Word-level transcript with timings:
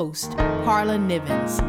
host, 0.00 0.34
Karla 0.64 0.96
Nivens. 0.96 1.60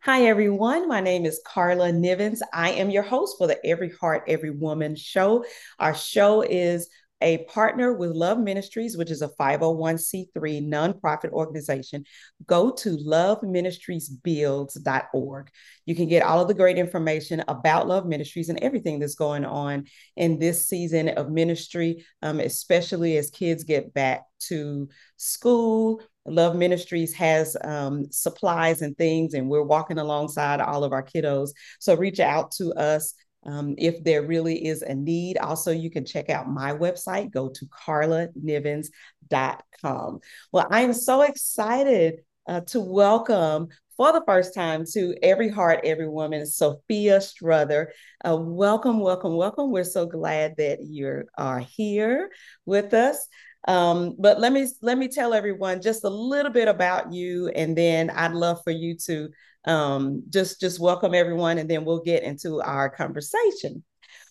Hi, 0.00 0.22
everyone. 0.22 0.88
My 0.88 1.02
name 1.02 1.26
is 1.26 1.42
Karla 1.44 1.92
Nivens. 1.92 2.38
I 2.54 2.70
am 2.70 2.88
your 2.88 3.02
host 3.02 3.36
for 3.36 3.46
the 3.46 3.62
Every 3.62 3.92
Heart, 4.00 4.24
Every 4.28 4.48
Woman 4.48 4.96
show. 4.96 5.44
Our 5.78 5.94
show 5.94 6.40
is 6.40 6.88
a 7.20 7.38
partner 7.44 7.92
with 7.92 8.12
Love 8.12 8.38
Ministries, 8.38 8.96
which 8.96 9.10
is 9.10 9.20
a 9.22 9.28
501c3 9.28 10.66
nonprofit 10.66 11.30
organization, 11.30 12.04
go 12.46 12.70
to 12.72 12.96
loveministriesbuilds.org. 12.96 15.50
You 15.86 15.94
can 15.94 16.08
get 16.08 16.22
all 16.22 16.40
of 16.40 16.48
the 16.48 16.54
great 16.54 16.78
information 16.78 17.44
about 17.48 17.88
Love 17.88 18.06
Ministries 18.06 18.48
and 18.48 18.58
everything 18.60 18.98
that's 18.98 19.14
going 19.14 19.44
on 19.44 19.84
in 20.16 20.38
this 20.38 20.66
season 20.66 21.10
of 21.10 21.30
ministry, 21.30 22.06
um, 22.22 22.40
especially 22.40 23.16
as 23.16 23.30
kids 23.30 23.64
get 23.64 23.92
back 23.92 24.22
to 24.48 24.88
school. 25.16 26.02
Love 26.26 26.54
Ministries 26.54 27.14
has 27.14 27.56
um, 27.64 28.10
supplies 28.10 28.82
and 28.82 28.96
things, 28.96 29.34
and 29.34 29.48
we're 29.48 29.62
walking 29.62 29.98
alongside 29.98 30.60
all 30.60 30.84
of 30.84 30.92
our 30.92 31.02
kiddos. 31.02 31.50
So 31.78 31.96
reach 31.96 32.20
out 32.20 32.52
to 32.52 32.72
us 32.74 33.14
um, 33.44 33.74
if 33.78 34.04
there 34.04 34.22
really 34.22 34.66
is 34.66 34.82
a 34.82 34.94
need. 34.94 35.38
Also, 35.38 35.70
you 35.70 35.90
can 35.90 36.04
check 36.04 36.28
out 36.30 36.48
my 36.48 36.72
website, 36.72 37.32
go 37.32 37.48
to 37.48 37.66
karlanivens.com. 37.66 40.20
Well, 40.52 40.68
I 40.70 40.82
am 40.82 40.92
so 40.92 41.22
excited 41.22 42.20
uh, 42.46 42.60
to 42.62 42.80
welcome 42.80 43.68
for 43.96 44.12
the 44.12 44.22
first 44.26 44.54
time 44.54 44.84
to 44.92 45.14
Every 45.22 45.50
Heart, 45.50 45.80
Every 45.84 46.08
Woman, 46.08 46.46
Sophia 46.46 47.20
Strother. 47.20 47.92
Uh, 48.24 48.38
welcome, 48.40 49.00
welcome, 49.00 49.36
welcome. 49.36 49.70
We're 49.70 49.84
so 49.84 50.06
glad 50.06 50.56
that 50.56 50.82
you 50.82 51.24
are 51.36 51.60
here 51.60 52.30
with 52.64 52.94
us. 52.94 53.28
Um, 53.68 54.16
but 54.18 54.40
let 54.40 54.52
me 54.52 54.66
let 54.80 54.96
me 54.96 55.08
tell 55.08 55.34
everyone 55.34 55.82
just 55.82 56.04
a 56.04 56.08
little 56.08 56.52
bit 56.52 56.68
about 56.68 57.12
you, 57.12 57.48
and 57.48 57.76
then 57.76 58.10
I'd 58.10 58.32
love 58.32 58.60
for 58.64 58.70
you 58.70 58.96
to 59.06 59.28
um, 59.66 60.22
just 60.30 60.60
just 60.60 60.80
welcome 60.80 61.14
everyone, 61.14 61.58
and 61.58 61.68
then 61.68 61.84
we'll 61.84 62.02
get 62.02 62.22
into 62.22 62.60
our 62.62 62.88
conversation. 62.88 63.84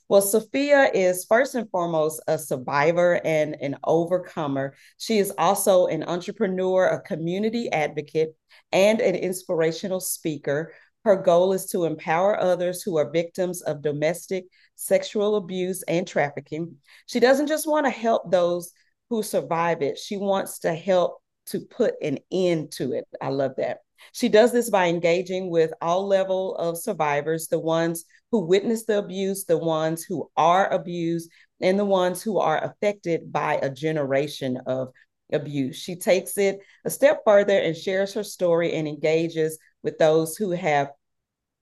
Well, 0.08 0.24
Sophia 0.24 0.90
is 0.92 1.26
first 1.26 1.54
and 1.54 1.70
foremost 1.70 2.20
a 2.28 2.40
survivor 2.40 3.22
and 3.24 3.56
an 3.62 3.78
overcomer. 3.84 4.74
She 4.98 5.20
is 5.20 5.32
also 5.38 5.86
an 5.86 6.04
entrepreneur, 6.04 6.88
a 6.88 7.02
community 7.02 7.72
advocate, 7.72 8.36
and 8.72 9.02
an 9.02 9.14
inspirational 9.14 10.00
speaker. 10.00 10.74
Her 11.06 11.16
goal 11.16 11.54
is 11.54 11.68
to 11.68 11.86
empower 11.86 12.40
others 12.40 12.82
who 12.82 12.98
are 12.98 13.12
victims 13.12 13.62
of 13.62 13.84
domestic 13.84 14.46
sexual 14.74 15.36
abuse 15.36 15.84
and 15.84 16.08
trafficking. 16.08 16.78
She 17.06 17.20
doesn't 17.20 17.48
just 17.48 17.68
want 17.68 17.86
to 17.86 17.92
help 17.92 18.32
those 18.32 18.74
who 19.10 19.24
survive 19.24 19.82
it, 19.82 19.98
she 19.98 20.18
wants 20.18 20.60
to 20.60 20.74
help 20.74 21.22
to 21.48 21.60
put 21.60 21.96
an 22.02 22.20
end 22.32 22.72
to 22.74 22.94
it. 22.94 23.08
I 23.22 23.30
love 23.30 23.54
that. 23.58 23.80
She 24.14 24.30
does 24.30 24.52
this 24.52 24.70
by 24.70 24.88
engaging 24.88 25.50
with 25.50 25.74
all 25.82 26.08
level 26.08 26.56
of 26.56 26.78
survivors, 26.78 27.48
the 27.48 27.60
ones 27.60 28.06
who 28.32 28.46
witness 28.46 28.86
the 28.86 29.00
abuse, 29.00 29.46
the 29.46 29.58
ones 29.58 30.04
who 30.04 30.30
are 30.38 30.72
abused, 30.72 31.32
and 31.62 31.78
the 31.78 31.86
ones 31.86 32.22
who 32.22 32.40
are 32.40 32.64
affected 32.64 33.32
by 33.32 33.56
a 33.56 33.70
generation 33.70 34.58
of 34.66 34.90
abuse. 35.34 35.76
She 35.76 35.96
takes 35.96 36.38
it 36.38 36.60
a 36.86 36.90
step 36.90 37.22
further 37.26 37.58
and 37.58 37.76
shares 37.76 38.14
her 38.14 38.24
story 38.24 38.74
and 38.74 38.88
engages 38.88 39.58
with 39.84 39.98
those 39.98 40.38
who 40.38 40.52
have 40.52 40.92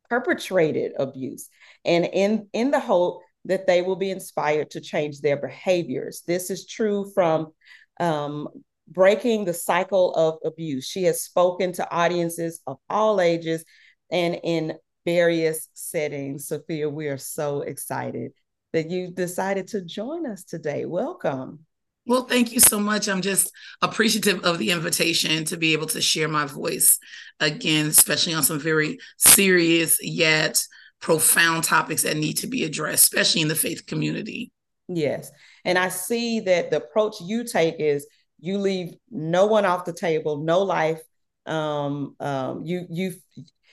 perpetrated 0.09 0.93
abuse 0.97 1.49
and 1.83 2.05
in 2.05 2.47
in 2.53 2.71
the 2.71 2.79
hope 2.79 3.21
that 3.47 3.65
they 3.65 3.81
will 3.81 3.95
be 3.95 4.11
inspired 4.11 4.69
to 4.71 4.81
change 4.81 5.21
their 5.21 5.37
behaviors. 5.37 6.21
This 6.27 6.49
is 6.49 6.67
true 6.67 7.11
from 7.13 7.53
um, 7.99 8.47
breaking 8.87 9.45
the 9.45 9.53
cycle 9.53 10.13
of 10.13 10.37
abuse. 10.45 10.85
She 10.85 11.03
has 11.03 11.23
spoken 11.23 11.71
to 11.73 11.91
audiences 11.91 12.61
of 12.67 12.77
all 12.89 13.19
ages 13.19 13.65
and 14.11 14.39
in 14.43 14.75
various 15.05 15.69
settings. 15.73 16.47
Sophia, 16.47 16.89
we 16.89 17.07
are 17.07 17.17
so 17.17 17.61
excited 17.61 18.33
that 18.73 18.89
you 18.89 19.11
decided 19.11 19.67
to 19.69 19.81
join 19.81 20.25
us 20.25 20.43
today. 20.43 20.85
Welcome. 20.85 21.65
Well, 22.05 22.23
thank 22.23 22.53
you 22.53 22.59
so 22.59 22.79
much. 22.79 23.09
I'm 23.09 23.21
just 23.21 23.51
appreciative 23.81 24.43
of 24.43 24.59
the 24.59 24.71
invitation 24.71 25.43
to 25.45 25.57
be 25.57 25.73
able 25.73 25.87
to 25.87 26.01
share 26.01 26.29
my 26.29 26.45
voice 26.45 26.99
again, 27.39 27.87
especially 27.87 28.33
on 28.33 28.43
some 28.43 28.59
very 28.59 28.99
serious 29.17 29.97
yet 30.01 30.61
profound 30.99 31.63
topics 31.63 32.03
that 32.03 32.17
need 32.17 32.33
to 32.37 32.47
be 32.47 32.63
addressed, 32.63 33.03
especially 33.03 33.41
in 33.41 33.47
the 33.47 33.55
faith 33.55 33.85
community. 33.85 34.51
Yes. 34.87 35.31
And 35.65 35.77
I 35.77 35.89
see 35.89 36.39
that 36.41 36.71
the 36.71 36.77
approach 36.77 37.15
you 37.21 37.43
take 37.43 37.75
is 37.79 38.07
you 38.39 38.57
leave 38.57 38.93
no 39.11 39.45
one 39.47 39.65
off 39.65 39.85
the 39.85 39.93
table, 39.93 40.37
no 40.37 40.61
life. 40.61 41.01
Um, 41.45 42.15
um, 42.19 42.63
you 42.65 42.85
you 42.89 43.13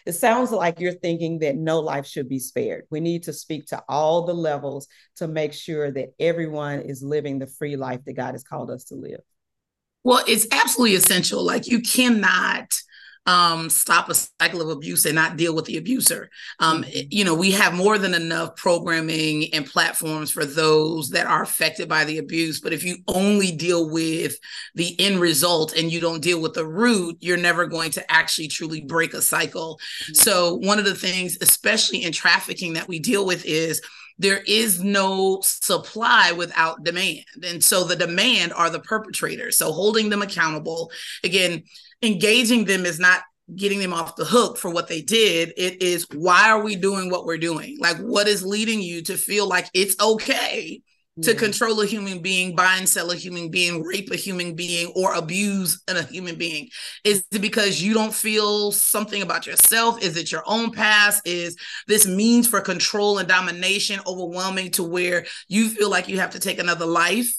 it 0.06 0.12
sounds 0.12 0.50
like 0.50 0.80
you're 0.80 0.92
thinking 0.92 1.38
that 1.38 1.56
no 1.56 1.80
life 1.80 2.06
should 2.06 2.28
be 2.28 2.38
spared. 2.38 2.84
We 2.90 3.00
need 3.00 3.22
to 3.24 3.32
speak 3.32 3.66
to 3.66 3.82
all 3.88 4.26
the 4.26 4.34
levels 4.34 4.86
to 5.16 5.26
make 5.26 5.52
sure 5.52 5.90
that 5.92 6.10
everyone 6.20 6.80
is 6.80 7.02
living 7.02 7.38
the 7.38 7.46
free 7.46 7.76
life 7.76 8.00
that 8.04 8.12
God 8.12 8.32
has 8.32 8.44
called 8.44 8.70
us 8.70 8.84
to 8.84 8.96
live. 8.96 9.20
Well, 10.02 10.22
it's 10.28 10.46
absolutely 10.52 10.96
essential. 10.96 11.42
Like 11.42 11.66
you 11.66 11.80
cannot 11.80 12.70
um, 13.26 13.70
stop 13.70 14.08
a 14.10 14.14
cycle 14.14 14.60
of 14.60 14.68
abuse 14.68 15.06
and 15.06 15.14
not 15.14 15.36
deal 15.36 15.54
with 15.54 15.64
the 15.64 15.76
abuser. 15.76 16.30
Um, 16.60 16.82
mm-hmm. 16.82 17.06
you 17.10 17.24
know, 17.24 17.34
we 17.34 17.52
have 17.52 17.72
more 17.72 17.98
than 17.98 18.14
enough 18.14 18.56
programming 18.56 19.52
and 19.54 19.66
platforms 19.66 20.30
for 20.30 20.44
those 20.44 21.10
that 21.10 21.26
are 21.26 21.42
affected 21.42 21.88
by 21.88 22.04
the 22.04 22.18
abuse. 22.18 22.60
But 22.60 22.72
if 22.72 22.84
you 22.84 22.98
only 23.08 23.50
deal 23.50 23.88
with 23.90 24.36
the 24.74 24.98
end 25.00 25.20
result 25.20 25.74
and 25.76 25.90
you 25.90 26.00
don't 26.00 26.22
deal 26.22 26.40
with 26.40 26.54
the 26.54 26.66
root, 26.66 27.16
you're 27.20 27.36
never 27.36 27.66
going 27.66 27.90
to 27.92 28.12
actually 28.12 28.48
truly 28.48 28.82
break 28.82 29.14
a 29.14 29.22
cycle. 29.22 29.78
Mm-hmm. 30.04 30.14
So, 30.14 30.56
one 30.56 30.78
of 30.78 30.84
the 30.84 30.94
things, 30.94 31.38
especially 31.40 32.04
in 32.04 32.12
trafficking, 32.12 32.74
that 32.74 32.88
we 32.88 32.98
deal 32.98 33.24
with 33.26 33.44
is 33.46 33.80
there 34.18 34.40
is 34.46 34.82
no 34.82 35.40
supply 35.42 36.32
without 36.32 36.84
demand. 36.84 37.24
And 37.42 37.62
so 37.62 37.84
the 37.84 37.96
demand 37.96 38.52
are 38.52 38.70
the 38.70 38.80
perpetrators. 38.80 39.58
So 39.58 39.72
holding 39.72 40.08
them 40.08 40.22
accountable. 40.22 40.90
Again, 41.24 41.64
engaging 42.02 42.64
them 42.64 42.86
is 42.86 43.00
not 43.00 43.22
getting 43.54 43.80
them 43.80 43.92
off 43.92 44.16
the 44.16 44.24
hook 44.24 44.56
for 44.56 44.70
what 44.70 44.88
they 44.88 45.02
did. 45.02 45.52
It 45.56 45.82
is 45.82 46.06
why 46.12 46.50
are 46.50 46.62
we 46.62 46.76
doing 46.76 47.10
what 47.10 47.26
we're 47.26 47.38
doing? 47.38 47.76
Like, 47.80 47.98
what 47.98 48.28
is 48.28 48.44
leading 48.44 48.80
you 48.80 49.02
to 49.02 49.16
feel 49.16 49.48
like 49.48 49.68
it's 49.74 50.00
okay 50.00 50.82
to 51.22 51.34
control 51.34 51.80
a 51.80 51.86
human 51.86 52.20
being, 52.20 52.56
buy 52.56 52.76
and 52.76 52.88
sell 52.88 53.10
a 53.10 53.16
human 53.16 53.50
being, 53.50 53.82
rape 53.82 54.10
a 54.10 54.16
human 54.16 54.54
being, 54.54 54.92
or 54.96 55.14
abuse 55.14 55.82
a 55.88 56.02
human 56.04 56.36
being? 56.36 56.68
Is 57.04 57.24
it 57.30 57.40
because 57.40 57.80
you 57.80 57.94
don't 57.94 58.14
feel 58.14 58.72
something 58.72 59.22
about 59.22 59.46
yourself? 59.46 60.02
Is 60.02 60.16
it 60.16 60.32
your 60.32 60.42
own 60.46 60.72
past? 60.72 61.26
Is 61.26 61.56
this 61.86 62.06
means 62.06 62.48
for 62.48 62.60
control 62.60 63.18
and 63.18 63.28
domination 63.28 64.00
overwhelming 64.06 64.72
to 64.72 64.82
where 64.82 65.24
you 65.48 65.68
feel 65.68 65.90
like 65.90 66.08
you 66.08 66.18
have 66.18 66.30
to 66.30 66.40
take 66.40 66.58
another 66.58 66.86
life? 66.86 67.32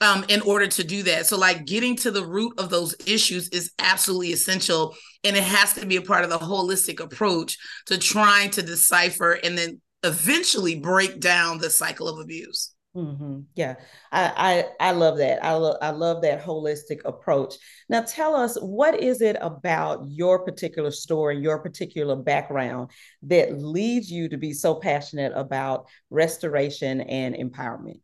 um, 0.00 0.24
in 0.28 0.40
order 0.42 0.66
to 0.66 0.84
do 0.84 1.02
that. 1.04 1.26
So, 1.26 1.38
like 1.38 1.64
getting 1.64 1.96
to 1.96 2.10
the 2.10 2.26
root 2.26 2.54
of 2.58 2.68
those 2.68 2.94
issues 3.06 3.48
is 3.50 3.72
absolutely 3.78 4.32
essential. 4.32 4.94
And 5.22 5.36
it 5.36 5.42
has 5.42 5.72
to 5.74 5.86
be 5.86 5.96
a 5.96 6.02
part 6.02 6.24
of 6.24 6.30
the 6.30 6.38
holistic 6.38 7.00
approach 7.00 7.56
to 7.86 7.96
trying 7.96 8.50
to 8.50 8.62
decipher 8.62 9.32
and 9.32 9.56
then 9.56 9.80
eventually 10.02 10.78
break 10.78 11.20
down 11.20 11.58
the 11.58 11.70
cycle 11.70 12.08
of 12.08 12.18
abuse. 12.18 12.73
Mm-hmm. 12.96 13.40
Yeah, 13.56 13.74
I, 14.12 14.64
I 14.80 14.88
I 14.90 14.92
love 14.92 15.18
that. 15.18 15.44
I 15.44 15.54
love 15.54 15.78
I 15.82 15.90
love 15.90 16.22
that 16.22 16.40
holistic 16.44 17.00
approach. 17.04 17.54
Now, 17.88 18.02
tell 18.02 18.36
us 18.36 18.56
what 18.60 19.00
is 19.02 19.20
it 19.20 19.36
about 19.40 20.04
your 20.08 20.44
particular 20.44 20.92
story, 20.92 21.40
your 21.40 21.58
particular 21.58 22.14
background 22.14 22.92
that 23.24 23.58
leads 23.60 24.12
you 24.12 24.28
to 24.28 24.36
be 24.36 24.52
so 24.52 24.76
passionate 24.76 25.32
about 25.34 25.88
restoration 26.10 27.00
and 27.00 27.34
empowerment. 27.34 27.98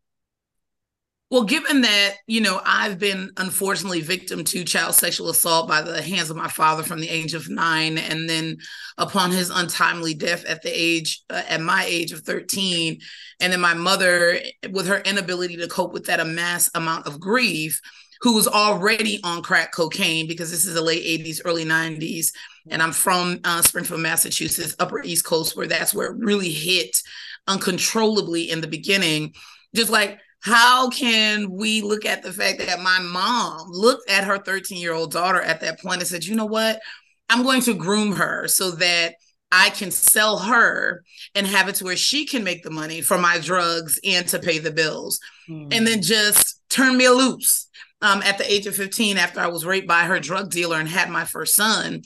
Well, 1.31 1.43
given 1.43 1.79
that, 1.83 2.15
you 2.27 2.41
know, 2.41 2.59
I've 2.65 2.99
been 2.99 3.31
unfortunately 3.37 4.01
victim 4.01 4.43
to 4.43 4.65
child 4.65 4.95
sexual 4.95 5.29
assault 5.29 5.65
by 5.65 5.81
the 5.81 6.01
hands 6.01 6.29
of 6.29 6.35
my 6.35 6.49
father 6.49 6.83
from 6.83 6.99
the 6.99 7.07
age 7.07 7.33
of 7.33 7.49
nine. 7.49 7.97
And 7.97 8.29
then 8.29 8.57
upon 8.97 9.31
his 9.31 9.49
untimely 9.49 10.13
death 10.13 10.43
at 10.43 10.61
the 10.61 10.69
age, 10.69 11.23
uh, 11.29 11.41
at 11.47 11.61
my 11.61 11.85
age 11.85 12.11
of 12.11 12.19
13, 12.19 12.99
and 13.39 13.53
then 13.53 13.61
my 13.61 13.73
mother, 13.73 14.39
with 14.71 14.87
her 14.87 14.99
inability 14.99 15.55
to 15.55 15.69
cope 15.69 15.93
with 15.93 16.07
that 16.07 16.19
amass 16.19 16.69
amount 16.75 17.07
of 17.07 17.21
grief, 17.21 17.79
who 18.19 18.35
was 18.35 18.49
already 18.49 19.21
on 19.23 19.41
crack 19.41 19.71
cocaine 19.71 20.27
because 20.27 20.51
this 20.51 20.65
is 20.65 20.73
the 20.73 20.81
late 20.81 21.03
80s, 21.25 21.39
early 21.45 21.63
90s. 21.63 22.33
And 22.69 22.83
I'm 22.83 22.91
from 22.91 23.39
uh, 23.45 23.61
Springfield, 23.61 24.01
Massachusetts, 24.01 24.75
Upper 24.79 25.01
East 25.01 25.23
Coast, 25.23 25.55
where 25.55 25.65
that's 25.65 25.93
where 25.93 26.11
it 26.11 26.17
really 26.17 26.51
hit 26.51 27.01
uncontrollably 27.47 28.51
in 28.51 28.59
the 28.59 28.67
beginning. 28.67 29.33
Just 29.73 29.89
like, 29.89 30.19
how 30.43 30.89
can 30.89 31.51
we 31.51 31.81
look 31.81 32.05
at 32.05 32.23
the 32.23 32.33
fact 32.33 32.59
that 32.59 32.81
my 32.81 32.99
mom 32.99 33.69
looked 33.69 34.09
at 34.09 34.23
her 34.23 34.39
13 34.39 34.79
year 34.79 34.93
old 34.93 35.11
daughter 35.11 35.41
at 35.41 35.61
that 35.61 35.79
point 35.79 35.99
and 35.99 36.07
said, 36.07 36.25
you 36.25 36.35
know 36.35 36.45
what? 36.45 36.81
I'm 37.29 37.43
going 37.43 37.61
to 37.61 37.73
groom 37.73 38.13
her 38.13 38.47
so 38.47 38.71
that 38.71 39.15
I 39.51 39.69
can 39.69 39.91
sell 39.91 40.39
her 40.39 41.03
and 41.35 41.45
have 41.45 41.67
it 41.67 41.75
to 41.75 41.83
where 41.83 41.95
she 41.95 42.25
can 42.25 42.43
make 42.43 42.63
the 42.63 42.71
money 42.71 43.01
for 43.01 43.17
my 43.17 43.37
drugs 43.37 43.99
and 44.03 44.27
to 44.29 44.39
pay 44.39 44.59
the 44.59 44.71
bills. 44.71 45.19
Mm. 45.49 45.73
And 45.73 45.87
then 45.87 46.01
just 46.01 46.61
turn 46.69 46.97
me 46.97 47.07
loose 47.09 47.67
um, 48.01 48.21
at 48.23 48.37
the 48.37 48.51
age 48.51 48.65
of 48.65 48.75
15 48.75 49.17
after 49.17 49.39
I 49.39 49.47
was 49.47 49.65
raped 49.65 49.87
by 49.87 50.03
her 50.03 50.19
drug 50.19 50.49
dealer 50.49 50.77
and 50.77 50.87
had 50.87 51.09
my 51.09 51.25
first 51.25 51.55
son. 51.55 52.01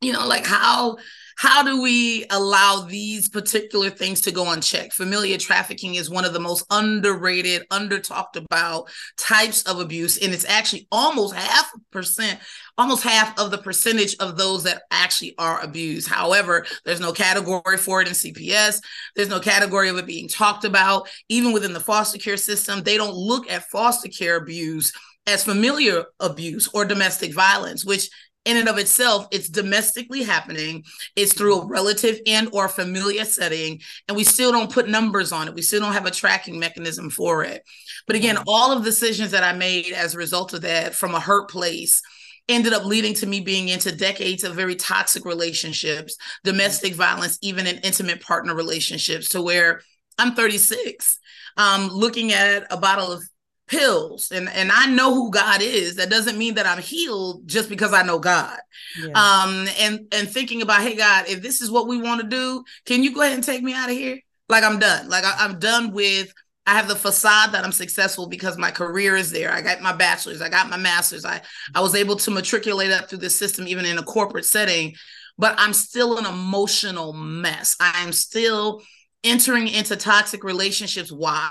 You 0.00 0.12
know, 0.12 0.26
like 0.26 0.46
how 0.46 0.98
how 1.36 1.62
do 1.62 1.82
we 1.82 2.24
allow 2.30 2.86
these 2.88 3.28
particular 3.28 3.90
things 3.90 4.22
to 4.22 4.32
go 4.32 4.50
unchecked? 4.50 4.94
Familiar 4.94 5.36
trafficking 5.36 5.94
is 5.94 6.08
one 6.08 6.24
of 6.24 6.32
the 6.32 6.40
most 6.40 6.64
underrated, 6.70 7.66
under 7.70 7.98
talked 7.98 8.36
about 8.36 8.88
types 9.18 9.62
of 9.64 9.78
abuse. 9.78 10.16
And 10.16 10.32
it's 10.32 10.46
actually 10.46 10.88
almost 10.90 11.34
half 11.34 11.70
percent, 11.92 12.40
almost 12.78 13.02
half 13.02 13.38
of 13.38 13.50
the 13.50 13.58
percentage 13.58 14.16
of 14.18 14.38
those 14.38 14.64
that 14.64 14.84
actually 14.90 15.34
are 15.36 15.60
abused. 15.60 16.08
However, 16.08 16.64
there's 16.86 17.00
no 17.00 17.12
category 17.12 17.76
for 17.76 18.00
it 18.00 18.08
in 18.08 18.14
CPS. 18.14 18.80
There's 19.14 19.28
no 19.28 19.38
category 19.38 19.90
of 19.90 19.98
it 19.98 20.06
being 20.06 20.28
talked 20.28 20.64
about. 20.64 21.06
Even 21.28 21.52
within 21.52 21.74
the 21.74 21.80
foster 21.80 22.18
care 22.18 22.38
system, 22.38 22.82
they 22.82 22.96
don't 22.96 23.14
look 23.14 23.50
at 23.50 23.68
foster 23.68 24.08
care 24.08 24.36
abuse 24.36 24.90
as 25.26 25.44
familiar 25.44 26.04
abuse 26.20 26.68
or 26.72 26.84
domestic 26.84 27.34
violence, 27.34 27.84
which 27.84 28.08
in 28.46 28.56
and 28.56 28.68
of 28.68 28.78
itself 28.78 29.28
it's 29.30 29.48
domestically 29.48 30.22
happening. 30.22 30.84
It's 31.14 31.34
through 31.34 31.60
a 31.60 31.66
relative 31.66 32.18
and 32.26 32.48
or 32.52 32.68
familiar 32.68 33.24
setting 33.24 33.80
and 34.08 34.16
we 34.16 34.24
still 34.24 34.52
don't 34.52 34.72
put 34.72 34.88
numbers 34.88 35.32
on 35.32 35.48
it. 35.48 35.54
We 35.54 35.62
still 35.62 35.80
don't 35.80 35.92
have 35.92 36.06
a 36.06 36.10
tracking 36.10 36.58
mechanism 36.58 37.10
for 37.10 37.44
it. 37.44 37.62
But 38.06 38.16
again 38.16 38.38
all 38.46 38.72
of 38.72 38.82
the 38.82 38.90
decisions 38.90 39.32
that 39.32 39.44
i 39.44 39.52
made 39.52 39.92
as 39.92 40.14
a 40.14 40.18
result 40.18 40.54
of 40.54 40.62
that 40.62 40.94
from 40.94 41.14
a 41.14 41.20
hurt 41.20 41.50
place 41.50 42.02
ended 42.48 42.72
up 42.72 42.84
leading 42.84 43.12
to 43.14 43.26
me 43.26 43.40
being 43.40 43.68
into 43.68 43.94
decades 43.94 44.44
of 44.44 44.54
very 44.54 44.76
toxic 44.76 45.24
relationships 45.24 46.16
domestic 46.44 46.94
violence 46.94 47.38
even 47.42 47.66
in 47.66 47.76
intimate 47.78 48.20
partner 48.22 48.54
relationships 48.54 49.28
to 49.28 49.42
where 49.42 49.80
i'm 50.18 50.34
36 50.34 51.18
um, 51.58 51.88
looking 51.88 52.32
at 52.32 52.66
a 52.70 52.76
bottle 52.76 53.10
of 53.10 53.22
pills 53.68 54.30
and 54.30 54.48
and 54.48 54.70
I 54.70 54.86
know 54.86 55.12
who 55.12 55.30
God 55.30 55.60
is 55.60 55.96
that 55.96 56.08
doesn't 56.08 56.38
mean 56.38 56.54
that 56.54 56.66
I'm 56.66 56.80
healed 56.80 57.48
just 57.48 57.68
because 57.68 57.92
I 57.92 58.02
know 58.02 58.18
God 58.20 58.58
yeah. 58.96 59.08
um 59.08 59.66
and 59.78 60.06
and 60.12 60.30
thinking 60.30 60.62
about 60.62 60.82
hey 60.82 60.94
God 60.94 61.24
if 61.28 61.42
this 61.42 61.60
is 61.60 61.70
what 61.70 61.88
we 61.88 62.00
want 62.00 62.20
to 62.20 62.28
do 62.28 62.62
can 62.84 63.02
you 63.02 63.12
go 63.12 63.22
ahead 63.22 63.34
and 63.34 63.42
take 63.42 63.62
me 63.62 63.74
out 63.74 63.90
of 63.90 63.96
here 63.96 64.20
like 64.48 64.62
I'm 64.62 64.78
done 64.78 65.08
like 65.08 65.24
I, 65.24 65.34
I'm 65.38 65.58
done 65.58 65.92
with 65.92 66.32
I 66.66 66.74
have 66.74 66.88
the 66.88 66.96
facade 66.96 67.52
that 67.52 67.64
I'm 67.64 67.72
successful 67.72 68.28
because 68.28 68.58
my 68.58 68.72
career 68.72 69.14
is 69.14 69.30
there. 69.30 69.52
I 69.52 69.60
got 69.62 69.80
my 69.82 69.92
bachelor's, 69.92 70.42
I 70.42 70.48
got 70.48 70.68
my 70.68 70.76
master's. 70.76 71.24
I 71.24 71.40
I 71.74 71.80
was 71.80 71.94
able 71.94 72.16
to 72.16 72.30
matriculate 72.30 72.90
up 72.90 73.08
through 73.08 73.18
the 73.18 73.30
system 73.30 73.68
even 73.68 73.84
in 73.84 73.98
a 73.98 74.02
corporate 74.02 74.44
setting, 74.44 74.94
but 75.38 75.54
I'm 75.58 75.72
still 75.72 76.18
an 76.18 76.26
emotional 76.26 77.12
mess. 77.12 77.76
I 77.80 78.02
am 78.02 78.12
still 78.12 78.82
entering 79.26 79.68
into 79.68 79.96
toxic 79.96 80.44
relationships. 80.44 81.10
Why? 81.10 81.50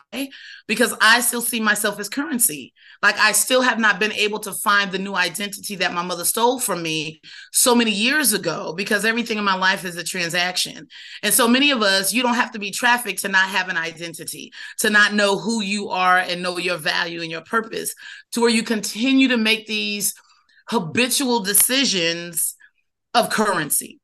Because 0.68 0.95
I 1.01 1.19
still 1.19 1.42
see 1.42 1.60
myself 1.60 2.00
as 2.00 2.10
currency. 2.10 2.74
Like 3.04 3.18
I 3.19 3.33
still 3.33 3.62
have 3.62 3.77
not 3.77 4.00
been 4.00 4.13
able 4.13 4.39
to 4.39 4.54
find 4.54 4.92
the 4.92 4.98
new 4.98 5.13
identity 5.13 5.75
that 5.75 5.94
my 5.94 6.01
mother 6.01 6.25
stole 6.25 6.60
from 6.60 6.81
me 6.81 7.22
so 7.51 7.75
many 7.75 7.92
years 7.92 8.33
ago 8.33 8.74
because 8.75 9.06
everything 9.06 9.38
in 9.38 9.44
my 9.44 9.56
life 9.56 9.86
is 9.86 9.98
a 9.98 10.04
transaction. 10.04 10.88
And 11.22 11.33
so 11.33 11.48
many 11.48 11.72
of 11.72 11.81
us, 11.81 12.13
you 12.13 12.24
don't 12.24 12.36
have 12.36 12.51
to 12.51 12.60
be 12.60 12.72
trafficked 12.72 13.22
to 13.22 13.27
not 13.27 13.50
have 13.50 13.69
an 13.69 13.78
identity, 13.78 14.51
to 14.80 14.89
not 14.89 15.13
know 15.13 15.38
who 15.38 15.62
you 15.62 15.89
are 15.89 16.18
and 16.18 16.42
know 16.42 16.57
your 16.57 16.78
value 16.78 17.21
and 17.21 17.30
your 17.30 17.42
purpose, 17.42 17.94
to 18.31 18.42
where 18.42 18.50
you 18.50 18.63
continue 18.63 19.28
to 19.28 19.38
make 19.38 19.68
these 19.68 20.13
habitual 20.69 21.42
decisions 21.42 22.56
of 23.13 23.30
currency 23.30 24.00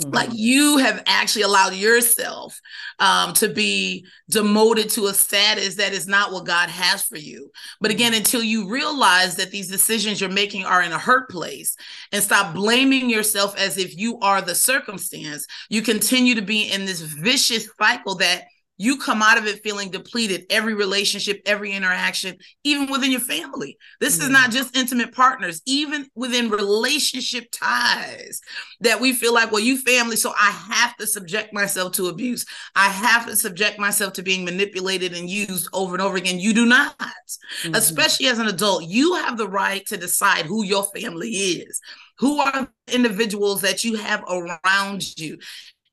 Mm-hmm. 0.00 0.14
Like 0.14 0.28
you 0.32 0.76
have 0.76 1.02
actually 1.06 1.42
allowed 1.42 1.74
yourself 1.74 2.60
um, 2.98 3.32
to 3.34 3.48
be 3.48 4.04
demoted 4.28 4.90
to 4.90 5.06
a 5.06 5.14
status 5.14 5.76
that 5.76 5.94
is 5.94 6.06
not 6.06 6.32
what 6.32 6.44
God 6.44 6.68
has 6.68 7.04
for 7.04 7.16
you. 7.16 7.50
But 7.80 7.90
again, 7.90 8.12
mm-hmm. 8.12 8.18
until 8.18 8.42
you 8.42 8.68
realize 8.68 9.36
that 9.36 9.50
these 9.50 9.70
decisions 9.70 10.20
you're 10.20 10.28
making 10.28 10.66
are 10.66 10.82
in 10.82 10.92
a 10.92 10.98
hurt 10.98 11.30
place 11.30 11.76
and 12.12 12.22
stop 12.22 12.54
blaming 12.54 13.08
yourself 13.08 13.56
as 13.56 13.78
if 13.78 13.96
you 13.96 14.18
are 14.20 14.42
the 14.42 14.54
circumstance, 14.54 15.46
you 15.70 15.80
continue 15.80 16.34
to 16.34 16.42
be 16.42 16.70
in 16.70 16.84
this 16.84 17.00
vicious 17.00 17.68
cycle 17.78 18.16
that 18.16 18.44
you 18.78 18.98
come 18.98 19.22
out 19.22 19.38
of 19.38 19.46
it 19.46 19.62
feeling 19.62 19.90
depleted 19.90 20.46
every 20.50 20.74
relationship 20.74 21.40
every 21.46 21.72
interaction 21.72 22.36
even 22.64 22.90
within 22.90 23.10
your 23.10 23.20
family. 23.20 23.78
This 24.00 24.20
is 24.20 24.28
not 24.28 24.50
just 24.50 24.76
intimate 24.76 25.12
partners 25.12 25.62
even 25.66 26.06
within 26.14 26.50
relationship 26.50 27.46
ties 27.52 28.40
that 28.80 29.00
we 29.00 29.12
feel 29.12 29.34
like 29.34 29.50
well 29.50 29.60
you 29.60 29.78
family 29.78 30.16
so 30.16 30.32
i 30.40 30.50
have 30.50 30.96
to 30.96 31.06
subject 31.06 31.52
myself 31.52 31.92
to 31.92 32.08
abuse. 32.08 32.44
I 32.74 32.88
have 32.88 33.26
to 33.26 33.36
subject 33.36 33.78
myself 33.78 34.12
to 34.14 34.22
being 34.22 34.44
manipulated 34.44 35.16
and 35.16 35.28
used 35.28 35.68
over 35.72 35.94
and 35.94 36.02
over 36.02 36.16
again. 36.16 36.38
You 36.38 36.52
do 36.52 36.66
not 36.66 36.98
mm-hmm. 36.98 37.74
especially 37.74 38.26
as 38.26 38.38
an 38.38 38.48
adult. 38.48 38.84
You 38.84 39.14
have 39.14 39.36
the 39.36 39.48
right 39.48 39.84
to 39.86 39.96
decide 39.96 40.46
who 40.46 40.64
your 40.64 40.84
family 40.84 41.30
is 41.30 41.80
who 42.18 42.40
are 42.40 42.68
individuals 42.88 43.62
that 43.62 43.84
you 43.84 43.96
have 43.96 44.24
around 44.24 45.18
you. 45.18 45.38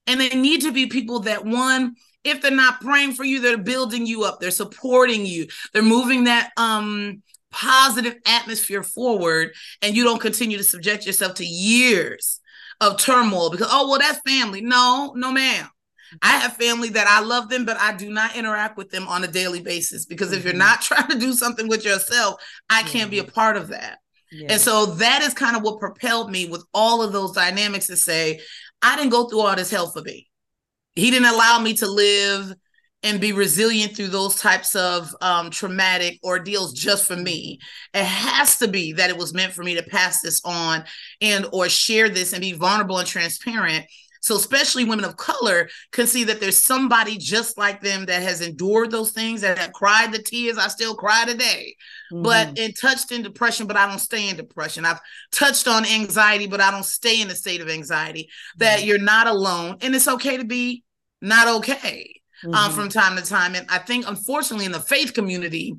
And 0.08 0.20
they 0.20 0.30
need 0.30 0.62
to 0.62 0.72
be 0.72 0.88
people 0.88 1.22
that 1.22 1.46
one 1.46 1.96
if 2.24 2.42
they're 2.42 2.52
not 2.52 2.82
praying 2.82 3.14
for 3.14 3.24
you 3.24 3.40
they're 3.40 3.58
building 3.58 4.06
you 4.06 4.24
up 4.24 4.40
they're 4.40 4.52
supporting 4.52 5.26
you 5.26 5.48
they're 5.74 5.82
moving 5.82 6.26
that 6.26 6.52
um 6.58 7.22
positive 7.54 8.16
atmosphere 8.26 8.84
forward 8.84 9.52
and 9.82 9.96
you 9.96 10.04
don't 10.04 10.20
continue 10.20 10.58
to 10.58 10.64
subject 10.64 11.06
yourself 11.06 11.36
to 11.36 11.46
years 11.46 12.42
of 12.82 12.98
turmoil 12.98 13.50
because 13.50 13.70
oh 13.72 13.90
well 13.90 14.00
that's 14.00 14.20
family. 14.28 14.62
No 14.62 15.14
no 15.16 15.32
ma'am. 15.32 15.70
I 16.22 16.38
have 16.38 16.58
family 16.58 16.90
that 16.90 17.08
I 17.08 17.22
love 17.22 17.50
them, 17.50 17.66
but 17.66 17.78
I 17.78 17.96
do 17.96 18.12
not 18.12 18.36
interact 18.36 18.78
with 18.78 18.92
them 18.92 19.08
on 19.08 19.24
a 19.24 19.28
daily 19.28 19.62
basis 19.62 20.06
because 20.06 20.32
if 20.32 20.44
you're 20.44 20.54
mm-hmm. 20.54 20.60
not 20.60 20.82
trying 20.82 21.08
to 21.08 21.18
do 21.18 21.34
something 21.34 21.68
with 21.68 21.86
yourself, 21.86 22.42
I 22.70 22.84
can't 22.84 23.10
be 23.10 23.20
a 23.20 23.24
part 23.24 23.56
of 23.56 23.70
that. 23.70 24.00
And 24.50 24.60
so 24.60 24.88
that 24.88 25.22
is 25.22 25.36
kind 25.36 25.56
of 25.56 25.62
what 25.62 25.80
propelled 25.80 26.32
me 26.32 26.48
with 26.48 26.66
all 26.74 27.04
of 27.04 27.14
those 27.14 27.34
dynamics 27.34 27.86
to 27.88 27.96
say, 27.96 28.40
I 28.82 28.96
didn't 28.96 29.12
go 29.12 29.28
through 29.28 29.42
all 29.42 29.56
this 29.56 29.70
hell 29.70 29.92
for 29.92 30.02
me 30.02 30.28
he 30.96 31.12
didn't 31.12 31.34
allow 31.34 31.60
me 31.60 31.74
to 31.76 31.88
live 31.88 32.54
and 33.04 33.20
be 33.20 33.34
resilient 33.34 33.96
through 33.96 34.08
those 34.08 34.36
types 34.36 34.76
of 34.76 35.14
um, 35.22 35.50
traumatic 35.50 36.20
ordeals 36.24 36.74
just 36.74 37.06
for 37.06 37.18
me. 37.18 37.60
It 37.94 38.06
has 38.06 38.58
to 38.60 38.68
be 38.68 38.94
that 38.94 39.10
it 39.10 39.18
was 39.18 39.34
meant 39.34 39.54
for 39.54 39.64
me 39.64 39.76
to 39.76 39.84
pass 39.84 40.22
this 40.22 40.42
on 40.46 40.86
and 41.20 41.46
or 41.52 41.68
share 41.68 42.08
this 42.08 42.32
and 42.32 42.42
be 42.42 42.54
vulnerable 42.54 43.00
and 43.00 43.08
transparent 43.08 43.86
so 44.24 44.38
especially 44.38 44.86
women 44.86 45.04
of 45.04 45.18
color 45.18 45.70
can 45.92 46.08
see 46.08 46.24
that 46.24 46.40
there's 46.40 46.58
somebody 46.58 47.18
just 47.18 47.58
like 47.58 47.82
them 47.82 48.06
that 48.06 48.24
has 48.24 48.40
endured 48.40 48.90
those 48.90 49.12
things 49.12 49.42
that 49.42 49.58
have 49.58 49.74
cried 49.74 50.12
the 50.12 50.22
tears 50.22 50.58
i 50.58 50.68
still 50.68 50.96
cry 50.96 51.26
today 51.26 51.76
mm-hmm. 52.12 52.24
but 52.24 52.58
and 52.58 52.74
touched 52.80 53.12
in 53.12 53.22
depression 53.22 53.68
but 53.68 53.78
i 53.78 53.86
don't 53.88 54.00
stay 54.00 54.30
in 54.30 54.36
depression 54.36 54.86
i've 54.86 55.02
touched 55.32 55.68
on 55.68 55.86
anxiety 55.86 56.48
but 56.48 56.62
i 56.62 56.72
don't 56.72 56.86
stay 56.86 57.22
in 57.22 57.30
a 57.30 57.36
state 57.36 57.62
of 57.62 57.70
anxiety 57.70 58.30
that 58.58 58.80
mm-hmm. 58.80 58.88
you're 58.88 58.98
not 58.98 59.28
alone 59.28 59.78
and 59.82 59.94
it's 59.94 60.08
okay 60.08 60.38
to 60.38 60.46
be 60.46 60.84
not 61.22 61.48
okay 61.48 62.22
um, 62.46 62.52
mm-hmm. 62.52 62.66
um, 62.66 62.72
from 62.72 62.90
time 62.90 63.16
to 63.16 63.24
time 63.24 63.54
and 63.56 63.68
i 63.70 63.78
think 63.78 64.08
unfortunately 64.08 64.66
in 64.66 64.72
the 64.72 64.80
faith 64.80 65.14
community 65.14 65.76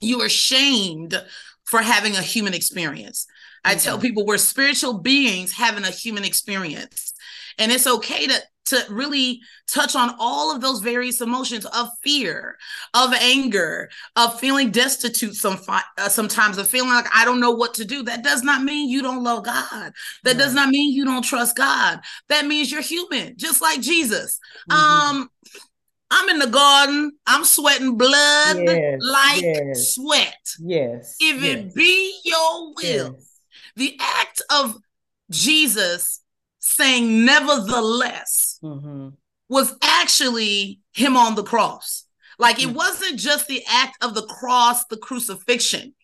you 0.00 0.20
are 0.20 0.28
shamed 0.28 1.22
for 1.64 1.80
having 1.80 2.16
a 2.16 2.22
human 2.22 2.54
experience 2.54 3.26
I 3.66 3.74
tell 3.74 3.98
people 3.98 4.24
we're 4.24 4.38
spiritual 4.38 5.00
beings 5.00 5.52
having 5.52 5.82
a 5.82 5.90
human 5.90 6.24
experience. 6.24 7.12
And 7.58 7.72
it's 7.72 7.86
okay 7.86 8.26
to 8.26 8.42
to 8.66 8.84
really 8.90 9.40
touch 9.68 9.94
on 9.94 10.14
all 10.18 10.54
of 10.54 10.60
those 10.60 10.80
various 10.80 11.20
emotions 11.20 11.64
of 11.66 11.88
fear, 12.02 12.56
of 12.94 13.12
anger, 13.14 13.88
of 14.16 14.38
feeling 14.38 14.70
destitute 14.70 15.34
some 15.34 15.58
uh, 15.68 16.08
sometimes, 16.08 16.58
of 16.58 16.68
feeling 16.68 16.90
like 16.90 17.06
I 17.14 17.24
don't 17.24 17.40
know 17.40 17.52
what 17.52 17.74
to 17.74 17.84
do. 17.84 18.02
That 18.02 18.22
does 18.22 18.42
not 18.42 18.62
mean 18.62 18.88
you 18.88 19.02
don't 19.02 19.22
love 19.22 19.44
God. 19.44 19.92
That 20.24 20.36
does 20.36 20.52
not 20.52 20.68
mean 20.68 20.94
you 20.94 21.04
don't 21.04 21.22
trust 21.22 21.56
God. 21.56 22.00
That 22.28 22.46
means 22.46 22.70
you're 22.70 22.82
human, 22.82 23.34
just 23.36 23.62
like 23.62 23.80
Jesus. 23.80 24.38
Mm-hmm. 24.70 25.16
Um, 25.16 25.30
I'm 26.10 26.28
in 26.28 26.38
the 26.38 26.46
garden. 26.46 27.12
I'm 27.26 27.44
sweating 27.44 27.96
blood 27.96 28.58
yes, 28.58 28.98
like 29.00 29.42
yes. 29.42 29.94
sweat. 29.94 30.54
Yes. 30.60 31.16
If 31.20 31.42
yes. 31.42 31.56
it 31.56 31.74
be 31.74 32.20
your 32.24 32.74
will, 32.74 33.16
the 33.76 33.96
act 34.00 34.42
of 34.50 34.76
Jesus 35.30 36.20
saying 36.66 37.24
nevertheless 37.24 38.58
mm-hmm. 38.62 39.10
was 39.48 39.74
actually 39.82 40.80
him 40.92 41.16
on 41.16 41.34
the 41.34 41.42
cross. 41.42 42.04
Like 42.38 42.62
it 42.62 42.68
mm. 42.68 42.74
wasn't 42.74 43.18
just 43.18 43.46
the 43.46 43.62
act 43.68 44.02
of 44.04 44.14
the 44.14 44.26
cross, 44.26 44.84
the 44.86 44.96
crucifixion. 44.96 45.94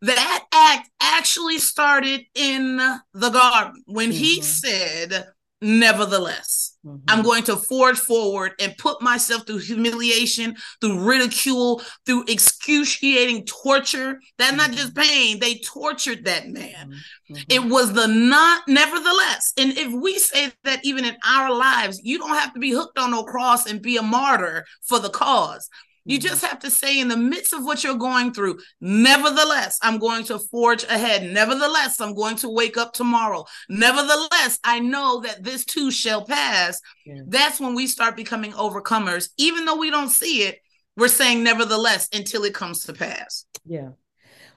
That 0.00 0.44
act 0.52 0.90
actually 1.00 1.58
started 1.58 2.22
in 2.34 2.76
the 3.12 3.30
garden 3.30 3.82
when 3.86 4.10
mm-hmm. 4.10 4.18
he 4.18 4.42
said, 4.42 5.26
Nevertheless, 5.64 6.76
mm-hmm. 6.84 7.04
I'm 7.06 7.22
going 7.22 7.44
to 7.44 7.54
forge 7.54 7.96
forward 7.96 8.50
and 8.60 8.76
put 8.78 9.00
myself 9.00 9.46
through 9.46 9.58
humiliation, 9.58 10.56
through 10.80 11.04
ridicule, 11.04 11.80
through 12.04 12.24
excruciating 12.26 13.46
torture. 13.46 14.18
That's 14.38 14.50
mm-hmm. 14.50 14.56
not 14.56 14.72
just 14.72 14.96
pain. 14.96 15.38
They 15.38 15.60
tortured 15.60 16.24
that 16.24 16.48
man. 16.48 16.90
Mm-hmm. 16.90 17.34
mm-hmm. 17.34 17.42
It 17.48 17.62
was 17.70 17.92
the 17.92 18.08
not, 18.08 18.66
nevertheless. 18.66 19.52
And 19.56 19.78
if 19.78 19.92
we 19.92 20.18
say 20.18 20.50
that 20.64 20.84
even 20.84 21.04
in 21.04 21.16
our 21.24 21.54
lives, 21.54 22.00
you 22.02 22.18
don't 22.18 22.30
have 22.30 22.52
to 22.54 22.60
be 22.60 22.72
hooked 22.72 22.98
on 22.98 23.12
no 23.12 23.22
cross 23.22 23.70
and 23.70 23.80
be 23.80 23.96
a 23.96 24.02
martyr 24.02 24.66
for 24.82 24.98
the 24.98 25.10
cause. 25.10 25.70
You 26.04 26.18
mm-hmm. 26.18 26.26
just 26.28 26.44
have 26.44 26.58
to 26.60 26.70
say, 26.70 27.00
in 27.00 27.08
the 27.08 27.16
midst 27.16 27.52
of 27.52 27.64
what 27.64 27.84
you're 27.84 27.94
going 27.94 28.32
through, 28.32 28.58
nevertheless, 28.80 29.78
I'm 29.82 29.98
going 29.98 30.24
to 30.24 30.38
forge 30.38 30.84
ahead. 30.84 31.22
Nevertheless, 31.22 32.00
I'm 32.00 32.14
going 32.14 32.36
to 32.36 32.48
wake 32.48 32.76
up 32.76 32.92
tomorrow. 32.92 33.44
Nevertheless, 33.68 34.58
I 34.64 34.80
know 34.80 35.20
that 35.20 35.44
this 35.44 35.64
too 35.64 35.90
shall 35.90 36.24
pass. 36.24 36.80
Yeah. 37.06 37.22
That's 37.26 37.60
when 37.60 37.74
we 37.74 37.86
start 37.86 38.16
becoming 38.16 38.52
overcomers. 38.52 39.30
Even 39.36 39.64
though 39.64 39.76
we 39.76 39.90
don't 39.90 40.10
see 40.10 40.42
it, 40.42 40.58
we're 40.96 41.08
saying 41.08 41.42
nevertheless 41.42 42.08
until 42.12 42.44
it 42.44 42.54
comes 42.54 42.84
to 42.84 42.92
pass. 42.92 43.46
Yeah. 43.64 43.90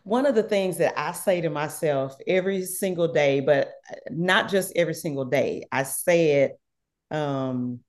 One 0.03 0.25
of 0.25 0.35
the 0.35 0.43
things 0.43 0.77
that 0.77 0.93
I 0.97 1.13
say 1.13 1.41
to 1.41 1.49
myself 1.49 2.15
every 2.27 2.63
single 2.63 3.11
day, 3.11 3.39
but 3.39 3.71
not 4.09 4.49
just 4.49 4.71
every 4.75 4.93
single 4.93 5.25
day, 5.25 5.65
I 5.71 5.83
say 5.83 6.43
it 6.43 6.59
um, 7.09 7.79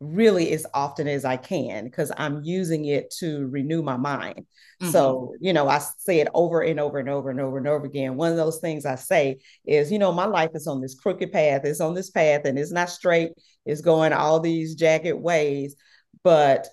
really 0.00 0.52
as 0.52 0.66
often 0.74 1.08
as 1.08 1.24
I 1.24 1.36
can 1.36 1.84
because 1.84 2.12
I'm 2.16 2.42
using 2.42 2.84
it 2.86 3.10
to 3.18 3.46
renew 3.46 3.82
my 3.82 3.96
mind. 3.96 4.46
Mm-hmm. 4.82 4.90
So, 4.90 5.34
you 5.40 5.52
know, 5.52 5.68
I 5.68 5.80
say 5.98 6.20
it 6.20 6.28
over 6.34 6.60
and 6.62 6.80
over 6.80 6.98
and 6.98 7.08
over 7.08 7.30
and 7.30 7.40
over 7.40 7.58
and 7.58 7.68
over 7.68 7.86
again. 7.86 8.16
One 8.16 8.30
of 8.30 8.36
those 8.36 8.60
things 8.60 8.84
I 8.84 8.96
say 8.96 9.38
is, 9.66 9.90
you 9.92 9.98
know, 9.98 10.12
my 10.12 10.26
life 10.26 10.50
is 10.54 10.66
on 10.66 10.80
this 10.80 10.94
crooked 10.94 11.32
path, 11.32 11.64
it's 11.64 11.80
on 11.80 11.94
this 11.94 12.10
path 12.10 12.42
and 12.44 12.58
it's 12.58 12.72
not 12.72 12.90
straight, 12.90 13.32
it's 13.64 13.80
going 13.80 14.12
all 14.12 14.40
these 14.40 14.74
jagged 14.74 15.14
ways. 15.14 15.76
But 16.22 16.68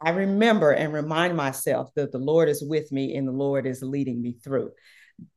I 0.00 0.10
remember 0.10 0.72
and 0.72 0.92
remind 0.92 1.36
myself 1.36 1.90
that 1.94 2.12
the 2.12 2.18
Lord 2.18 2.48
is 2.48 2.64
with 2.64 2.90
me 2.92 3.16
and 3.16 3.28
the 3.28 3.32
Lord 3.32 3.66
is 3.66 3.82
leading 3.82 4.20
me 4.20 4.36
through. 4.42 4.72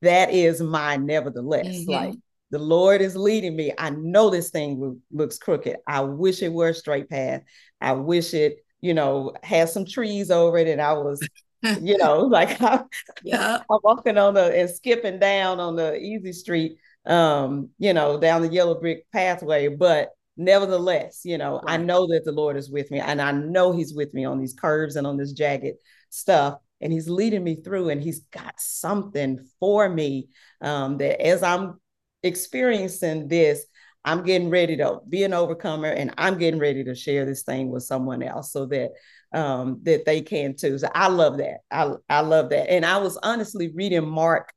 That 0.02 0.32
is 0.32 0.62
my 0.62 0.98
nevertheless. 0.98 1.68
Mm-hmm. 1.68 1.92
Like 1.92 2.16
the 2.50 2.60
Lord 2.60 3.02
is 3.02 3.16
leading 3.16 3.56
me. 3.56 3.74
I 3.78 3.90
know 3.90 4.30
this 4.30 4.50
thing 4.50 5.02
looks 5.12 5.38
crooked. 5.38 5.78
I 5.86 6.02
wish 6.02 6.42
it 6.42 6.52
were 6.52 6.70
a 6.70 6.74
straight 6.74 7.10
path. 7.10 7.42
I 7.82 7.92
wish 7.94 8.34
it, 8.34 8.58
you 8.80 8.94
know, 8.94 9.34
had 9.44 9.70
some 9.70 9.86
trees 9.86 10.32
over 10.32 10.58
it 10.58 10.68
and 10.68 10.82
I 10.82 10.94
was, 10.94 11.28
you 11.82 11.98
know, 11.98 12.20
like 12.22 12.62
I, 12.62 12.84
yeah. 13.24 13.62
I'm 13.70 13.80
walking 13.84 14.18
on 14.18 14.34
the 14.34 14.58
and 14.58 14.70
skipping 14.70 15.20
down 15.20 15.60
on 15.60 15.76
the 15.76 15.98
easy 15.98 16.32
street, 16.32 16.78
um, 17.06 17.70
you 17.80 17.94
know, 17.94 18.18
down 18.20 18.42
the 18.42 18.52
yellow 18.52 18.80
brick 18.80 19.06
pathway. 19.12 19.68
But 19.68 20.12
nevertheless, 20.38 21.22
you 21.26 21.38
know, 21.38 21.60
right. 21.64 21.74
I 21.74 21.78
know 21.78 22.08
that 22.08 22.24
the 22.24 22.32
Lord 22.32 22.56
is 22.56 22.70
with 22.70 22.92
me 22.92 23.00
and 23.00 23.22
I 23.22 23.32
know 23.32 23.74
He's 23.74 23.94
with 23.94 24.14
me 24.14 24.24
on 24.24 24.40
these 24.40 24.54
curves 24.54 24.96
and 24.96 25.06
on 25.06 25.18
this 25.18 25.34
jagged 25.34 25.76
stuff. 26.10 26.60
And 26.80 26.94
He's 26.94 27.10
leading 27.10 27.44
me 27.44 27.56
through 27.56 27.90
and 27.90 28.02
He's 28.02 28.22
got 28.32 28.54
something 28.58 29.46
for 29.60 29.90
me 29.90 30.30
um, 30.62 30.98
that 31.00 31.20
as 31.22 31.44
I'm 31.44 31.80
experiencing 32.28 33.28
this, 33.28 33.66
I'm 34.06 34.24
getting 34.24 34.50
ready 34.50 34.78
to 34.78 35.00
be 35.10 35.24
an 35.24 35.34
overcomer 35.34 35.90
and 35.90 36.14
I'm 36.18 36.38
getting 36.38 36.60
ready 36.60 36.84
to 36.86 36.96
share 36.96 37.26
this 37.26 37.44
thing 37.44 37.70
with 37.72 37.84
someone 37.84 38.24
else 38.24 38.54
so 38.54 38.66
that 38.68 38.92
um, 39.34 39.82
that 39.84 40.06
they 40.06 40.22
can 40.22 40.56
too. 40.56 40.78
So 40.78 40.88
I 40.94 41.08
love 41.08 41.38
that. 41.40 41.58
I, 41.70 41.92
I 42.10 42.22
love 42.22 42.50
that. 42.52 42.72
And 42.72 42.86
I 42.86 43.00
was 43.00 43.18
honestly 43.22 43.72
reading 43.74 44.08
Mark 44.08 44.54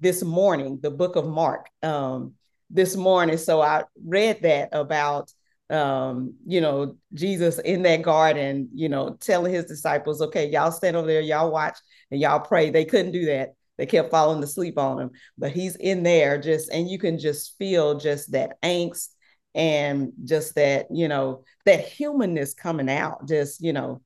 this 0.00 0.22
morning, 0.22 0.78
the 0.80 0.90
book 0.90 1.16
of 1.16 1.26
Mark 1.26 1.68
um, 1.82 2.34
this 2.70 2.96
morning. 2.96 3.36
So 3.36 3.60
I 3.60 3.84
read 4.02 4.42
that 4.42 4.70
about 4.72 5.32
um, 5.68 6.34
you 6.46 6.60
know, 6.60 6.96
Jesus 7.12 7.58
in 7.58 7.82
that 7.82 8.02
garden, 8.02 8.68
you 8.72 8.88
know, 8.88 9.16
telling 9.20 9.52
his 9.52 9.64
disciples, 9.64 10.22
okay, 10.22 10.48
y'all 10.48 10.70
stand 10.70 10.96
over 10.96 11.08
there, 11.08 11.20
y'all 11.20 11.50
watch 11.50 11.76
and 12.10 12.20
y'all 12.20 12.38
pray. 12.38 12.70
They 12.70 12.84
couldn't 12.84 13.12
do 13.12 13.26
that. 13.26 13.55
They 13.78 13.86
kept 13.86 14.10
falling 14.10 14.42
asleep 14.42 14.78
on 14.78 14.98
him, 15.00 15.10
but 15.36 15.52
he's 15.52 15.76
in 15.76 16.02
there 16.02 16.40
just, 16.40 16.70
and 16.70 16.88
you 16.88 16.98
can 16.98 17.18
just 17.18 17.56
feel 17.58 17.98
just 17.98 18.32
that 18.32 18.60
angst 18.62 19.08
and 19.54 20.12
just 20.24 20.54
that, 20.54 20.86
you 20.90 21.08
know, 21.08 21.44
that 21.64 21.86
humanness 21.86 22.54
coming 22.54 22.88
out. 22.88 23.28
Just, 23.28 23.60
you 23.62 23.72
know, 23.72 24.00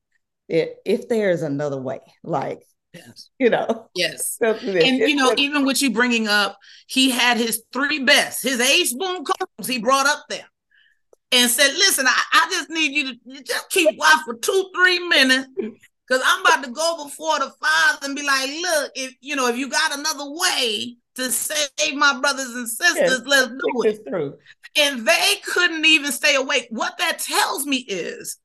it, 0.47 0.77
if 0.85 1.07
there's 1.07 1.41
another 1.41 1.81
way, 1.81 1.99
like, 2.23 2.63
Yes. 2.93 3.29
You 3.39 3.49
know. 3.49 3.89
Yes. 3.95 4.37
and 4.41 4.61
you 4.63 5.15
know, 5.15 5.33
even 5.37 5.65
with 5.65 5.81
you 5.81 5.91
bringing 5.91 6.27
up, 6.27 6.57
he 6.87 7.09
had 7.09 7.37
his 7.37 7.63
three 7.71 8.03
best, 8.03 8.43
his 8.43 8.59
ace 8.59 8.93
boom 8.93 9.23
combs 9.23 9.67
he 9.67 9.79
brought 9.79 10.07
up 10.07 10.25
there, 10.29 10.49
and 11.31 11.49
said, 11.49 11.71
"Listen, 11.73 12.05
I, 12.07 12.23
I 12.33 12.47
just 12.51 12.69
need 12.69 12.91
you 12.91 13.13
to 13.13 13.43
just 13.43 13.69
keep 13.69 13.97
watch 13.97 14.23
for 14.25 14.35
two, 14.35 14.69
three 14.75 14.99
minutes, 15.07 15.47
because 16.11 16.25
I'm 16.27 16.41
about 16.41 16.63
to 16.65 16.71
go 16.71 17.05
before 17.05 17.39
the 17.39 17.51
Father 17.51 17.99
and 18.05 18.17
be 18.17 18.23
like, 18.23 18.49
look, 18.49 18.91
if 18.95 19.15
you 19.21 19.37
know, 19.37 19.47
if 19.47 19.55
you 19.55 19.69
got 19.69 19.97
another 19.97 20.29
way 20.29 20.97
to 21.15 21.31
save 21.31 21.95
my 21.95 22.19
brothers 22.19 22.53
and 22.53 22.67
sisters, 22.67 22.97
yes, 22.97 23.21
let's 23.25 23.47
do 23.47 23.83
it. 23.83 23.99
Through. 24.05 24.37
And 24.77 25.07
they 25.07 25.35
couldn't 25.45 25.85
even 25.85 26.11
stay 26.11 26.35
awake. 26.35 26.67
What 26.69 26.97
that 26.97 27.19
tells 27.19 27.65
me 27.65 27.77
is 27.87 28.37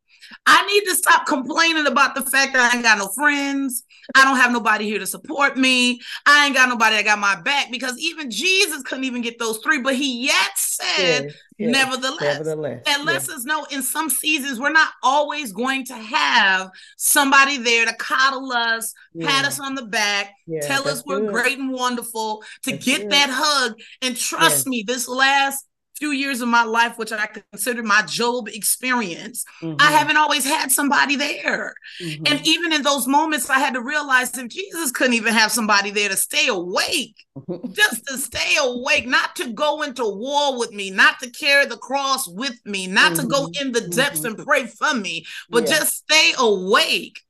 I 0.47 0.67
need 0.67 0.85
to 0.91 0.97
stop 0.97 1.27
complaining 1.27 1.87
about 1.87 2.15
the 2.15 2.23
fact 2.23 2.53
that 2.53 2.73
I 2.73 2.77
ain't 2.77 2.85
got 2.85 2.99
no 2.99 3.09
friends. 3.09 3.85
I 4.15 4.25
don't 4.25 4.37
have 4.37 4.53
nobody 4.53 4.85
here 4.85 4.99
to 4.99 5.07
support 5.07 5.57
me. 5.57 6.01
I 6.27 6.47
ain't 6.47 6.55
got 6.55 6.69
nobody 6.69 6.97
that 6.97 7.05
got 7.05 7.19
my 7.19 7.41
back 7.41 7.71
because 7.71 7.99
even 7.99 8.31
Jesus 8.31 8.83
couldn't 8.83 9.05
even 9.05 9.23
get 9.23 9.39
those 9.39 9.59
three, 9.59 9.81
but 9.81 9.97
he 9.97 10.27
yet 10.27 10.53
said, 10.57 11.35
nevertheless. 11.59 12.39
Nevertheless. 12.39 12.83
That 12.85 13.05
lets 13.05 13.29
us 13.29 13.45
know 13.45 13.65
in 13.71 13.83
some 13.83 14.09
seasons 14.09 14.61
we're 14.61 14.71
not 14.71 14.91
always 15.03 15.53
going 15.53 15.85
to 15.87 15.95
have 15.95 16.71
somebody 16.97 17.59
there 17.59 17.87
to 17.87 17.95
coddle 17.95 18.53
us, 18.53 18.95
pat 19.21 19.45
us 19.45 19.59
on 19.59 19.75
the 19.75 19.87
back, 19.87 20.33
tell 20.63 20.87
us 20.89 21.03
we're 21.05 21.21
good. 21.21 21.33
great 21.33 21.59
and 21.59 21.73
wonderful, 21.73 22.43
to 22.63 22.71
that's 22.71 22.85
get 22.85 23.03
good. 23.03 23.13
that 23.13 23.29
hug. 23.31 23.79
And 24.03 24.17
trust 24.17 24.67
me, 24.67 24.85
this 24.87 25.09
last 25.09 25.67
few 25.99 26.11
years 26.11 26.41
of 26.41 26.49
my 26.49 26.65
life, 26.65 26.99
which 26.99 27.13
I 27.13 27.29
consider 27.53 27.83
my 27.83 28.03
Job 28.03 28.49
experience, 28.49 29.45
mm-hmm. 29.63 29.77
I 29.81 29.91
haven't 29.91 30.17
always 30.17 30.45
had 30.45 30.71
somebody 30.71 31.17
there. 31.17 31.75
Mm-hmm. 32.03 32.25
And 32.27 32.47
even 32.47 32.73
in 32.73 32.83
those 32.83 33.07
moments, 33.07 33.51
I 33.51 33.59
had 33.59 33.75
to 33.75 33.83
realize 33.83 34.37
if 34.37 34.49
Jesus 34.49 34.93
couldn't 34.93 35.15
even 35.15 35.33
have 35.33 35.51
somebody 35.51 35.91
there 35.91 36.09
to 36.09 36.17
stay 36.17 36.49
awake, 36.49 37.17
just 37.73 38.07
to 38.07 38.19
stay 38.19 38.57
awake, 38.61 39.07
not 39.07 39.37
to 39.37 39.53
go 39.53 39.83
into 39.83 40.05
war 40.05 40.59
with 40.59 40.73
me, 40.73 40.91
not 40.91 41.19
to 41.21 41.31
carry 41.31 41.67
the 41.67 41.79
cross 41.79 42.29
with 42.29 42.59
me, 42.65 42.87
not 42.87 43.17
to 43.17 43.27
go 43.27 43.47
mm-hmm. 43.47 43.67
in 43.67 43.73
the 43.73 43.89
depths 43.89 44.21
mm-hmm. 44.21 44.39
and 44.39 44.47
pray 44.47 44.67
for 44.67 44.95
me, 44.95 45.25
but 45.51 45.65
yeah. 45.65 45.79
just 45.79 45.97
stay 45.97 46.33
awake. 46.39 47.21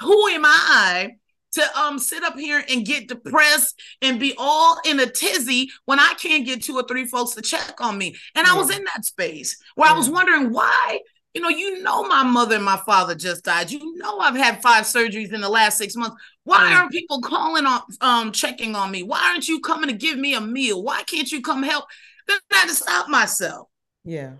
Who 0.00 0.28
am 0.28 0.44
I 0.44 1.16
to 1.56 1.78
um 1.78 1.98
sit 1.98 2.22
up 2.22 2.38
here 2.38 2.64
and 2.70 2.86
get 2.86 3.08
depressed 3.08 3.80
and 4.00 4.20
be 4.20 4.34
all 4.38 4.78
in 4.84 5.00
a 5.00 5.06
tizzy 5.06 5.70
when 5.84 5.98
I 5.98 6.14
can't 6.18 6.46
get 6.46 6.62
two 6.62 6.76
or 6.76 6.84
three 6.84 7.06
folks 7.06 7.32
to 7.32 7.42
check 7.42 7.80
on 7.80 7.98
me. 7.98 8.16
And 8.34 8.46
yeah. 8.46 8.54
I 8.54 8.56
was 8.56 8.70
in 8.70 8.84
that 8.84 9.04
space 9.04 9.58
where 9.74 9.88
yeah. 9.88 9.94
I 9.94 9.98
was 9.98 10.08
wondering 10.08 10.52
why. 10.52 11.00
You 11.34 11.42
know, 11.42 11.50
you 11.50 11.82
know, 11.82 12.02
my 12.04 12.22
mother 12.22 12.54
and 12.54 12.64
my 12.64 12.78
father 12.86 13.14
just 13.14 13.44
died. 13.44 13.70
You 13.70 13.98
know, 13.98 14.20
I've 14.20 14.36
had 14.36 14.62
five 14.62 14.84
surgeries 14.84 15.34
in 15.34 15.42
the 15.42 15.50
last 15.50 15.76
six 15.76 15.94
months. 15.94 16.16
Why 16.44 16.72
aren't 16.72 16.92
people 16.92 17.20
calling 17.20 17.66
on, 17.66 17.82
um, 18.00 18.32
checking 18.32 18.74
on 18.74 18.90
me? 18.90 19.02
Why 19.02 19.20
aren't 19.22 19.46
you 19.46 19.60
coming 19.60 19.90
to 19.90 19.94
give 19.94 20.18
me 20.18 20.32
a 20.32 20.40
meal? 20.40 20.82
Why 20.82 21.02
can't 21.02 21.30
you 21.30 21.42
come 21.42 21.62
help? 21.62 21.84
Then 22.26 22.38
I 22.50 22.56
had 22.56 22.68
to 22.70 22.74
stop 22.74 23.10
myself. 23.10 23.68
Yeah. 24.02 24.32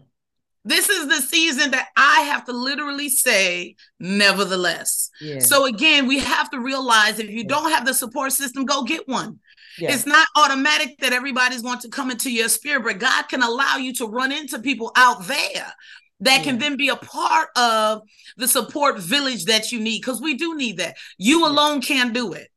This 0.67 0.89
is 0.89 1.07
the 1.07 1.23
season 1.23 1.71
that 1.71 1.89
I 1.97 2.23
have 2.23 2.45
to 2.47 2.53
literally 2.53 3.09
say, 3.09 3.77
nevertheless. 4.01 5.11
Yeah. 5.21 5.39
So 5.39 5.65
again, 5.65 6.09
we 6.09 6.19
have 6.19 6.51
to 6.51 6.59
realize 6.59 7.21
if 7.21 7.31
you 7.31 7.45
don't 7.45 7.71
have 7.71 7.87
the 7.87 7.95
support 7.95 8.33
system, 8.33 8.65
go 8.65 8.83
get 8.83 9.07
one. 9.07 9.39
Yeah. 9.79 9.93
It's 9.93 10.07
not 10.07 10.27
automatic 10.37 10.99
that 10.99 11.13
everybody's 11.13 11.63
going 11.63 11.79
to 11.79 11.89
come 11.89 12.11
into 12.11 12.33
your 12.33 12.49
spirit, 12.49 12.83
but 12.83 12.99
God 12.99 13.29
can 13.29 13.45
allow 13.45 13.77
you 13.77 13.93
to 13.95 14.07
run 14.07 14.33
into 14.33 14.59
people 14.59 14.91
out 14.97 15.25
there 15.29 15.73
that 16.21 16.39
yeah. 16.39 16.43
can 16.43 16.59
then 16.59 16.77
be 16.77 16.89
a 16.89 16.97
part 16.97 17.51
of 17.57 18.03
the 18.37 18.49
support 18.49 18.99
village 18.99 19.45
that 19.45 19.71
you 19.71 19.79
need 19.79 20.01
because 20.01 20.21
we 20.21 20.35
do 20.35 20.57
need 20.57 20.79
that. 20.79 20.97
You 21.17 21.47
alone 21.47 21.81
can't 21.81 22.13
do 22.13 22.33
it. 22.33 22.49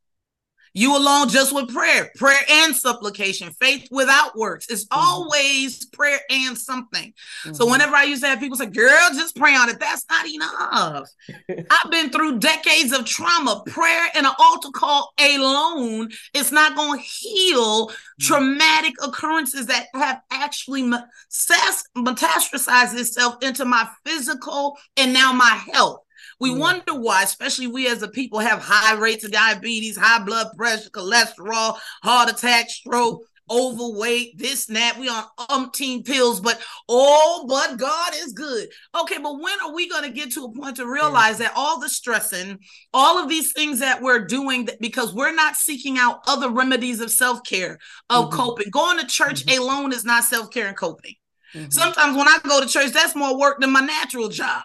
You 0.72 0.96
alone 0.96 1.28
just 1.28 1.52
with 1.54 1.72
prayer, 1.72 2.10
prayer 2.16 2.40
and 2.48 2.74
supplication, 2.74 3.52
faith 3.60 3.86
without 3.90 4.36
works. 4.36 4.66
It's 4.68 4.86
mm-hmm. 4.86 5.00
always 5.00 5.84
prayer 5.86 6.20
and 6.30 6.56
something. 6.56 7.12
Mm-hmm. 7.44 7.54
So 7.54 7.68
whenever 7.68 7.96
I 7.96 8.04
used 8.04 8.22
to 8.22 8.28
have 8.28 8.38
people 8.38 8.56
say, 8.56 8.66
girl, 8.66 9.08
just 9.14 9.34
pray 9.36 9.56
on 9.56 9.68
it, 9.68 9.80
that's 9.80 10.06
not 10.08 10.28
enough. 10.28 11.10
I've 11.70 11.90
been 11.90 12.10
through 12.10 12.38
decades 12.38 12.92
of 12.92 13.04
trauma. 13.04 13.64
Prayer 13.66 14.06
and 14.14 14.26
an 14.26 14.32
altar 14.38 14.70
call 14.72 15.12
alone 15.18 16.10
is 16.34 16.52
not 16.52 16.76
going 16.76 17.00
to 17.00 17.04
heal 17.04 17.88
mm-hmm. 17.88 18.26
traumatic 18.26 18.94
occurrences 19.02 19.66
that 19.66 19.86
have 19.94 20.20
actually 20.30 20.82
metastasized 20.82 22.96
itself 22.98 23.42
into 23.42 23.64
my 23.64 23.88
physical 24.04 24.78
and 24.96 25.12
now 25.12 25.32
my 25.32 25.60
health. 25.72 26.04
We 26.40 26.54
wonder 26.54 26.94
why, 26.94 27.22
especially 27.22 27.66
we 27.66 27.86
as 27.86 28.02
a 28.02 28.08
people 28.08 28.38
have 28.38 28.60
high 28.62 28.94
rates 28.94 29.24
of 29.24 29.32
diabetes, 29.32 29.96
high 29.96 30.24
blood 30.24 30.48
pressure, 30.56 30.88
cholesterol, 30.90 31.78
heart 32.02 32.30
attack, 32.30 32.70
stroke, 32.70 33.22
overweight, 33.50 34.38
this 34.38 34.68
and 34.68 34.76
that. 34.76 34.96
We 34.98 35.08
on 35.08 35.24
umpteen 35.38 36.04
pills, 36.04 36.40
but 36.40 36.60
oh, 36.88 37.44
but 37.48 37.78
God 37.78 38.12
is 38.14 38.32
good. 38.32 38.68
Okay, 38.98 39.18
but 39.18 39.40
when 39.40 39.60
are 39.64 39.74
we 39.74 39.88
going 39.88 40.04
to 40.04 40.10
get 40.10 40.32
to 40.32 40.44
a 40.44 40.52
point 40.52 40.76
to 40.76 40.86
realize 40.86 41.40
yeah. 41.40 41.48
that 41.48 41.56
all 41.56 41.80
the 41.80 41.88
stressing, 41.88 42.58
all 42.94 43.18
of 43.18 43.28
these 43.28 43.52
things 43.52 43.80
that 43.80 44.00
we're 44.00 44.24
doing, 44.24 44.66
that 44.66 44.80
because 44.80 45.12
we're 45.12 45.34
not 45.34 45.56
seeking 45.56 45.98
out 45.98 46.20
other 46.26 46.48
remedies 46.48 47.00
of 47.00 47.10
self 47.10 47.42
care, 47.44 47.78
of 48.08 48.26
mm-hmm. 48.26 48.36
coping. 48.36 48.70
Going 48.70 48.98
to 48.98 49.06
church 49.06 49.44
mm-hmm. 49.44 49.60
alone 49.60 49.92
is 49.92 50.04
not 50.04 50.24
self 50.24 50.50
care 50.50 50.68
and 50.68 50.76
coping. 50.76 51.16
Mm-hmm. 51.54 51.70
Sometimes 51.70 52.16
when 52.16 52.28
I 52.28 52.38
go 52.44 52.60
to 52.60 52.68
church, 52.68 52.92
that's 52.92 53.16
more 53.16 53.38
work 53.38 53.60
than 53.60 53.72
my 53.72 53.80
natural 53.80 54.28
job. 54.28 54.62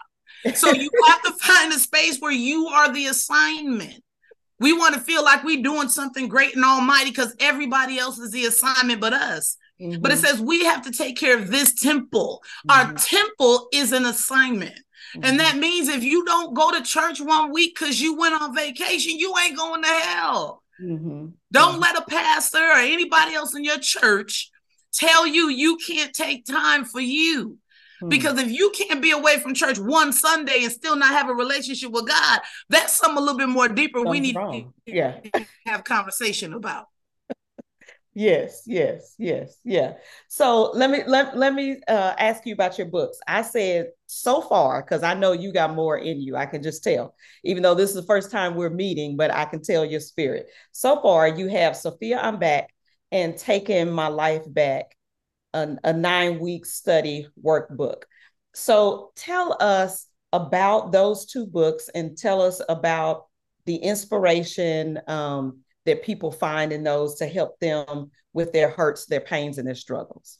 So 0.54 0.72
you 0.72 0.90
have 1.08 1.22
to 1.24 1.32
find 1.34 1.74
a 1.74 1.80
space 1.80 2.20
where 2.20 2.32
you 2.32 2.68
are 2.68 2.92
the 2.92 3.08
assignment. 3.08 4.02
We 4.60 4.74
want 4.74 4.94
to 4.96 5.02
feel 5.02 5.24
like 5.24 5.44
we're 5.44 5.64
doing 5.64 5.90
something 5.90 6.28
great 6.28 6.56
and 6.56 6.64
almighty 6.64 7.10
because 7.10 7.36
everybody 7.40 7.98
else 7.98 8.20
is 8.20 8.32
the 8.32 8.46
assignment 8.46 9.02
but 9.02 9.14
us. 9.14 9.58
Mm-hmm. 9.82 10.02
But 10.02 10.12
it 10.12 10.16
mm-hmm. 10.16 10.26
says 10.26 10.42
we 10.42 10.64
have 10.66 10.84
to 10.84 10.92
take 10.92 11.18
care 11.18 11.38
of 11.38 11.52
this 11.52 11.74
temple. 11.74 12.42
Mm-hmm. 12.68 12.88
Our 12.90 12.94
temple 12.94 13.68
is 13.74 13.92
an 13.92 14.06
assignment. 14.06 14.76
Mm-hmm. 15.16 15.24
And 15.24 15.40
that 15.40 15.58
means 15.58 15.90
if 15.90 16.04
you 16.04 16.24
don't 16.26 16.54
go 16.54 16.72
to 16.72 16.82
church 16.82 17.20
one 17.20 17.52
week 17.52 17.78
because 17.78 18.00
you 18.00 18.18
went 18.18 18.42
on 18.42 18.56
vacation, 18.56 19.18
you 19.18 19.34
ain't 19.38 19.58
going 19.58 19.82
to 19.82 19.90
hell. 19.90 20.64
Mm-hmm. 20.82 21.28
Don't 21.52 21.80
let 21.80 21.98
a 21.98 22.06
pastor 22.06 22.60
or 22.64 22.78
anybody 22.78 23.34
else 23.34 23.56
in 23.56 23.64
your 23.64 23.80
church 23.80 24.52
tell 24.94 25.28
you 25.28 25.50
you 25.50 25.78
can't 25.78 26.14
take 26.14 26.46
time 26.46 26.86
for 26.86 27.02
you. 27.02 27.58
Hmm. 28.00 28.10
Because 28.10 28.38
if 28.40 28.52
you 28.52 28.72
can't 28.72 29.02
be 29.02 29.12
away 29.12 29.40
from 29.40 29.54
church 29.54 29.80
one 29.80 30.12
Sunday 30.14 30.64
and 30.64 30.72
still 30.72 30.96
not 30.96 31.10
have 31.10 31.30
a 31.30 31.34
relationship 31.34 31.92
with 31.92 32.08
God, 32.08 32.42
that's 32.70 32.94
something 32.94 33.18
a 33.18 33.22
little 33.22 33.38
bit 33.38 33.50
more 33.50 33.68
deeper 33.70 34.00
Something's 34.00 34.12
we 34.12 34.20
need 34.20 34.36
wrong. 34.36 34.74
to 34.88 34.94
yeah. 34.94 35.20
have 35.66 35.84
conversation 35.84 36.54
about. 36.54 36.88
yes, 38.14 38.64
yes, 38.66 39.16
yes, 39.18 39.58
yeah. 39.64 39.94
So 40.28 40.72
let 40.74 40.90
me 40.90 41.04
let, 41.06 41.38
let 41.38 41.54
me 41.54 41.82
uh, 41.88 42.14
ask 42.18 42.46
you 42.46 42.54
about 42.54 42.78
your 42.78 42.88
books. 42.88 43.18
I 43.28 43.42
said 43.42 43.88
so 44.08 44.42
far 44.42 44.82
because 44.82 45.04
I 45.04 45.14
know 45.14 45.32
you 45.34 45.52
got 45.52 45.74
more 45.76 45.98
in 45.98 46.22
you. 46.22 46.36
I 46.36 46.46
can 46.46 46.64
just 46.64 46.84
tell, 46.84 47.16
even 47.44 47.64
though 47.64 47.76
this 47.76 47.90
is 47.90 47.96
the 47.96 48.04
first 48.04 48.32
time 48.32 48.56
we're 48.56 48.70
meeting, 48.70 49.18
but 49.18 49.32
I 49.34 49.46
can 49.46 49.62
tell 49.62 49.84
your 49.86 50.00
spirit. 50.00 50.48
So 50.72 51.02
far, 51.02 51.28
you 51.28 51.48
have 51.50 51.76
Sophia, 51.76 52.20
I'm 52.22 52.40
back, 52.40 52.74
and 53.12 53.38
taking 53.38 53.90
my 53.92 54.08
life 54.08 54.44
back 54.48 54.95
a, 55.56 55.78
a 55.86 55.94
nine 55.94 56.40
week 56.40 56.66
study 56.66 57.28
workbook. 57.44 58.04
So 58.54 59.12
tell 59.16 59.58
us 59.60 60.08
about 60.34 60.92
those 60.92 61.26
two 61.26 61.48
books 61.48 61.90
and 61.96 62.18
tell 62.18 62.42
us 62.42 62.62
about 62.68 63.28
the 63.66 63.78
inspiration 63.78 65.00
um, 65.08 65.62
that 65.86 66.04
people 66.04 66.32
find 66.32 66.72
in 66.72 66.84
those 66.84 67.16
to 67.16 67.28
help 67.28 67.60
them 67.60 68.12
with 68.34 68.52
their 68.52 68.70
hurts, 68.70 69.06
their 69.06 69.22
pains, 69.22 69.58
and 69.58 69.68
their 69.68 69.76
struggles. 69.76 70.40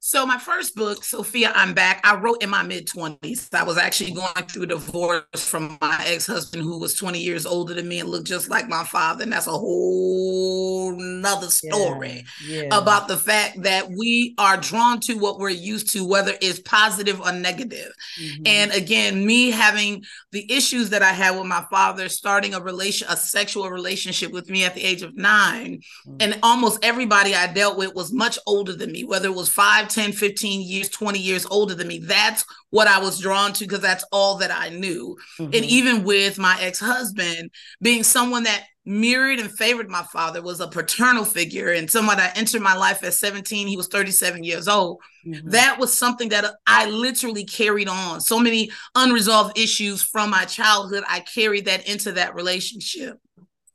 So 0.00 0.24
my 0.24 0.38
first 0.38 0.76
book, 0.76 1.02
Sophia, 1.02 1.52
I'm 1.56 1.74
back. 1.74 2.00
I 2.04 2.14
wrote 2.14 2.40
in 2.40 2.50
my 2.50 2.62
mid 2.62 2.86
20s. 2.86 3.52
I 3.52 3.64
was 3.64 3.76
actually 3.76 4.12
going 4.12 4.46
through 4.46 4.62
a 4.62 4.66
divorce 4.66 5.24
from 5.34 5.76
my 5.80 6.04
ex-husband 6.06 6.62
who 6.62 6.78
was 6.78 6.94
20 6.94 7.18
years 7.18 7.44
older 7.44 7.74
than 7.74 7.88
me 7.88 7.98
and 7.98 8.08
looked 8.08 8.28
just 8.28 8.48
like 8.48 8.68
my 8.68 8.84
father. 8.84 9.24
And 9.24 9.32
that's 9.32 9.48
a 9.48 9.50
whole 9.50 10.96
nother 10.96 11.48
story 11.48 12.24
yeah, 12.46 12.62
yeah. 12.62 12.78
about 12.78 13.08
the 13.08 13.16
fact 13.16 13.62
that 13.62 13.88
we 13.90 14.36
are 14.38 14.56
drawn 14.56 15.00
to 15.00 15.14
what 15.14 15.40
we're 15.40 15.48
used 15.48 15.92
to, 15.94 16.06
whether 16.06 16.34
it's 16.40 16.60
positive 16.60 17.20
or 17.20 17.32
negative. 17.32 17.92
Mm-hmm. 18.20 18.42
And 18.46 18.72
again, 18.72 19.26
me 19.26 19.50
having 19.50 20.04
the 20.30 20.50
issues 20.50 20.90
that 20.90 21.02
I 21.02 21.12
had 21.12 21.36
with 21.36 21.46
my 21.46 21.64
father, 21.70 22.08
starting 22.08 22.54
a 22.54 22.60
relation, 22.60 23.08
a 23.10 23.16
sexual 23.16 23.68
relationship 23.68 24.30
with 24.30 24.48
me 24.48 24.64
at 24.64 24.76
the 24.76 24.84
age 24.84 25.02
of 25.02 25.16
9 25.16 25.72
mm-hmm. 25.72 26.16
and 26.20 26.38
almost 26.44 26.84
everybody 26.84 27.34
I 27.34 27.52
dealt 27.52 27.76
with 27.76 27.96
was 27.96 28.12
much 28.12 28.38
older 28.46 28.74
than 28.74 28.92
me, 28.92 29.02
whether 29.02 29.26
it 29.26 29.34
was 29.34 29.48
five 29.48 29.87
10, 29.90 30.12
15 30.12 30.60
years, 30.60 30.88
20 30.88 31.18
years 31.18 31.46
older 31.46 31.74
than 31.74 31.88
me. 31.88 31.98
That's 31.98 32.44
what 32.70 32.88
I 32.88 33.00
was 33.00 33.18
drawn 33.18 33.52
to 33.54 33.64
because 33.64 33.80
that's 33.80 34.04
all 34.12 34.36
that 34.38 34.50
I 34.50 34.68
knew. 34.70 35.16
Mm-hmm. 35.38 35.54
And 35.54 35.64
even 35.64 36.04
with 36.04 36.38
my 36.38 36.56
ex 36.60 36.80
husband 36.80 37.50
being 37.80 38.02
someone 38.02 38.44
that 38.44 38.64
mirrored 38.88 39.38
and 39.38 39.50
favored 39.50 39.90
my 39.90 40.02
father, 40.04 40.40
was 40.40 40.60
a 40.60 40.66
paternal 40.66 41.24
figure, 41.24 41.72
and 41.72 41.90
someone 41.90 42.16
that 42.16 42.36
entered 42.38 42.62
my 42.62 42.74
life 42.74 43.04
at 43.04 43.12
17, 43.12 43.66
he 43.68 43.76
was 43.76 43.88
37 43.88 44.42
years 44.42 44.66
old. 44.66 44.98
Mm-hmm. 45.26 45.50
That 45.50 45.78
was 45.78 45.96
something 45.96 46.30
that 46.30 46.54
I 46.66 46.88
literally 46.88 47.44
carried 47.44 47.88
on. 47.88 48.22
So 48.22 48.40
many 48.40 48.70
unresolved 48.94 49.58
issues 49.58 50.02
from 50.02 50.30
my 50.30 50.46
childhood, 50.46 51.04
I 51.06 51.20
carried 51.20 51.66
that 51.66 51.86
into 51.86 52.12
that 52.12 52.34
relationship. 52.34 53.18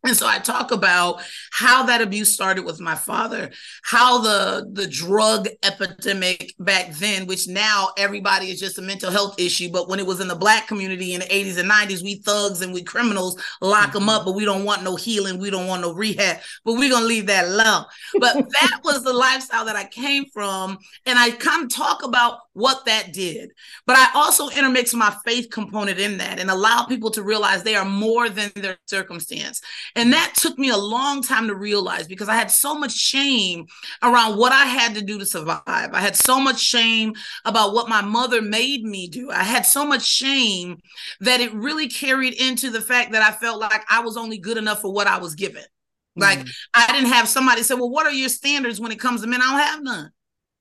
And 0.05 0.17
so 0.17 0.27
I 0.27 0.39
talk 0.39 0.72
about 0.72 1.22
how 1.51 1.83
that 1.83 2.01
abuse 2.01 2.33
started 2.33 2.66
with 2.66 2.81
my 2.81 2.96
father, 2.96 3.51
how 3.83 4.20
the 4.20 4.70
the 4.74 4.85
drug 4.85 5.48
epidemic 5.63 6.53
back 6.59 6.92
then, 6.96 7.25
which 7.25 7.48
now 7.48 7.89
everybody 7.98 8.48
is 8.51 8.59
just 8.59 8.77
a 8.77 8.81
mental 8.81 9.11
health 9.11 9.39
issue, 9.39 9.70
but 9.72 9.87
when 9.87 10.00
it 10.00 10.05
was 10.05 10.20
in 10.20 10.27
the 10.27 10.35
black 10.35 10.68
community 10.68 11.13
in 11.13 11.22
the 11.22 11.27
80s 11.27 11.57
and 11.57 11.72
90s, 11.72 12.03
we 12.03 12.16
thugs 12.16 12.61
and 12.61 12.74
we 12.74 12.83
criminals 12.83 13.42
lock 13.61 13.89
mm-hmm. 13.89 14.00
them 14.00 14.09
up, 14.09 14.25
but 14.25 14.35
we 14.35 14.44
don't 14.44 14.66
want 14.66 14.83
no 14.83 14.98
healing, 14.98 15.39
we 15.39 15.50
don't 15.50 15.68
want 15.68 15.81
no 15.81 15.94
rehab, 15.94 16.37
but 16.66 16.74
we're 16.74 16.92
gonna 16.92 17.05
leave 17.05 17.27
that 17.27 17.46
alone. 17.46 17.85
But 18.20 18.33
that 18.61 18.79
was 18.83 19.03
the 19.03 19.13
lifestyle 19.13 19.66
that 19.66 19.77
I 19.77 19.85
came 19.85 20.25
from, 20.33 20.79
and 21.05 21.18
I 21.18 21.31
kind 21.31 21.63
of 21.63 21.70
talk 21.70 22.03
about 22.03 22.39
what 22.53 22.85
that 22.85 23.13
did. 23.13 23.51
But 23.85 23.98
I 23.98 24.09
also 24.16 24.50
intermix 24.50 24.94
my 24.94 25.16
faith 25.25 25.50
component 25.51 26.00
in 26.00 26.18
that 26.20 26.39
and 26.39 26.50
allow 26.50 26.85
people 26.85 27.09
to 27.11 27.24
realize 27.24 27.63
they 27.63 27.75
are 27.75 27.85
more 27.85 28.29
than 28.29 28.51
their 28.55 28.77
circumstance. 28.87 29.61
And 29.96 30.13
that 30.13 30.33
took 30.35 30.57
me 30.57 30.70
a 30.70 30.77
long 30.77 31.22
time 31.22 31.48
to 31.48 31.55
realize 31.55 32.07
because 32.07 32.29
I 32.29 32.35
had 32.35 32.51
so 32.51 32.75
much 32.75 32.94
shame 32.94 33.66
around 34.01 34.37
what 34.37 34.51
I 34.51 34.66
had 34.66 34.96
to 34.96 35.01
do 35.01 35.18
to 35.20 35.25
survive. 35.25 35.63
I 35.68 36.00
had 36.00 36.16
so 36.16 36.39
much 36.39 36.59
shame 36.59 37.13
about 37.46 37.74
what 37.74 37.89
my 37.89 38.01
mother 38.01 38.42
made 38.42 38.83
me 38.83 39.07
do. 39.07 39.31
I 39.31 39.44
had 39.44 39.66
so 39.66 39.85
much 39.85 40.03
shame 40.03 40.77
that 41.22 41.42
it 41.42 41.53
really 41.53 41.87
carried 41.87 42.33
into 42.33 42.70
the 42.70 42.81
fact 42.81 43.11
that 43.13 43.24
I 43.24 43.31
felt 43.35 43.59
like 43.59 43.83
I 43.89 44.01
was 44.01 44.18
only 44.18 44.37
good 44.37 44.57
enough 44.57 44.81
for 44.81 44.94
what 44.94 45.07
I 45.07 45.18
was 45.18 45.35
given. 45.35 45.63
Like 46.16 46.39
mm. 46.39 46.51
I 46.75 46.92
didn't 46.92 47.11
have 47.11 47.27
somebody 47.27 47.63
say, 47.63 47.74
Well, 47.74 47.89
what 47.89 48.05
are 48.05 48.11
your 48.11 48.29
standards 48.29 48.79
when 48.79 48.92
it 48.92 49.00
comes 49.00 49.22
to 49.22 49.27
men? 49.27 49.42
I 49.42 49.50
don't 49.50 49.68
have 49.68 49.83
none. 49.83 50.11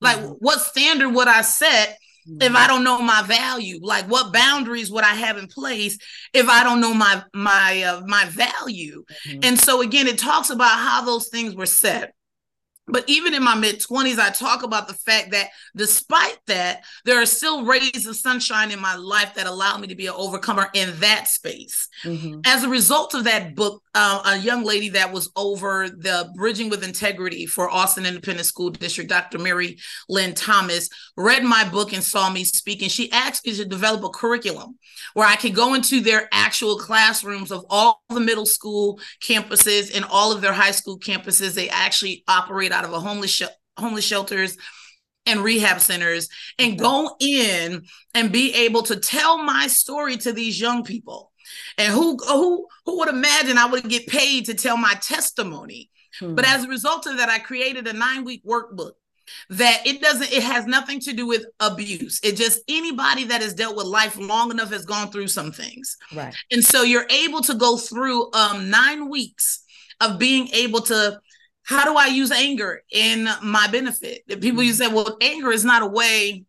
Like, 0.02 0.18
mm-hmm. 0.18 0.32
what 0.40 0.60
standard 0.60 1.10
would 1.10 1.28
I 1.28 1.42
set 1.42 1.98
mm-hmm. 2.28 2.42
if 2.42 2.54
I 2.54 2.66
don't 2.66 2.84
know 2.84 3.00
my 3.00 3.22
value? 3.22 3.78
Like, 3.80 4.06
what 4.10 4.32
boundaries 4.32 4.90
would 4.90 5.04
I 5.04 5.14
have 5.14 5.38
in 5.38 5.46
place 5.46 5.96
if 6.34 6.48
I 6.48 6.64
don't 6.64 6.80
know 6.80 6.92
my 6.92 7.22
my 7.32 7.82
uh, 7.82 8.02
my 8.06 8.26
value? 8.26 9.04
Mm-hmm. 9.26 9.40
And 9.44 9.60
so 9.60 9.80
again, 9.80 10.06
it 10.06 10.18
talks 10.18 10.50
about 10.50 10.78
how 10.78 11.04
those 11.04 11.28
things 11.28 11.54
were 11.54 11.66
set. 11.66 12.14
But 12.88 13.04
even 13.06 13.32
in 13.32 13.44
my 13.44 13.54
mid 13.54 13.80
20s, 13.80 14.18
I 14.18 14.30
talk 14.30 14.64
about 14.64 14.88
the 14.88 14.94
fact 14.94 15.30
that 15.30 15.50
despite 15.76 16.38
that, 16.48 16.82
there 17.04 17.22
are 17.22 17.26
still 17.26 17.64
rays 17.64 18.06
of 18.06 18.16
sunshine 18.16 18.72
in 18.72 18.80
my 18.80 18.96
life 18.96 19.34
that 19.34 19.46
allow 19.46 19.78
me 19.78 19.86
to 19.86 19.94
be 19.94 20.08
an 20.08 20.14
overcomer 20.16 20.68
in 20.74 20.98
that 20.98 21.28
space. 21.28 21.88
Mm-hmm. 22.02 22.40
As 22.44 22.64
a 22.64 22.68
result 22.68 23.14
of 23.14 23.24
that 23.24 23.54
book, 23.54 23.81
uh, 23.94 24.22
a 24.24 24.38
young 24.38 24.64
lady 24.64 24.88
that 24.90 25.12
was 25.12 25.30
over 25.36 25.88
the 25.88 26.30
Bridging 26.34 26.70
with 26.70 26.82
Integrity 26.82 27.44
for 27.44 27.68
Austin 27.68 28.06
Independent 28.06 28.46
School 28.46 28.70
District, 28.70 29.10
Dr. 29.10 29.38
Mary 29.38 29.78
Lynn 30.08 30.34
Thomas, 30.34 30.88
read 31.16 31.44
my 31.44 31.68
book 31.68 31.92
and 31.92 32.02
saw 32.02 32.30
me 32.30 32.44
speak. 32.44 32.80
And 32.80 32.90
she 32.90 33.12
asked 33.12 33.46
me 33.46 33.54
to 33.54 33.64
develop 33.66 34.02
a 34.04 34.08
curriculum 34.08 34.78
where 35.12 35.28
I 35.28 35.36
could 35.36 35.54
go 35.54 35.74
into 35.74 36.00
their 36.00 36.28
actual 36.32 36.78
classrooms 36.78 37.52
of 37.52 37.66
all 37.68 38.02
the 38.08 38.20
middle 38.20 38.46
school 38.46 38.98
campuses 39.22 39.94
and 39.94 40.06
all 40.06 40.32
of 40.32 40.40
their 40.40 40.54
high 40.54 40.70
school 40.70 40.98
campuses. 40.98 41.54
They 41.54 41.68
actually 41.68 42.24
operate 42.26 42.72
out 42.72 42.84
of 42.84 42.92
a 42.92 43.00
homeless 43.00 43.30
sh- 43.30 43.42
homeless 43.76 44.04
shelters 44.04 44.56
and 45.26 45.40
rehab 45.40 45.80
centers 45.80 46.28
and 46.58 46.78
go 46.78 47.14
in 47.20 47.84
and 48.14 48.32
be 48.32 48.54
able 48.54 48.82
to 48.82 48.96
tell 48.96 49.38
my 49.38 49.66
story 49.66 50.16
to 50.18 50.32
these 50.32 50.60
young 50.60 50.82
people. 50.82 51.31
And 51.78 51.92
who 51.92 52.16
who 52.16 52.68
who 52.86 52.98
would 52.98 53.08
imagine 53.08 53.58
I 53.58 53.66
would 53.66 53.88
get 53.88 54.06
paid 54.06 54.46
to 54.46 54.54
tell 54.54 54.76
my 54.76 54.94
testimony? 54.94 55.90
Hmm. 56.18 56.34
But 56.34 56.46
as 56.46 56.64
a 56.64 56.68
result 56.68 57.06
of 57.06 57.16
that, 57.16 57.28
I 57.28 57.38
created 57.38 57.86
a 57.86 57.92
nine 57.92 58.24
week 58.24 58.44
workbook 58.44 58.92
that 59.50 59.82
it 59.86 60.00
doesn't 60.00 60.32
it 60.32 60.42
has 60.42 60.66
nothing 60.66 61.00
to 61.00 61.12
do 61.12 61.26
with 61.26 61.46
abuse. 61.60 62.20
It 62.22 62.36
just 62.36 62.60
anybody 62.68 63.24
that 63.24 63.42
has 63.42 63.54
dealt 63.54 63.76
with 63.76 63.86
life 63.86 64.16
long 64.16 64.50
enough 64.50 64.70
has 64.70 64.84
gone 64.84 65.10
through 65.10 65.28
some 65.28 65.52
things. 65.52 65.96
Right. 66.14 66.34
And 66.50 66.64
so 66.64 66.82
you're 66.82 67.06
able 67.10 67.40
to 67.42 67.54
go 67.54 67.76
through 67.76 68.32
um 68.32 68.70
nine 68.70 69.08
weeks 69.08 69.64
of 70.00 70.18
being 70.18 70.48
able 70.48 70.80
to 70.80 71.20
how 71.64 71.84
do 71.84 71.96
i 71.96 72.06
use 72.06 72.32
anger 72.32 72.82
in 72.90 73.28
my 73.42 73.68
benefit? 73.68 74.26
People 74.40 74.62
you 74.62 74.72
say 74.72 74.88
well 74.88 75.16
anger 75.20 75.52
is 75.52 75.64
not 75.64 75.82
a 75.82 75.86
way 75.86 76.44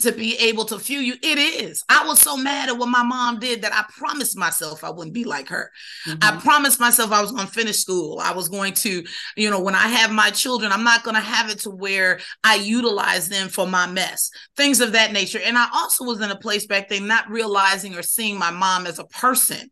to 0.00 0.12
be 0.12 0.36
able 0.36 0.64
to 0.66 0.78
feel 0.78 1.00
you. 1.00 1.14
It 1.22 1.38
is. 1.38 1.84
I 1.88 2.06
was 2.06 2.20
so 2.20 2.36
mad 2.36 2.68
at 2.68 2.76
what 2.76 2.88
my 2.88 3.02
mom 3.02 3.38
did 3.38 3.62
that 3.62 3.72
I 3.72 3.84
promised 3.98 4.36
myself 4.36 4.84
I 4.84 4.90
wouldn't 4.90 5.14
be 5.14 5.24
like 5.24 5.48
her. 5.48 5.70
Mm-hmm. 6.06 6.18
I 6.22 6.40
promised 6.40 6.80
myself 6.80 7.12
I 7.12 7.22
was 7.22 7.32
going 7.32 7.46
to 7.46 7.52
finish 7.52 7.78
school. 7.78 8.18
I 8.20 8.32
was 8.32 8.48
going 8.48 8.74
to, 8.74 9.04
you 9.36 9.50
know, 9.50 9.60
when 9.60 9.74
I 9.74 9.88
have 9.88 10.12
my 10.12 10.30
children, 10.30 10.72
I'm 10.72 10.84
not 10.84 11.02
going 11.02 11.14
to 11.14 11.20
have 11.20 11.50
it 11.50 11.60
to 11.60 11.70
where 11.70 12.20
I 12.44 12.56
utilize 12.56 13.28
them 13.28 13.48
for 13.48 13.66
my 13.66 13.86
mess, 13.86 14.30
things 14.56 14.80
of 14.80 14.92
that 14.92 15.12
nature. 15.12 15.40
And 15.42 15.56
I 15.56 15.68
also 15.72 16.04
was 16.04 16.20
in 16.20 16.30
a 16.30 16.38
place 16.38 16.66
back 16.66 16.88
then 16.88 17.06
not 17.06 17.30
realizing 17.30 17.96
or 17.96 18.02
seeing 18.02 18.38
my 18.38 18.50
mom 18.50 18.86
as 18.86 18.98
a 18.98 19.04
person. 19.04 19.70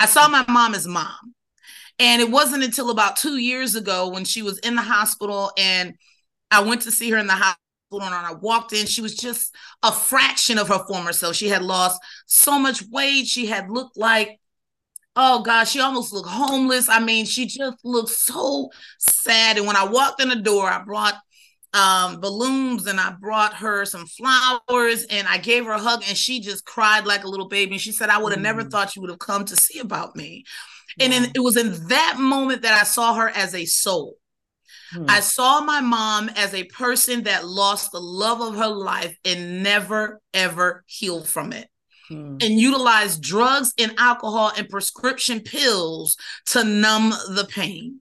I 0.00 0.06
saw 0.06 0.28
my 0.28 0.44
mom 0.48 0.74
as 0.74 0.86
mom. 0.86 1.34
And 1.98 2.20
it 2.20 2.30
wasn't 2.30 2.62
until 2.62 2.90
about 2.90 3.16
two 3.16 3.38
years 3.38 3.74
ago 3.74 4.08
when 4.08 4.24
she 4.24 4.42
was 4.42 4.58
in 4.58 4.74
the 4.74 4.82
hospital 4.82 5.50
and 5.56 5.94
I 6.50 6.60
went 6.60 6.82
to 6.82 6.90
see 6.90 7.10
her 7.10 7.16
in 7.18 7.26
the 7.26 7.32
hospital 7.32 7.65
on 8.02 8.12
I 8.12 8.34
walked 8.34 8.72
in. 8.72 8.86
She 8.86 9.02
was 9.02 9.14
just 9.14 9.54
a 9.82 9.92
fraction 9.92 10.58
of 10.58 10.68
her 10.68 10.84
former 10.86 11.12
self. 11.12 11.36
She 11.36 11.48
had 11.48 11.62
lost 11.62 12.00
so 12.26 12.58
much 12.58 12.82
weight. 12.90 13.26
She 13.26 13.46
had 13.46 13.70
looked 13.70 13.96
like, 13.96 14.38
oh 15.16 15.42
gosh, 15.42 15.70
she 15.70 15.80
almost 15.80 16.12
looked 16.12 16.28
homeless. 16.28 16.88
I 16.88 17.00
mean, 17.00 17.24
she 17.24 17.46
just 17.46 17.78
looked 17.84 18.10
so 18.10 18.70
sad. 18.98 19.56
And 19.56 19.66
when 19.66 19.76
I 19.76 19.84
walked 19.84 20.22
in 20.22 20.28
the 20.28 20.36
door, 20.36 20.68
I 20.68 20.82
brought 20.82 21.14
um, 21.72 22.20
balloons 22.20 22.86
and 22.86 22.98
I 22.98 23.12
brought 23.20 23.54
her 23.54 23.84
some 23.84 24.06
flowers 24.06 25.04
and 25.10 25.28
I 25.28 25.38
gave 25.38 25.66
her 25.66 25.72
a 25.72 25.78
hug 25.78 26.04
and 26.08 26.16
she 26.16 26.40
just 26.40 26.64
cried 26.64 27.06
like 27.06 27.24
a 27.24 27.28
little 27.28 27.48
baby. 27.48 27.72
And 27.72 27.80
she 27.80 27.92
said, 27.92 28.08
I 28.08 28.18
would 28.18 28.32
have 28.32 28.40
mm. 28.40 28.44
never 28.44 28.64
thought 28.64 28.96
you 28.96 29.02
would 29.02 29.10
have 29.10 29.18
come 29.18 29.44
to 29.46 29.56
see 29.56 29.78
about 29.78 30.16
me. 30.16 30.44
And 30.98 31.12
in, 31.12 31.24
it 31.34 31.40
was 31.40 31.56
in 31.56 31.88
that 31.88 32.16
moment 32.18 32.62
that 32.62 32.80
I 32.80 32.84
saw 32.84 33.14
her 33.14 33.28
as 33.28 33.54
a 33.54 33.66
soul. 33.66 34.16
Hmm. 34.92 35.06
I 35.08 35.20
saw 35.20 35.60
my 35.60 35.80
mom 35.80 36.28
as 36.30 36.54
a 36.54 36.64
person 36.64 37.24
that 37.24 37.46
lost 37.46 37.92
the 37.92 38.00
love 38.00 38.40
of 38.40 38.56
her 38.56 38.68
life 38.68 39.16
and 39.24 39.62
never, 39.62 40.20
ever 40.32 40.84
healed 40.86 41.26
from 41.28 41.52
it. 41.52 41.68
Hmm. 42.08 42.36
And 42.40 42.60
utilized 42.60 43.22
drugs 43.22 43.72
and 43.78 43.94
alcohol 43.98 44.52
and 44.56 44.68
prescription 44.68 45.40
pills 45.40 46.16
to 46.46 46.62
numb 46.62 47.10
the 47.10 47.46
pain. 47.48 48.00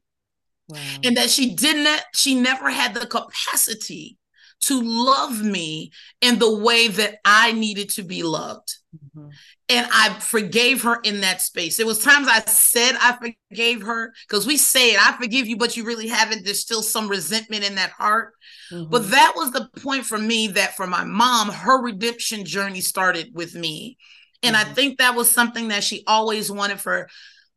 Wow. 0.68 0.80
And 1.04 1.18
that 1.18 1.30
she 1.30 1.56
didn't, 1.56 2.02
she 2.14 2.36
never 2.36 2.70
had 2.70 2.94
the 2.94 3.06
capacity 3.06 4.18
to 4.62 4.82
love 4.82 5.44
me 5.44 5.92
in 6.22 6.40
the 6.40 6.56
way 6.56 6.88
that 6.88 7.18
I 7.24 7.52
needed 7.52 7.90
to 7.92 8.04
be 8.04 8.24
loved. 8.24 8.76
Mm-hmm. 9.16 9.30
And 9.70 9.88
I 9.92 10.10
forgave 10.20 10.84
her 10.84 11.00
in 11.04 11.22
that 11.22 11.42
space. 11.42 11.80
It 11.80 11.86
was 11.86 12.00
times 12.00 12.28
I 12.30 12.42
said 12.42 12.96
I 13.00 13.34
forgave 13.50 13.84
her 13.84 14.14
because 14.28 14.46
we 14.46 14.58
say 14.58 14.94
it, 14.94 15.00
I 15.00 15.18
forgive 15.18 15.48
you, 15.48 15.58
but 15.58 15.78
you 15.78 15.86
really 15.86 16.08
haven't. 16.08 16.44
There's 16.44 16.62
still 16.62 16.82
some 16.82 17.08
resentment 17.08 17.64
in 17.64 17.76
that 17.76 17.92
heart. 17.92 18.34
Mm-hmm. 18.72 18.92
But 18.92 19.10
that 19.12 19.34
was 19.36 19.52
the 19.52 19.70
point 19.82 20.06
for 20.06 20.18
me 20.18 20.48
that 20.50 20.76
for 20.76 20.88
my 20.88 21.04
mom, 21.04 21.50
her 21.50 21.82
redemption 21.82 22.46
journey 22.46 22.82
started 22.82 23.32
with 23.34 23.56
me. 23.56 23.98
And 24.44 24.56
mm-hmm. 24.56 24.70
I 24.70 24.74
think 24.74 24.98
that 24.98 25.16
was 25.16 25.32
something 25.32 25.70
that 25.70 25.84
she 25.84 26.04
always 26.08 26.52
wanted 26.52 26.80
for 26.80 27.08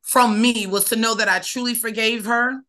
from 0.02 0.40
me 0.40 0.66
was 0.66 0.86
to 0.86 0.96
know 0.96 1.14
that 1.14 1.28
I 1.28 1.38
truly 1.40 1.74
forgave 1.74 2.24
her 2.24 2.62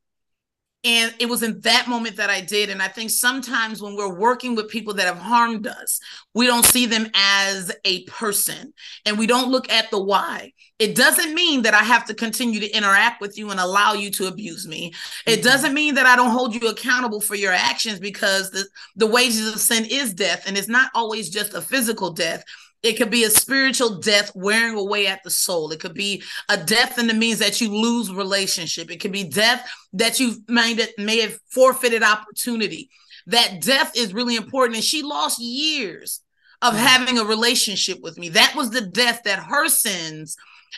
and 0.85 1.13
it 1.19 1.27
was 1.27 1.43
in 1.43 1.59
that 1.61 1.89
moment 1.89 2.15
that 2.15 2.29
I 2.29 2.39
did. 2.39 2.69
And 2.69 2.81
I 2.81 2.87
think 2.87 3.09
sometimes 3.09 3.81
when 3.81 3.97
we're 3.97 4.13
working 4.13 4.55
with 4.55 4.69
people 4.69 4.93
that 4.93 5.07
have 5.07 5.17
harmed 5.17 5.67
us, 5.67 5.99
we 6.33 6.47
don't 6.47 6.65
see 6.65 6.85
them 6.85 7.07
as 7.13 7.75
a 7.83 8.03
person 8.05 8.73
and 9.05 9.19
we 9.19 9.27
don't 9.27 9.51
look 9.51 9.69
at 9.69 9.91
the 9.91 10.01
why. 10.01 10.53
It 10.77 10.95
doesn't 10.95 11.33
mean 11.33 11.63
that 11.63 11.73
I 11.73 11.83
have 11.83 12.05
to 12.05 12.13
continue 12.13 12.61
to 12.61 12.69
interact 12.69 13.19
with 13.19 13.37
you 13.37 13.51
and 13.51 13.59
allow 13.59 13.91
you 13.91 14.09
to 14.11 14.27
abuse 14.27 14.65
me. 14.65 14.93
It 15.25 15.31
mm-hmm. 15.31 15.41
doesn't 15.41 15.73
mean 15.73 15.95
that 15.95 16.05
I 16.05 16.15
don't 16.15 16.31
hold 16.31 16.55
you 16.55 16.69
accountable 16.69 17.19
for 17.19 17.35
your 17.35 17.51
actions 17.51 17.99
because 17.99 18.49
the, 18.51 18.65
the 18.95 19.07
wages 19.07 19.53
of 19.53 19.59
sin 19.59 19.85
is 19.89 20.13
death. 20.13 20.45
And 20.47 20.57
it's 20.57 20.69
not 20.69 20.91
always 20.95 21.29
just 21.29 21.53
a 21.53 21.61
physical 21.61 22.11
death 22.11 22.45
it 22.81 22.93
could 22.93 23.09
be 23.09 23.23
a 23.23 23.29
spiritual 23.29 23.99
death 23.99 24.31
wearing 24.35 24.75
away 24.75 25.07
at 25.07 25.23
the 25.23 25.29
soul. 25.29 25.71
It 25.71 25.79
could 25.79 25.93
be 25.93 26.23
a 26.47 26.57
death 26.57 26.97
in 26.97 27.07
the 27.07 27.13
means 27.13 27.39
that 27.39 27.59
you 27.59 27.69
lose 27.69 28.11
relationship. 28.11 28.89
It 28.89 29.01
could 29.01 29.11
be 29.11 29.25
death 29.25 29.69
that 29.93 30.19
you 30.19 30.35
may, 30.47 30.77
may 30.97 31.19
have 31.21 31.37
forfeited 31.49 32.03
opportunity. 32.03 32.89
That 33.27 33.61
death 33.61 33.97
is 33.97 34.13
really 34.13 34.35
important. 34.35 34.75
And 34.75 34.83
she 34.83 35.03
lost 35.03 35.39
years 35.41 36.21
of 36.61 36.73
mm-hmm. 36.73 36.85
having 36.85 37.17
a 37.19 37.25
relationship 37.25 37.99
with 38.01 38.17
me. 38.17 38.29
That 38.29 38.53
was 38.55 38.69
the 38.69 38.81
death 38.81 39.23
that 39.25 39.39
her 39.39 39.67
sins 39.67 40.37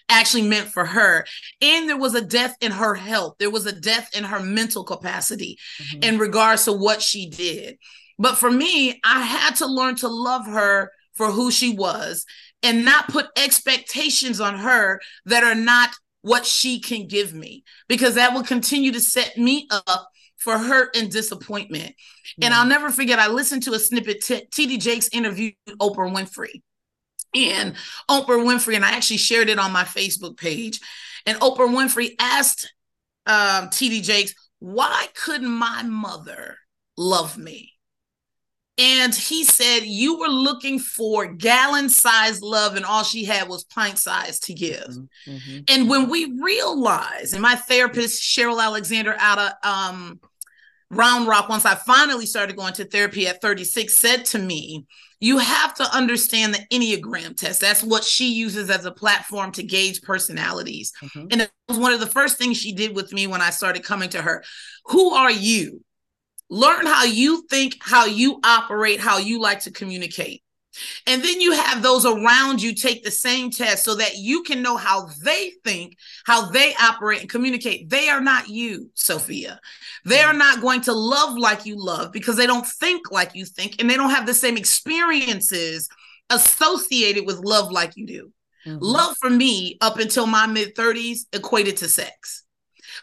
actually 0.10 0.44
meant 0.44 0.70
for 0.70 0.86
her. 0.86 1.26
And 1.62 1.88
there 1.88 1.98
was 1.98 2.16
a 2.16 2.26
death 2.26 2.56
in 2.62 2.72
her 2.72 2.96
health. 2.96 3.36
There 3.40 3.52
was 3.52 3.68
a 3.68 3.80
death 3.80 4.10
in 4.16 4.24
her 4.24 4.40
mental 4.40 4.84
capacity 4.84 5.60
mm-hmm. 5.80 6.04
in 6.04 6.18
regards 6.18 6.66
to 6.66 6.74
what 6.74 7.02
she 7.02 7.30
did. 7.30 7.78
But 8.18 8.38
for 8.38 8.50
me, 8.50 9.00
I 9.04 9.22
had 9.22 9.56
to 9.58 9.68
learn 9.68 9.96
to 9.98 10.08
love 10.08 10.46
her 10.46 10.92
for 11.22 11.32
who 11.32 11.52
she 11.52 11.72
was 11.72 12.26
and 12.64 12.84
not 12.84 13.08
put 13.08 13.28
expectations 13.38 14.42
on 14.42 14.58
her 14.58 15.00
that 15.26 15.44
are 15.44 15.54
not 15.54 15.92
what 16.24 16.48
she 16.48 16.80
can 16.80 17.08
give 17.08 17.32
me 17.32 17.64
because 17.88 18.16
that 18.16 18.34
will 18.34 18.42
continue 18.42 18.92
to 18.92 19.00
set 19.00 19.38
me 19.38 19.68
up 19.70 20.10
for 20.38 20.58
hurt 20.58 20.96
and 20.96 21.12
disappointment. 21.12 21.94
And 22.42 22.56
I'll 22.56 22.66
never 22.66 22.90
forget, 22.90 23.20
I 23.20 23.28
listened 23.28 23.62
to 23.64 23.74
a 23.74 23.80
snippet, 23.80 24.22
TD 24.22 24.80
Jakes 24.80 25.10
interviewed 25.14 25.54
Oprah 25.80 26.12
Winfrey. 26.12 26.64
And 27.36 27.76
Oprah 28.10 28.44
Winfrey, 28.44 28.76
and 28.76 28.84
I 28.84 28.94
actually 28.94 29.18
shared 29.18 29.48
it 29.48 29.60
on 29.60 29.72
my 29.72 29.84
Facebook 29.84 30.38
page. 30.38 30.80
And 31.28 31.40
Oprah 31.40 31.70
Winfrey 31.70 32.16
asked 32.20 32.74
um, 33.28 33.68
TD 33.68 34.02
Jakes, 34.02 34.34
why 34.58 35.06
couldn't 35.14 35.52
my 35.52 35.84
mother 35.84 36.58
love 36.98 37.38
me? 37.38 37.71
And 38.78 39.14
he 39.14 39.44
said, 39.44 39.84
You 39.84 40.18
were 40.20 40.28
looking 40.28 40.80
for 40.80 41.34
gallon 41.34 41.90
sized 41.90 42.42
love, 42.42 42.76
and 42.76 42.86
all 42.86 43.04
she 43.04 43.26
had 43.26 43.48
was 43.48 43.64
pint 43.66 43.98
sized 43.98 44.44
to 44.46 44.54
give. 44.54 44.88
Mm-hmm. 44.88 45.32
mm-hmm. 45.32 45.60
And 45.68 45.90
when 45.90 46.10
we 46.10 46.40
realized, 46.42 47.34
and 47.34 47.42
my 47.42 47.56
therapist, 47.56 48.22
Cheryl 48.24 48.64
Alexander, 48.64 49.16
out 49.20 49.40
of 49.40 49.52
um, 49.64 50.20
Round 50.90 51.28
Rock, 51.28 51.50
once 51.50 51.66
I 51.66 51.76
finally 51.76 52.26
started 52.26 52.56
going 52.56 52.74
to 52.74 52.86
therapy 52.86 53.28
at 53.28 53.42
36, 53.42 53.96
said 53.96 54.26
to 54.26 54.40
me, 54.40 54.86
You 55.20 55.38
have 55.38 55.74
to 55.76 55.84
understand 55.96 56.54
the 56.54 56.66
Enneagram 56.72 57.36
test. 57.36 57.60
That's 57.60 57.84
what 57.84 58.06
she 58.06 58.34
uses 58.34 58.70
as 58.70 58.86
a 58.86 58.92
platform 58.92 59.52
to 59.54 59.64
gauge 59.64 60.02
personalities. 60.02 60.94
Mm-hmm. 61.04 61.28
And 61.32 61.42
it 61.42 61.52
was 61.68 61.78
one 61.78 61.94
of 61.94 62.00
the 62.00 62.08
first 62.08 62.38
things 62.38 62.58
she 62.58 62.74
did 62.74 62.96
with 62.96 63.12
me 63.12 63.28
when 63.28 63.42
I 63.42 63.50
started 63.50 63.84
coming 63.84 64.10
to 64.10 64.22
her. 64.22 64.44
Who 64.86 65.14
are 65.14 65.32
you? 65.32 65.84
Learn 66.52 66.86
how 66.86 67.06
you 67.06 67.44
think, 67.50 67.78
how 67.80 68.06
you 68.06 68.42
operate, 68.44 69.00
how 69.00 69.20
you 69.20 69.40
like 69.40 69.62
to 69.62 69.72
communicate. 69.72 70.44
And 71.08 71.24
then 71.24 71.40
you 71.40 71.54
have 71.54 71.82
those 71.82 72.06
around 72.06 72.62
you 72.62 72.76
take 72.76 73.04
the 73.04 73.12
same 73.12 73.52
test 73.52 73.86
so 73.86 73.96
that 73.96 74.18
you 74.18 74.44
can 74.44 74.62
know 74.62 74.76
how 74.76 75.08
they 75.24 75.54
think, 75.64 75.96
how 76.26 76.50
they 76.50 76.76
operate 76.76 77.22
and 77.22 77.30
communicate. 77.30 77.90
They 77.90 78.10
are 78.10 78.20
not 78.20 78.50
you, 78.50 78.90
Sophia. 78.96 79.62
They 80.04 80.20
are 80.20 80.34
not 80.34 80.60
going 80.60 80.82
to 80.82 80.94
love 80.94 81.38
like 81.38 81.66
you 81.66 81.82
love 81.82 82.12
because 82.12 82.36
they 82.36 82.48
don't 82.48 82.68
think 82.68 83.12
like 83.12 83.34
you 83.34 83.46
think 83.46 83.80
and 83.80 83.90
they 83.90 83.96
don't 83.96 84.12
have 84.12 84.26
the 84.26 84.34
same 84.34 84.58
experiences 84.58 85.88
associated 86.30 87.26
with 87.26 87.40
love 87.40 87.72
like 87.72 87.94
you 87.96 88.06
do. 88.06 88.32
Mm-hmm. 88.68 88.80
Love 88.82 89.16
for 89.22 89.30
me 89.30 89.78
up 89.80 90.00
until 90.00 90.28
my 90.28 90.48
mid 90.48 90.76
30s 90.76 91.22
equated 91.32 91.78
to 91.78 91.88
sex 91.88 92.44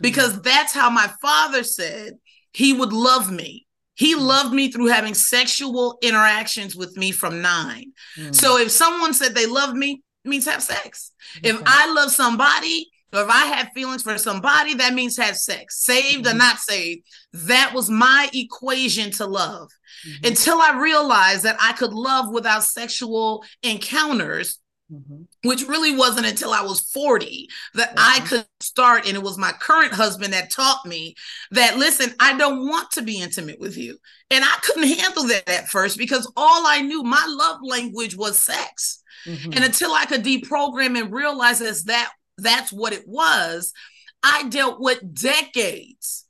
because 0.03 0.33
mm-hmm. 0.33 0.43
that's 0.43 0.75
how 0.75 0.91
my 0.91 1.11
father 1.21 1.63
said 1.63 2.19
he 2.53 2.73
would 2.73 2.93
love 2.93 3.31
me. 3.31 3.67
He 3.95 4.15
mm. 4.15 4.21
loved 4.21 4.55
me 4.55 4.71
through 4.71 4.87
having 4.87 5.15
sexual 5.15 5.99
interactions 6.03 6.77
with 6.77 6.97
me 6.97 7.13
from 7.13 7.43
nine. 7.43 7.93
Mm. 8.17 8.35
So 8.35 8.59
if 8.59 8.71
someone 8.71 9.15
said 9.15 9.35
they 9.35 9.47
love 9.47 9.75
me, 9.75 10.03
means 10.25 10.47
have 10.47 10.63
sex. 10.63 11.13
Okay. 11.39 11.51
If 11.51 11.63
I 11.67 11.93
love 11.93 12.11
somebody, 12.11 12.91
or 13.13 13.23
if 13.23 13.29
I 13.29 13.47
have 13.47 13.71
feelings 13.75 14.03
for 14.03 14.19
somebody, 14.19 14.75
that 14.75 14.95
means 14.95 15.17
have 15.17 15.37
sex, 15.37 15.83
saved 15.83 16.27
mm-hmm. 16.27 16.37
or 16.37 16.39
not 16.39 16.59
saved. 16.59 17.07
That 17.33 17.73
was 17.75 17.89
my 17.89 18.29
equation 18.33 19.11
to 19.13 19.27
love. 19.27 19.71
Mm-hmm. 20.07 20.27
Until 20.27 20.61
I 20.61 20.79
realized 20.79 21.45
that 21.45 21.57
I 21.61 21.73
could 21.73 21.93
love 21.93 22.33
without 22.33 22.65
sexual 22.65 23.45
encounters 23.63 24.59
Mm-hmm. 24.91 25.25
Which 25.47 25.69
really 25.69 25.95
wasn't 25.95 26.27
until 26.27 26.53
I 26.53 26.63
was 26.63 26.81
40 26.81 27.49
that 27.75 27.93
I 27.99 28.21
could 28.21 28.47
start. 28.61 29.07
And 29.07 29.17
it 29.17 29.23
was 29.23 29.37
my 29.37 29.53
current 29.53 29.93
husband 29.93 30.33
that 30.33 30.51
taught 30.51 30.87
me 30.87 31.15
that, 31.51 31.77
listen, 31.77 32.15
I 32.19 32.39
don't 32.39 32.67
want 32.67 32.91
to 32.93 33.03
be 33.03 33.21
intimate 33.21 33.61
with 33.61 33.77
you. 33.77 33.99
And 34.31 34.43
I 34.43 34.57
couldn't 34.63 34.99
handle 34.99 35.25
that 35.25 35.47
at 35.47 35.69
first 35.69 35.99
because 35.99 36.31
all 36.37 36.67
I 36.67 36.81
knew, 36.81 37.03
my 37.03 37.23
love 37.29 37.59
language 37.63 38.17
was 38.17 38.39
sex. 38.39 39.03
Mm-hmm. 39.27 39.53
And 39.53 39.65
until 39.65 39.93
I 39.93 40.07
could 40.07 40.25
deprogram 40.25 40.99
and 40.99 41.13
realize 41.13 41.59
that 41.85 42.11
that's 42.39 42.73
what 42.73 42.95
it 42.95 43.07
was, 43.07 43.75
I 44.23 44.49
dealt 44.49 44.81
with 44.81 45.15
decades 45.15 46.25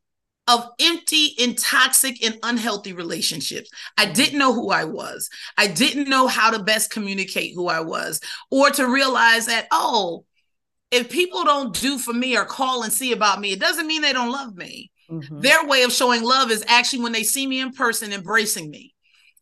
of 0.48 0.66
empty 0.80 1.34
and 1.38 1.56
toxic 1.56 2.24
and 2.24 2.38
unhealthy 2.42 2.92
relationships. 2.92 3.70
I 3.96 4.06
didn't 4.06 4.38
know 4.38 4.52
who 4.52 4.70
I 4.70 4.84
was. 4.84 5.28
I 5.56 5.68
didn't 5.68 6.08
know 6.08 6.26
how 6.26 6.50
to 6.50 6.62
best 6.62 6.90
communicate 6.90 7.54
who 7.54 7.68
I 7.68 7.80
was 7.80 8.20
or 8.50 8.70
to 8.70 8.88
realize 8.88 9.46
that, 9.46 9.68
oh, 9.70 10.24
if 10.90 11.10
people 11.10 11.44
don't 11.44 11.74
do 11.74 11.98
for 11.98 12.14
me 12.14 12.36
or 12.36 12.46
call 12.46 12.82
and 12.82 12.92
see 12.92 13.12
about 13.12 13.40
me, 13.40 13.52
it 13.52 13.60
doesn't 13.60 13.86
mean 13.86 14.00
they 14.00 14.14
don't 14.14 14.32
love 14.32 14.56
me. 14.56 14.90
Mm-hmm. 15.10 15.40
Their 15.40 15.66
way 15.66 15.82
of 15.82 15.92
showing 15.92 16.22
love 16.22 16.50
is 16.50 16.64
actually 16.66 17.02
when 17.02 17.12
they 17.12 17.22
see 17.22 17.46
me 17.46 17.60
in 17.60 17.72
person, 17.72 18.12
embracing 18.12 18.70
me 18.70 18.94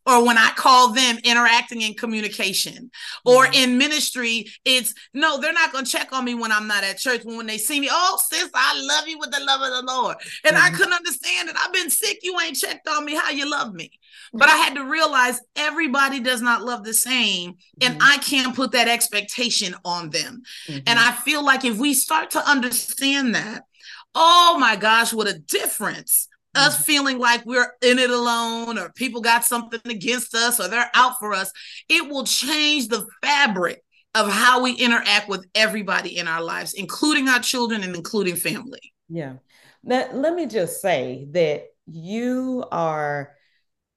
or 0.07 0.25
when 0.25 0.37
I 0.37 0.51
call 0.55 0.93
them 0.93 1.17
interacting 1.23 1.81
in 1.81 1.93
communication 1.93 2.89
or 3.25 3.45
mm-hmm. 3.45 3.53
in 3.53 3.77
ministry, 3.77 4.47
it's 4.63 4.93
no, 5.13 5.39
they're 5.39 5.53
not 5.53 5.73
going 5.73 5.83
to 5.83 5.91
check 5.91 6.13
on 6.13 6.23
me 6.23 6.33
when 6.33 6.51
I'm 6.51 6.67
not 6.67 6.85
at 6.85 6.97
church. 6.97 7.25
When, 7.25 7.35
when 7.35 7.47
they 7.47 7.57
see 7.57 7.79
me, 7.79 7.89
oh, 7.91 8.19
sis, 8.29 8.49
I 8.55 8.81
love 8.81 9.07
you 9.07 9.19
with 9.19 9.31
the 9.31 9.43
love 9.43 9.61
of 9.61 9.71
the 9.71 9.93
Lord. 9.93 10.15
And 10.45 10.55
mm-hmm. 10.55 10.65
I 10.65 10.69
couldn't 10.75 10.93
understand 10.93 11.49
it. 11.49 11.55
I've 11.59 11.73
been 11.73 11.89
sick. 11.89 12.19
You 12.23 12.39
ain't 12.39 12.55
checked 12.55 12.87
on 12.87 13.03
me 13.03 13.15
how 13.15 13.29
you 13.31 13.49
love 13.49 13.73
me. 13.73 13.91
But 14.33 14.49
I 14.49 14.57
had 14.57 14.75
to 14.75 14.85
realize 14.85 15.41
everybody 15.55 16.21
does 16.21 16.41
not 16.41 16.63
love 16.63 16.83
the 16.83 16.93
same. 16.93 17.55
And 17.81 17.99
mm-hmm. 17.99 18.09
I 18.09 18.17
can't 18.19 18.55
put 18.55 18.71
that 18.71 18.87
expectation 18.87 19.75
on 19.83 20.09
them. 20.09 20.43
And 20.69 20.85
mm-hmm. 20.85 20.97
I 20.97 21.11
feel 21.11 21.43
like 21.43 21.65
if 21.65 21.77
we 21.77 21.93
start 21.93 22.31
to 22.31 22.49
understand 22.49 23.35
that, 23.35 23.63
oh 24.15 24.57
my 24.59 24.77
gosh, 24.77 25.13
what 25.13 25.27
a 25.27 25.37
difference 25.37 26.26
us 26.57 26.83
feeling 26.83 27.19
like 27.19 27.45
we're 27.45 27.71
in 27.81 27.99
it 27.99 28.09
alone 28.09 28.77
or 28.77 28.91
people 28.93 29.21
got 29.21 29.45
something 29.45 29.79
against 29.85 30.33
us 30.35 30.59
or 30.59 30.67
they're 30.67 30.91
out 30.93 31.19
for 31.19 31.33
us, 31.33 31.51
it 31.89 32.09
will 32.09 32.23
change 32.23 32.87
the 32.87 33.07
fabric 33.23 33.83
of 34.15 34.31
how 34.31 34.63
we 34.63 34.73
interact 34.73 35.29
with 35.29 35.45
everybody 35.53 36.17
in 36.17 36.27
our 36.27 36.41
lives, 36.41 36.73
including 36.73 37.27
our 37.27 37.39
children 37.39 37.83
and 37.83 37.95
including 37.95 38.35
family. 38.35 38.93
Yeah. 39.09 39.35
Now, 39.83 40.07
let 40.13 40.33
me 40.33 40.47
just 40.47 40.81
say 40.81 41.27
that 41.31 41.65
you 41.85 42.65
are 42.71 43.33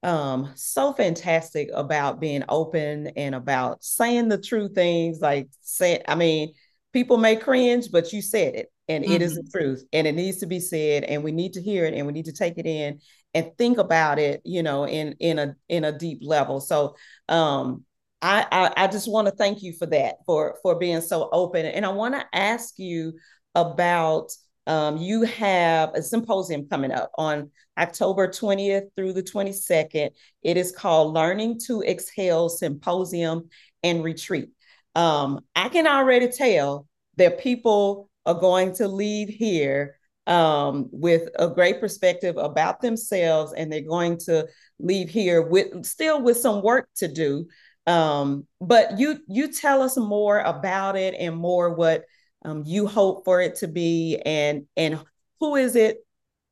um, 0.03 0.51
so 0.55 0.93
fantastic 0.93 1.69
about 1.75 2.21
being 2.21 2.45
open 2.49 3.09
and 3.17 3.35
about 3.35 3.83
saying 3.83 4.29
the 4.29 4.39
true 4.39 4.69
things. 4.69 5.21
Like, 5.21 5.49
say, 5.63 6.03
I 6.07 6.15
mean, 6.15 6.53
people 6.93 7.17
may 7.17 7.37
cringe, 7.37 7.91
but 7.91 8.13
you 8.13 8.23
said 8.23 8.55
it, 8.55 8.73
and 8.91 9.05
mm-hmm. 9.05 9.13
it 9.13 9.23
is 9.23 9.37
the 9.37 9.43
mm-hmm. 9.43 9.59
truth, 9.59 9.85
and 9.93 10.07
it 10.07 10.15
needs 10.15 10.39
to 10.39 10.47
be 10.47 10.59
said, 10.59 11.05
and 11.05 11.23
we 11.23 11.31
need 11.33 11.53
to 11.55 11.63
hear 11.63 11.87
it, 11.87 11.95
and 11.95 12.07
we 12.07 12.13
need 12.13 12.25
to 12.25 12.33
take 12.33 12.59
it 12.59 12.67
in 12.67 13.01
and 13.33 13.57
think 13.57 13.79
about 13.79 14.19
it, 14.19 14.43
you 14.45 14.63
know, 14.63 14.85
in 14.87 15.15
in 15.21 15.39
a 15.39 15.55
in 15.69 15.85
a 15.85 15.97
deep 15.97 16.19
level. 16.23 16.61
So, 16.61 16.97
um, 17.29 17.85
I, 18.21 18.47
I, 18.51 18.85
I 18.85 18.87
just 18.89 19.11
want 19.11 19.29
to 19.29 19.35
thank 19.35 19.63
you 19.63 19.73
for 19.73 19.87
that, 19.87 20.17
for 20.27 20.59
for 20.63 20.75
being 20.75 21.01
so 21.01 21.29
open, 21.33 21.65
and 21.65 21.87
I 21.87 21.91
want 21.91 22.15
to 22.15 22.27
ask 22.35 22.79
you 22.79 23.15
about 23.55 24.33
um, 24.67 24.99
you 24.99 25.23
have 25.23 25.95
a 25.95 26.03
symposium 26.03 26.69
coming 26.69 26.93
up 26.93 27.13
on 27.17 27.51
October 27.79 28.29
20th 28.29 28.89
through 28.95 29.13
the 29.13 29.23
22nd. 29.23 30.11
It 30.43 30.57
is 30.57 30.73
called 30.73 31.15
Learning 31.15 31.59
to 31.67 31.83
Exhale 31.83 32.49
Symposium 32.49 33.49
and 33.83 34.05
Retreat. 34.05 34.51
Um, 34.95 35.41
I 35.55 35.69
can 35.71 35.87
already 35.87 36.29
tell 36.29 36.87
that 37.17 37.41
people 37.41 38.10
are 38.27 38.35
going 38.35 38.75
to 38.75 38.89
leave 38.89 39.29
here 39.29 39.97
um, 40.27 40.89
with 40.93 41.29
a 41.39 41.49
great 41.49 41.81
perspective 41.81 42.37
about 42.37 42.81
themselves, 42.81 43.53
and 43.53 43.73
they're 43.73 43.81
going 43.81 44.19
to 44.19 44.47
leave 44.79 45.09
here 45.09 45.43
with 45.43 45.85
still 45.85 46.23
with 46.23 46.37
some 46.37 46.63
work 46.63 46.89
to 46.97 47.09
do. 47.09 47.47
Um, 47.87 48.47
but 48.61 48.99
you 48.99 49.19
you 49.27 49.53
tell 49.53 49.83
us 49.83 49.97
more 49.97 50.39
about 50.41 50.97
it 50.97 51.15
and 51.19 51.37
more 51.37 51.75
what 51.75 52.05
um, 52.45 52.63
you 52.65 52.87
hope 52.87 53.25
for 53.25 53.41
it 53.41 53.57
to 53.57 53.69
be 53.69 54.21
and 54.25 54.67
and 54.77 55.01
who 55.41 55.57
is 55.57 55.77
it 55.77 55.99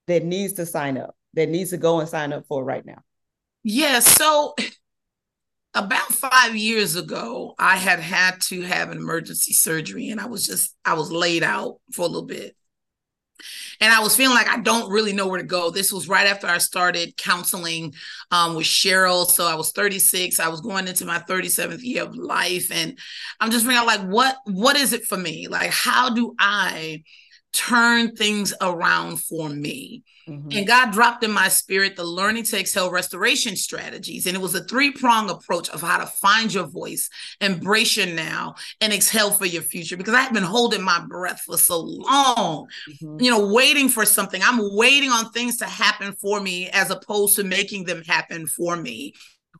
that 0.06 0.24
needs 0.24 0.54
to 0.54 0.66
sign 0.66 0.98
up 0.98 1.14
that 1.34 1.48
needs 1.48 1.70
to 1.70 1.76
go 1.76 2.00
and 2.00 2.08
sign 2.08 2.32
up 2.32 2.44
for 2.46 2.64
right 2.64 2.84
now 2.84 3.02
yeah 3.62 4.00
so 4.00 4.54
about 5.74 6.08
five 6.12 6.56
years 6.56 6.96
ago 6.96 7.54
i 7.58 7.76
had 7.76 8.00
had 8.00 8.40
to 8.40 8.62
have 8.62 8.90
an 8.90 8.98
emergency 8.98 9.52
surgery 9.52 10.08
and 10.08 10.20
i 10.20 10.26
was 10.26 10.46
just 10.46 10.74
i 10.84 10.94
was 10.94 11.12
laid 11.12 11.42
out 11.42 11.76
for 11.92 12.02
a 12.02 12.08
little 12.08 12.26
bit 12.26 12.56
and 13.80 13.92
I 13.92 14.00
was 14.00 14.16
feeling 14.16 14.34
like 14.34 14.48
I 14.48 14.60
don't 14.60 14.90
really 14.90 15.12
know 15.12 15.28
where 15.28 15.40
to 15.40 15.46
go. 15.46 15.70
This 15.70 15.92
was 15.92 16.08
right 16.08 16.26
after 16.26 16.46
I 16.46 16.58
started 16.58 17.16
counseling 17.16 17.94
um, 18.30 18.54
with 18.56 18.66
Cheryl. 18.66 19.26
So 19.26 19.46
I 19.46 19.54
was 19.54 19.70
36. 19.72 20.40
I 20.40 20.48
was 20.48 20.60
going 20.60 20.88
into 20.88 21.04
my 21.04 21.18
37th 21.20 21.82
year 21.82 22.02
of 22.02 22.16
life, 22.16 22.70
and 22.72 22.98
I'm 23.40 23.50
just 23.50 23.64
figuring 23.64 23.78
out 23.78 23.86
like 23.86 24.02
what 24.02 24.36
what 24.44 24.76
is 24.76 24.92
it 24.92 25.04
for 25.04 25.16
me? 25.16 25.48
Like 25.48 25.70
how 25.70 26.10
do 26.10 26.34
I 26.38 27.02
turn 27.52 28.14
things 28.14 28.54
around 28.60 29.22
for 29.22 29.48
me? 29.48 30.04
Mm-hmm. 30.28 30.48
And 30.52 30.66
God 30.66 30.92
dropped 30.92 31.24
in 31.24 31.30
my 31.30 31.48
spirit 31.48 31.96
the 31.96 32.04
learning 32.04 32.44
to 32.44 32.60
exhale 32.60 32.90
restoration 32.90 33.56
strategies. 33.56 34.26
And 34.26 34.36
it 34.36 34.40
was 34.40 34.54
a 34.54 34.64
three 34.64 34.90
prong 34.90 35.30
approach 35.30 35.70
of 35.70 35.80
how 35.80 35.98
to 35.98 36.06
find 36.06 36.52
your 36.52 36.66
voice, 36.66 37.08
embrace 37.40 37.96
your 37.96 38.06
now, 38.06 38.54
and 38.80 38.92
exhale 38.92 39.30
for 39.30 39.46
your 39.46 39.62
future. 39.62 39.96
Because 39.96 40.14
I 40.14 40.20
have 40.20 40.34
been 40.34 40.42
holding 40.42 40.82
my 40.82 41.00
breath 41.08 41.40
for 41.40 41.56
so 41.56 41.80
long, 41.80 42.68
mm-hmm. 42.90 43.20
you 43.20 43.30
know, 43.30 43.52
waiting 43.52 43.88
for 43.88 44.04
something. 44.04 44.42
I'm 44.42 44.76
waiting 44.76 45.10
on 45.10 45.30
things 45.30 45.56
to 45.58 45.66
happen 45.66 46.12
for 46.12 46.40
me 46.40 46.68
as 46.70 46.90
opposed 46.90 47.36
to 47.36 47.44
making 47.44 47.84
them 47.84 48.02
happen 48.04 48.46
for 48.46 48.76
me 48.76 49.14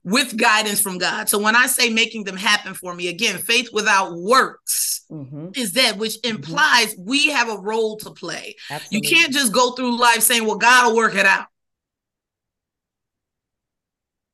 with 0.05 0.37
guidance 0.37 0.81
from 0.81 0.99
God. 0.99 1.29
So 1.29 1.39
when 1.39 1.57
I 1.57 1.67
say 1.67 1.91
making 1.91 2.25
them 2.25 2.37
happen 2.37 2.75
for 2.75 2.95
me, 2.95 3.09
again, 3.09 3.39
faith 3.39 3.71
without 3.73 4.15
works 4.15 4.88
mm-hmm. 5.11 5.49
is 5.55 5.73
that 5.73 5.97
which 5.97 6.17
mm-hmm. 6.21 6.37
implies 6.37 6.95
mm-hmm. 6.95 7.09
we 7.09 7.31
have 7.31 7.49
a 7.49 7.59
role 7.59 7.97
to 7.99 8.11
play. 8.11 8.57
Absolutely. 8.71 9.09
You 9.09 9.17
can't 9.17 9.33
just 9.33 9.53
go 9.53 9.73
through 9.73 9.99
life 9.99 10.21
saying, 10.21 10.47
well, 10.47 10.57
God 10.57 10.89
will 10.89 10.97
work 10.97 11.15
it 11.15 11.27
out. 11.27 11.47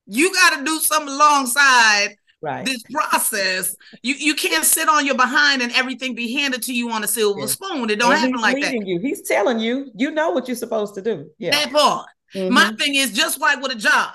You 0.07 0.31
got 0.33 0.59
to 0.59 0.65
do 0.65 0.79
something 0.79 1.13
alongside 1.13 2.15
right. 2.41 2.65
this 2.65 2.83
process. 2.91 3.75
You 4.03 4.13
you 4.15 4.35
can't 4.35 4.63
sit 4.63 4.87
on 4.87 5.05
your 5.05 5.15
behind 5.15 5.61
and 5.61 5.71
everything 5.73 6.13
be 6.13 6.33
handed 6.33 6.61
to 6.63 6.73
you 6.73 6.91
on 6.91 7.03
a 7.03 7.07
silver 7.07 7.41
yeah. 7.41 7.45
spoon. 7.47 7.89
It 7.89 7.99
don't 7.99 8.11
and 8.11 8.19
happen 8.19 8.39
like 8.39 8.61
that. 8.61 8.85
You. 8.85 8.99
He's 8.99 9.23
telling 9.23 9.59
you, 9.59 9.91
you 9.95 10.11
know 10.11 10.29
what 10.29 10.47
you're 10.47 10.55
supposed 10.55 10.93
to 10.95 11.01
do. 11.01 11.31
Yeah. 11.39 11.51
That 11.51 11.71
part. 11.71 12.07
Mm-hmm. 12.35 12.53
My 12.53 12.71
thing 12.79 12.95
is 12.95 13.13
just 13.13 13.39
like 13.39 13.61
with 13.61 13.71
a 13.71 13.75
job. 13.75 14.11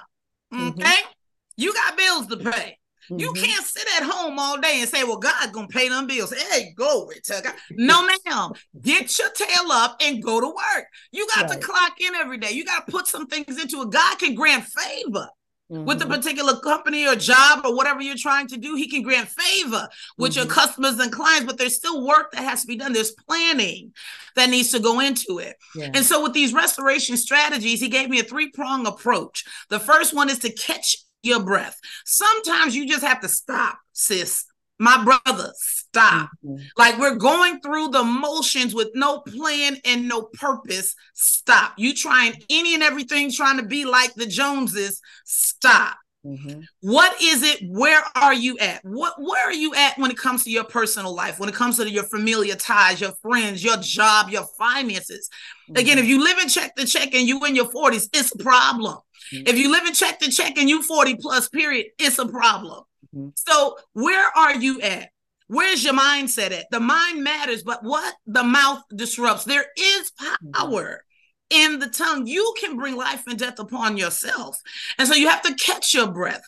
Mm-hmm. 0.53 0.69
Okay. 0.69 0.99
You 1.57 1.75
got 1.75 1.97
bills 1.97 2.27
to 2.29 2.37
pay. 2.37 2.79
Mm-hmm. 3.11 3.19
You 3.19 3.33
can't 3.33 3.65
sit 3.65 3.87
at 3.97 4.09
home 4.09 4.39
all 4.39 4.61
day 4.61 4.81
and 4.81 4.89
say, 4.89 5.03
"Well, 5.03 5.19
God's 5.19 5.53
gonna 5.53 5.69
pay 5.69 5.89
them 5.89 6.07
bills." 6.07 6.33
Hey, 6.33 6.73
go 6.77 7.11
to 7.25 7.41
God. 7.43 7.55
No, 7.71 8.07
ma'am. 8.07 8.53
Get 8.81 9.19
your 9.19 9.31
tail 9.31 9.73
up 9.73 9.97
and 10.01 10.23
go 10.23 10.41
to 10.41 10.47
work. 10.47 10.87
You 11.11 11.27
got 11.35 11.51
right. 11.51 11.61
to 11.61 11.67
clock 11.67 12.01
in 12.01 12.15
every 12.15 12.39
day. 12.39 12.53
You 12.53 12.65
got 12.65 12.87
to 12.87 12.93
put 12.93 13.07
some 13.07 13.27
things 13.27 13.61
into 13.61 13.83
it. 13.83 13.91
God 13.91 14.19
can 14.19 14.35
grant 14.35 14.65
favor. 14.65 15.29
Mm-hmm. 15.71 15.85
With 15.85 16.03
a 16.03 16.07
particular 16.07 16.59
company 16.59 17.07
or 17.07 17.15
job 17.15 17.65
or 17.65 17.77
whatever 17.77 18.01
you're 18.01 18.17
trying 18.17 18.49
to 18.49 18.57
do, 18.57 18.75
he 18.75 18.89
can 18.89 19.03
grant 19.03 19.29
favor 19.29 19.89
with 20.19 20.33
mm-hmm. 20.33 20.41
your 20.41 20.47
customers 20.49 20.99
and 20.99 21.13
clients, 21.13 21.47
but 21.47 21.59
there's 21.59 21.77
still 21.77 22.05
work 22.05 22.33
that 22.33 22.43
has 22.43 22.63
to 22.63 22.67
be 22.67 22.75
done. 22.77 22.93
There's 22.93 23.13
planning 23.13 23.93
that 24.35 24.51
needs 24.51 24.73
to 24.73 24.81
go 24.81 24.99
into 24.99 25.39
it. 25.39 25.57
Yeah. 25.77 25.91
And 25.95 26.05
so, 26.05 26.23
with 26.25 26.33
these 26.33 26.53
restoration 26.53 27.17
strategies, 27.17 27.81
he 27.81 27.89
gave 27.89 28.11
me 28.11 28.19
a 28.19 28.25
three 28.25 28.51
prong 28.51 28.85
approach. 28.85 29.45
The 29.69 29.79
first 29.79 30.13
one 30.13 30.29
is 30.29 30.41
to 30.41 30.53
catch 30.53 30.97
your 31.23 31.43
breath. 31.43 31.79
Sometimes 32.05 32.75
you 32.75 32.87
just 32.87 33.05
have 33.05 33.21
to 33.21 33.29
stop, 33.29 33.79
sis. 33.93 34.47
My 34.79 35.05
brother, 35.05 35.53
stop. 35.57 36.31
Mm-hmm. 36.45 36.63
Like 36.79 36.99
we're 36.99 37.17
going 37.17 37.61
through 37.61 37.89
the 37.89 38.03
motions 38.03 38.75
with 38.75 38.89
no 38.95 39.21
plan 39.21 39.77
and 39.85 40.09
no 40.09 40.23
purpose. 40.23 40.95
Stop. 41.13 41.75
You 41.77 41.93
trying 41.95 42.43
any 42.49 42.75
and 42.75 42.83
everything 42.83 43.31
trying 43.31 43.59
to 43.59 43.67
be 43.67 43.85
like 43.85 44.15
the 44.15 44.27
Joneses. 44.27 45.01
Stop. 45.27 45.99
Mm-hmm. 46.25 46.61
What 46.83 47.21
is 47.23 47.43
it? 47.43 47.61
Where 47.67 48.03
are 48.15 48.35
you 48.35 48.59
at? 48.59 48.85
What 48.85 49.15
where 49.19 49.47
are 49.47 49.53
you 49.53 49.75
at 49.75 49.97
when 49.97 50.11
it 50.11 50.19
comes 50.19 50.45
to 50.45 50.51
your 50.51 50.65
personal 50.65 51.15
life? 51.15 51.41
When 51.41 51.49
it 51.49 51.55
comes 51.55 51.79
to 51.79 51.89
your 51.89 52.03
familiar 52.03 52.57
ties, 52.57 53.01
your 53.01 53.13
friends, 53.23 53.65
your 53.65 53.79
job, 53.79 54.29
your 54.29 54.45
finances? 54.59 55.31
Mm-hmm. 55.71 55.81
Again, 55.81 55.99
if 55.99 56.07
you 56.07 56.23
live 56.23 56.39
in 56.39 56.49
check 56.49 56.75
to 56.77 56.85
check 56.85 57.15
and 57.15 57.27
you 57.27 57.45
in 57.47 57.57
your 57.57 57.71
40s, 57.71 58.11
it's 58.13 58.35
a 58.35 58.39
problem. 58.39 58.99
Mm-hmm. 59.33 59.47
If 59.47 59.57
you 59.57 59.71
live 59.71 59.87
in 59.87 59.95
check 59.95 60.19
to 60.21 60.31
check 60.31 60.59
and 60.59 60.69
you 60.69 60.83
40 60.83 61.17
plus, 61.17 61.49
period, 61.49 61.87
it's 61.99 62.19
a 62.19 62.29
problem. 62.29 62.85
Mm-hmm. 63.15 63.31
So 63.37 63.79
where 63.95 64.29
are 64.37 64.57
you 64.57 64.83
at? 64.83 65.09
Where's 65.47 65.83
your 65.83 65.95
mindset 65.95 66.53
at? 66.53 66.67
The 66.71 66.81
mind 66.81 67.25
matters, 67.25 67.63
but 67.63 67.83
what 67.83 68.15
the 68.27 68.45
mouth 68.45 68.83
disrupts. 68.95 69.45
There 69.45 69.67
is 69.77 70.13
mm-hmm. 70.21 70.51
power 70.51 71.03
in 71.51 71.79
the 71.79 71.89
tongue. 71.89 72.27
You 72.27 72.55
can 72.59 72.77
bring 72.77 72.97
life 72.97 73.23
and 73.27 73.39
death 73.39 73.59
upon 73.59 73.97
yourself. 73.97 74.59
And 74.99 75.07
so 75.07 75.15
you 75.15 75.29
have 75.29 75.43
to 75.43 75.55
catch 75.55 75.93
your 75.93 76.11
breath. 76.11 76.43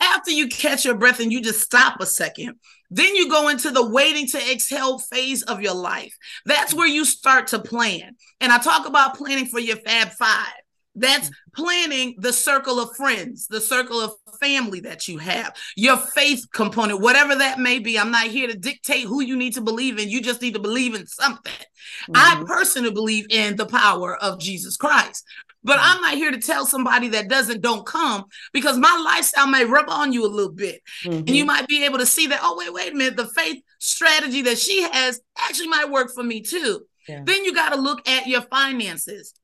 After 0.00 0.30
you 0.30 0.48
catch 0.48 0.84
your 0.84 0.96
breath 0.96 1.20
and 1.20 1.32
you 1.32 1.40
just 1.40 1.60
stop 1.60 2.00
a 2.00 2.06
second, 2.06 2.54
then 2.90 3.14
you 3.14 3.28
go 3.30 3.48
into 3.48 3.70
the 3.70 3.86
waiting 3.86 4.26
to 4.28 4.52
exhale 4.52 4.98
phase 4.98 5.42
of 5.42 5.60
your 5.60 5.74
life. 5.74 6.14
That's 6.44 6.74
where 6.74 6.86
you 6.86 7.04
start 7.04 7.48
to 7.48 7.58
plan. 7.58 8.16
And 8.40 8.52
I 8.52 8.58
talk 8.58 8.86
about 8.86 9.16
planning 9.16 9.46
for 9.46 9.60
your 9.60 9.76
Fab 9.76 10.10
Five. 10.10 10.63
That's 10.94 11.30
planning 11.54 12.14
the 12.18 12.32
circle 12.32 12.78
of 12.78 12.94
friends, 12.96 13.48
the 13.48 13.60
circle 13.60 14.00
of 14.00 14.12
family 14.40 14.80
that 14.80 15.08
you 15.08 15.18
have, 15.18 15.56
your 15.76 15.96
faith 15.96 16.46
component, 16.52 17.00
whatever 17.00 17.34
that 17.34 17.58
may 17.58 17.78
be. 17.78 17.98
I'm 17.98 18.10
not 18.10 18.26
here 18.26 18.46
to 18.46 18.56
dictate 18.56 19.04
who 19.04 19.20
you 19.20 19.36
need 19.36 19.54
to 19.54 19.60
believe 19.60 19.98
in. 19.98 20.08
You 20.08 20.20
just 20.20 20.42
need 20.42 20.54
to 20.54 20.60
believe 20.60 20.94
in 20.94 21.06
something. 21.06 21.52
Mm-hmm. 21.52 22.12
I 22.14 22.44
personally 22.46 22.92
believe 22.92 23.26
in 23.30 23.56
the 23.56 23.66
power 23.66 24.16
of 24.16 24.38
Jesus 24.38 24.76
Christ. 24.76 25.24
But 25.64 25.78
mm-hmm. 25.78 25.96
I'm 25.96 26.02
not 26.02 26.14
here 26.14 26.30
to 26.30 26.38
tell 26.38 26.66
somebody 26.66 27.08
that 27.08 27.28
doesn't 27.28 27.60
don't 27.60 27.86
come 27.86 28.24
because 28.52 28.76
my 28.76 29.02
lifestyle 29.04 29.48
may 29.48 29.64
rub 29.64 29.88
on 29.88 30.12
you 30.12 30.24
a 30.24 30.28
little 30.28 30.52
bit. 30.52 30.80
Mm-hmm. 31.04 31.18
And 31.18 31.30
you 31.30 31.42
mm-hmm. 31.42 31.46
might 31.48 31.68
be 31.68 31.84
able 31.84 31.98
to 31.98 32.06
see 32.06 32.28
that, 32.28 32.40
oh, 32.42 32.56
wait, 32.58 32.72
wait 32.72 32.92
a 32.92 32.96
minute, 32.96 33.16
the 33.16 33.26
faith 33.28 33.62
strategy 33.78 34.42
that 34.42 34.58
she 34.58 34.82
has 34.82 35.20
actually 35.38 35.68
might 35.68 35.90
work 35.90 36.12
for 36.14 36.22
me 36.22 36.40
too. 36.40 36.82
Yeah. 37.08 37.22
Then 37.24 37.44
you 37.44 37.54
got 37.54 37.74
to 37.74 37.80
look 37.80 38.08
at 38.08 38.26
your 38.26 38.42
finances 38.42 39.34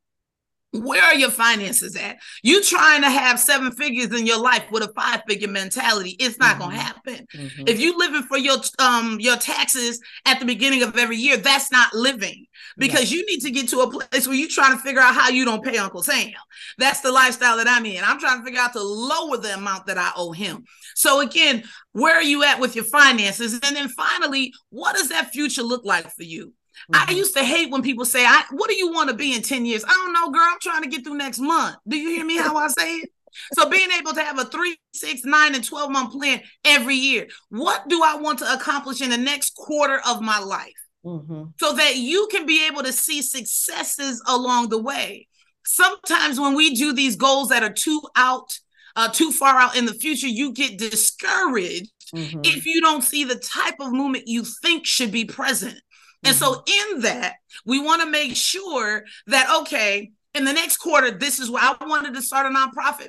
where 0.72 1.02
are 1.02 1.14
your 1.14 1.30
finances 1.30 1.96
at? 1.96 2.18
You 2.42 2.62
trying 2.62 3.02
to 3.02 3.10
have 3.10 3.40
seven 3.40 3.72
figures 3.72 4.16
in 4.16 4.26
your 4.26 4.40
life 4.40 4.64
with 4.70 4.84
a 4.84 4.92
five 4.92 5.22
figure 5.28 5.48
mentality. 5.48 6.16
It's 6.20 6.38
not 6.38 6.56
mm-hmm. 6.56 6.60
going 6.60 6.76
to 6.76 6.82
happen. 6.82 7.26
Mm-hmm. 7.34 7.64
If 7.66 7.80
you 7.80 7.98
living 7.98 8.22
for 8.22 8.38
your 8.38 8.56
um 8.78 9.18
your 9.18 9.36
taxes 9.36 10.00
at 10.26 10.38
the 10.38 10.46
beginning 10.46 10.82
of 10.82 10.96
every 10.96 11.16
year, 11.16 11.36
that's 11.36 11.72
not 11.72 11.92
living 11.92 12.46
because 12.76 13.10
you 13.10 13.24
need 13.26 13.40
to 13.40 13.50
get 13.50 13.68
to 13.70 13.80
a 13.80 13.90
place 13.90 14.26
where 14.26 14.36
you're 14.36 14.48
trying 14.48 14.76
to 14.76 14.82
figure 14.82 15.00
out 15.00 15.14
how 15.14 15.28
you 15.28 15.44
don't 15.44 15.64
pay 15.64 15.76
Uncle 15.76 16.02
Sam. 16.02 16.32
That's 16.78 17.00
the 17.00 17.10
lifestyle 17.10 17.56
that 17.56 17.68
I'm 17.68 17.84
in. 17.86 18.04
I'm 18.04 18.20
trying 18.20 18.38
to 18.38 18.44
figure 18.44 18.60
out 18.60 18.72
to 18.74 18.82
lower 18.82 19.38
the 19.38 19.54
amount 19.54 19.86
that 19.86 19.98
I 19.98 20.12
owe 20.16 20.32
him. 20.32 20.64
So 20.94 21.20
again, 21.20 21.64
where 21.92 22.14
are 22.14 22.22
you 22.22 22.44
at 22.44 22.60
with 22.60 22.76
your 22.76 22.84
finances? 22.84 23.54
And 23.54 23.76
then 23.76 23.88
finally, 23.88 24.52
what 24.70 24.96
does 24.96 25.08
that 25.08 25.32
future 25.32 25.62
look 25.62 25.84
like 25.84 26.10
for 26.14 26.22
you? 26.22 26.52
Mm-hmm. 26.92 27.10
I 27.10 27.14
used 27.14 27.36
to 27.36 27.44
hate 27.44 27.70
when 27.70 27.82
people 27.82 28.04
say, 28.04 28.24
I, 28.24 28.44
What 28.50 28.68
do 28.68 28.76
you 28.76 28.92
want 28.92 29.10
to 29.10 29.16
be 29.16 29.34
in 29.34 29.42
10 29.42 29.66
years? 29.66 29.84
I 29.84 29.90
don't 29.90 30.12
know, 30.12 30.30
girl. 30.30 30.46
I'm 30.50 30.60
trying 30.60 30.82
to 30.82 30.88
get 30.88 31.04
through 31.04 31.16
next 31.16 31.38
month. 31.38 31.76
Do 31.86 31.96
you 31.96 32.10
hear 32.10 32.24
me 32.24 32.36
how 32.36 32.56
I 32.56 32.68
say 32.68 32.96
it? 32.96 33.10
So 33.52 33.68
being 33.68 33.90
able 33.98 34.12
to 34.12 34.22
have 34.22 34.38
a 34.38 34.44
three, 34.44 34.76
six, 34.92 35.24
nine, 35.24 35.54
and 35.54 35.64
12 35.64 35.90
month 35.90 36.12
plan 36.12 36.42
every 36.64 36.96
year. 36.96 37.28
What 37.48 37.88
do 37.88 38.02
I 38.02 38.16
want 38.16 38.40
to 38.40 38.52
accomplish 38.52 39.00
in 39.00 39.10
the 39.10 39.18
next 39.18 39.54
quarter 39.54 40.00
of 40.06 40.20
my 40.20 40.40
life? 40.40 40.74
Mm-hmm. 41.04 41.44
So 41.58 41.74
that 41.74 41.96
you 41.96 42.28
can 42.30 42.44
be 42.44 42.66
able 42.66 42.82
to 42.82 42.92
see 42.92 43.22
successes 43.22 44.22
along 44.26 44.68
the 44.68 44.82
way. 44.82 45.28
Sometimes 45.64 46.40
when 46.40 46.54
we 46.54 46.74
do 46.74 46.92
these 46.92 47.16
goals 47.16 47.48
that 47.50 47.62
are 47.62 47.72
too 47.72 48.02
out 48.16 48.58
uh, 48.96 49.08
too 49.08 49.30
far 49.30 49.56
out 49.56 49.76
in 49.76 49.86
the 49.86 49.94
future, 49.94 50.26
you 50.26 50.52
get 50.52 50.76
discouraged 50.76 51.92
mm-hmm. 52.14 52.40
if 52.42 52.66
you 52.66 52.80
don't 52.80 53.02
see 53.02 53.24
the 53.24 53.36
type 53.36 53.76
of 53.80 53.92
movement 53.92 54.26
you 54.26 54.44
think 54.62 54.84
should 54.84 55.12
be 55.12 55.24
present. 55.24 55.80
And 56.24 56.36
so, 56.36 56.62
in 56.66 57.00
that, 57.00 57.36
we 57.64 57.82
want 57.82 58.02
to 58.02 58.10
make 58.10 58.36
sure 58.36 59.04
that, 59.28 59.62
okay, 59.62 60.12
in 60.34 60.44
the 60.44 60.52
next 60.52 60.76
quarter, 60.76 61.10
this 61.10 61.38
is 61.38 61.50
where 61.50 61.62
I 61.62 61.76
wanted 61.84 62.14
to 62.14 62.22
start 62.22 62.46
a 62.46 62.50
nonprofit. 62.50 63.08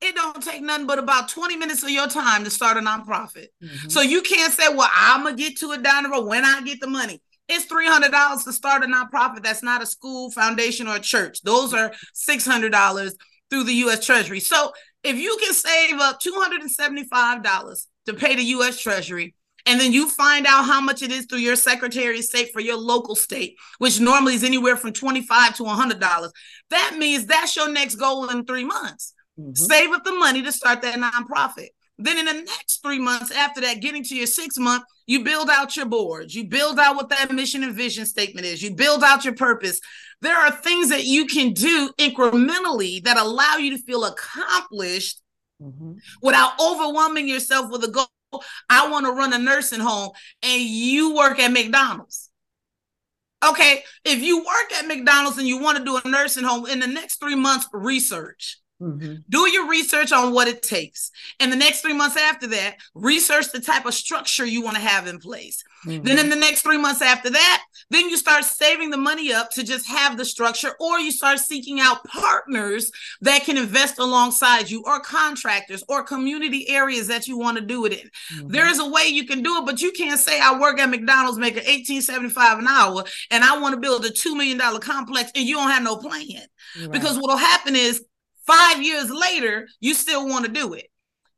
It 0.00 0.14
don't 0.14 0.42
take 0.42 0.62
nothing 0.62 0.86
but 0.86 0.98
about 0.98 1.28
20 1.28 1.56
minutes 1.56 1.82
of 1.82 1.90
your 1.90 2.08
time 2.08 2.44
to 2.44 2.50
start 2.50 2.76
a 2.76 2.80
nonprofit. 2.80 3.48
Mm-hmm. 3.62 3.88
So 3.88 4.00
you 4.00 4.22
can't 4.22 4.52
say, 4.52 4.68
well, 4.74 4.88
I'm 4.92 5.24
gonna 5.24 5.36
get 5.36 5.58
to 5.58 5.72
it 5.72 5.82
down 5.82 6.04
the 6.04 6.08
road 6.08 6.26
when 6.26 6.44
I 6.44 6.62
get 6.62 6.80
the 6.80 6.86
money. 6.86 7.20
It's 7.48 7.66
$300 7.66 8.44
to 8.44 8.52
start 8.52 8.84
a 8.84 8.86
nonprofit 8.86 9.42
that's 9.42 9.62
not 9.62 9.82
a 9.82 9.86
school, 9.86 10.30
foundation, 10.30 10.86
or 10.86 10.96
a 10.96 11.00
church. 11.00 11.42
Those 11.42 11.74
are 11.74 11.92
$600 12.14 13.12
through 13.50 13.64
the 13.64 13.74
US 13.74 14.06
Treasury. 14.06 14.40
So 14.40 14.72
if 15.02 15.16
you 15.16 15.36
can 15.40 15.52
save 15.52 15.98
up 15.98 16.20
$275 16.20 17.86
to 18.06 18.14
pay 18.14 18.36
the 18.36 18.42
US 18.42 18.80
Treasury, 18.80 19.34
and 19.66 19.80
then 19.80 19.92
you 19.92 20.08
find 20.08 20.46
out 20.46 20.64
how 20.64 20.80
much 20.80 21.02
it 21.02 21.12
is 21.12 21.26
through 21.26 21.38
your 21.38 21.56
Secretary 21.56 22.18
of 22.18 22.24
State 22.24 22.52
for 22.52 22.60
your 22.60 22.76
local 22.76 23.14
state, 23.14 23.56
which 23.78 24.00
normally 24.00 24.34
is 24.34 24.44
anywhere 24.44 24.76
from 24.76 24.92
25 24.92 25.56
to 25.56 25.62
$100. 25.64 26.30
That 26.70 26.96
means 26.98 27.26
that's 27.26 27.56
your 27.56 27.70
next 27.70 27.96
goal 27.96 28.28
in 28.30 28.44
three 28.44 28.64
months. 28.64 29.14
Mm-hmm. 29.38 29.54
Save 29.54 29.92
up 29.92 30.04
the 30.04 30.12
money 30.12 30.42
to 30.42 30.52
start 30.52 30.82
that 30.82 30.98
nonprofit. 30.98 31.68
Then 31.98 32.18
in 32.18 32.24
the 32.24 32.32
next 32.32 32.82
three 32.82 32.98
months 32.98 33.30
after 33.30 33.60
that, 33.60 33.80
getting 33.80 34.02
to 34.04 34.16
your 34.16 34.26
six 34.26 34.56
month, 34.58 34.84
you 35.06 35.22
build 35.22 35.50
out 35.50 35.76
your 35.76 35.86
boards, 35.86 36.34
you 36.34 36.48
build 36.48 36.78
out 36.78 36.96
what 36.96 37.10
that 37.10 37.30
mission 37.30 37.62
and 37.62 37.74
vision 37.74 38.06
statement 38.06 38.46
is, 38.46 38.62
you 38.62 38.74
build 38.74 39.04
out 39.04 39.24
your 39.24 39.34
purpose. 39.34 39.80
There 40.22 40.36
are 40.36 40.50
things 40.50 40.88
that 40.90 41.04
you 41.04 41.26
can 41.26 41.52
do 41.52 41.90
incrementally 41.98 43.02
that 43.04 43.18
allow 43.18 43.56
you 43.56 43.76
to 43.76 43.82
feel 43.82 44.04
accomplished 44.04 45.20
mm-hmm. 45.60 45.94
without 46.22 46.52
overwhelming 46.60 47.28
yourself 47.28 47.70
with 47.70 47.84
a 47.84 47.88
goal. 47.88 48.06
I 48.68 48.90
want 48.90 49.06
to 49.06 49.12
run 49.12 49.32
a 49.32 49.38
nursing 49.38 49.80
home 49.80 50.10
and 50.42 50.62
you 50.62 51.14
work 51.14 51.38
at 51.38 51.52
McDonald's. 51.52 52.30
Okay, 53.46 53.84
if 54.04 54.20
you 54.22 54.38
work 54.38 54.72
at 54.76 54.86
McDonald's 54.86 55.38
and 55.38 55.48
you 55.48 55.58
want 55.58 55.78
to 55.78 55.84
do 55.84 55.96
a 55.96 56.08
nursing 56.08 56.44
home 56.44 56.66
in 56.66 56.78
the 56.78 56.86
next 56.86 57.20
three 57.20 57.34
months, 57.34 57.66
research. 57.72 58.58
Mm-hmm. 58.80 59.14
Do 59.28 59.50
your 59.50 59.68
research 59.68 60.12
on 60.12 60.32
what 60.32 60.48
it 60.48 60.62
takes. 60.62 61.10
And 61.38 61.52
the 61.52 61.56
next 61.56 61.82
three 61.82 61.92
months 61.92 62.16
after 62.16 62.46
that, 62.48 62.76
research 62.94 63.52
the 63.52 63.60
type 63.60 63.84
of 63.84 63.94
structure 63.94 64.46
you 64.46 64.62
want 64.62 64.76
to 64.76 64.82
have 64.82 65.06
in 65.06 65.18
place. 65.18 65.62
Mm-hmm. 65.86 66.04
Then 66.04 66.18
in 66.18 66.30
the 66.30 66.36
next 66.36 66.62
three 66.62 66.78
months 66.78 67.02
after 67.02 67.30
that, 67.30 67.62
then 67.90 68.08
you 68.08 68.16
start 68.16 68.44
saving 68.44 68.90
the 68.90 68.96
money 68.96 69.32
up 69.32 69.50
to 69.50 69.62
just 69.62 69.86
have 69.88 70.16
the 70.16 70.24
structure, 70.24 70.72
or 70.80 70.98
you 70.98 71.10
start 71.12 71.38
seeking 71.38 71.80
out 71.80 72.04
partners 72.04 72.90
that 73.20 73.44
can 73.44 73.56
invest 73.56 73.98
alongside 73.98 74.70
you, 74.70 74.82
or 74.86 75.00
contractors, 75.00 75.84
or 75.88 76.02
community 76.02 76.68
areas 76.68 77.08
that 77.08 77.26
you 77.26 77.38
want 77.38 77.58
to 77.58 77.64
do 77.64 77.84
it 77.84 77.92
in. 77.92 78.10
Mm-hmm. 78.34 78.48
There 78.48 78.68
is 78.68 78.78
a 78.78 78.88
way 78.88 79.08
you 79.08 79.26
can 79.26 79.42
do 79.42 79.58
it, 79.58 79.66
but 79.66 79.80
you 79.80 79.92
can't 79.92 80.20
say 80.20 80.40
I 80.40 80.58
work 80.58 80.78
at 80.78 80.90
McDonald's 80.90 81.38
making 81.38 81.64
1875 81.64 82.58
an 82.58 82.66
hour 82.66 83.04
and 83.30 83.44
I 83.44 83.58
want 83.58 83.74
to 83.74 83.80
build 83.80 84.04
a 84.04 84.10
$2 84.10 84.36
million 84.36 84.58
complex 84.80 85.30
and 85.34 85.46
you 85.46 85.56
don't 85.56 85.70
have 85.70 85.82
no 85.82 85.96
plan. 85.96 86.42
Right. 86.78 86.90
Because 86.90 87.16
what'll 87.18 87.36
happen 87.36 87.74
is 87.76 88.04
Five 88.46 88.82
years 88.82 89.10
later, 89.10 89.68
you 89.80 89.94
still 89.94 90.28
want 90.28 90.46
to 90.46 90.50
do 90.50 90.74
it. 90.74 90.86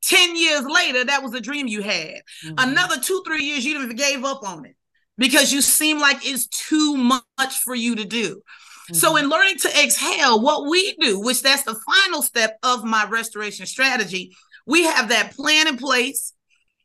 10 0.02 0.36
years 0.36 0.64
later, 0.66 1.04
that 1.04 1.22
was 1.22 1.34
a 1.34 1.40
dream 1.40 1.66
you 1.66 1.82
had. 1.82 2.22
Mm-hmm. 2.44 2.54
Another 2.58 3.00
two, 3.00 3.22
three 3.26 3.44
years, 3.44 3.64
you 3.64 3.80
even 3.80 3.96
gave 3.96 4.24
up 4.24 4.42
on 4.42 4.64
it 4.64 4.76
because 5.16 5.52
you 5.52 5.62
seem 5.62 6.00
like 6.00 6.18
it's 6.22 6.46
too 6.48 6.96
much 6.96 7.22
for 7.64 7.74
you 7.74 7.96
to 7.96 8.04
do. 8.04 8.36
Mm-hmm. 8.36 8.94
So, 8.94 9.16
in 9.16 9.28
learning 9.28 9.58
to 9.58 9.82
exhale, 9.82 10.42
what 10.42 10.68
we 10.68 10.94
do, 10.94 11.20
which 11.20 11.42
that's 11.42 11.62
the 11.62 11.78
final 12.04 12.22
step 12.22 12.58
of 12.62 12.84
my 12.84 13.06
restoration 13.08 13.66
strategy, 13.66 14.34
we 14.66 14.84
have 14.84 15.08
that 15.10 15.36
plan 15.36 15.68
in 15.68 15.76
place. 15.76 16.32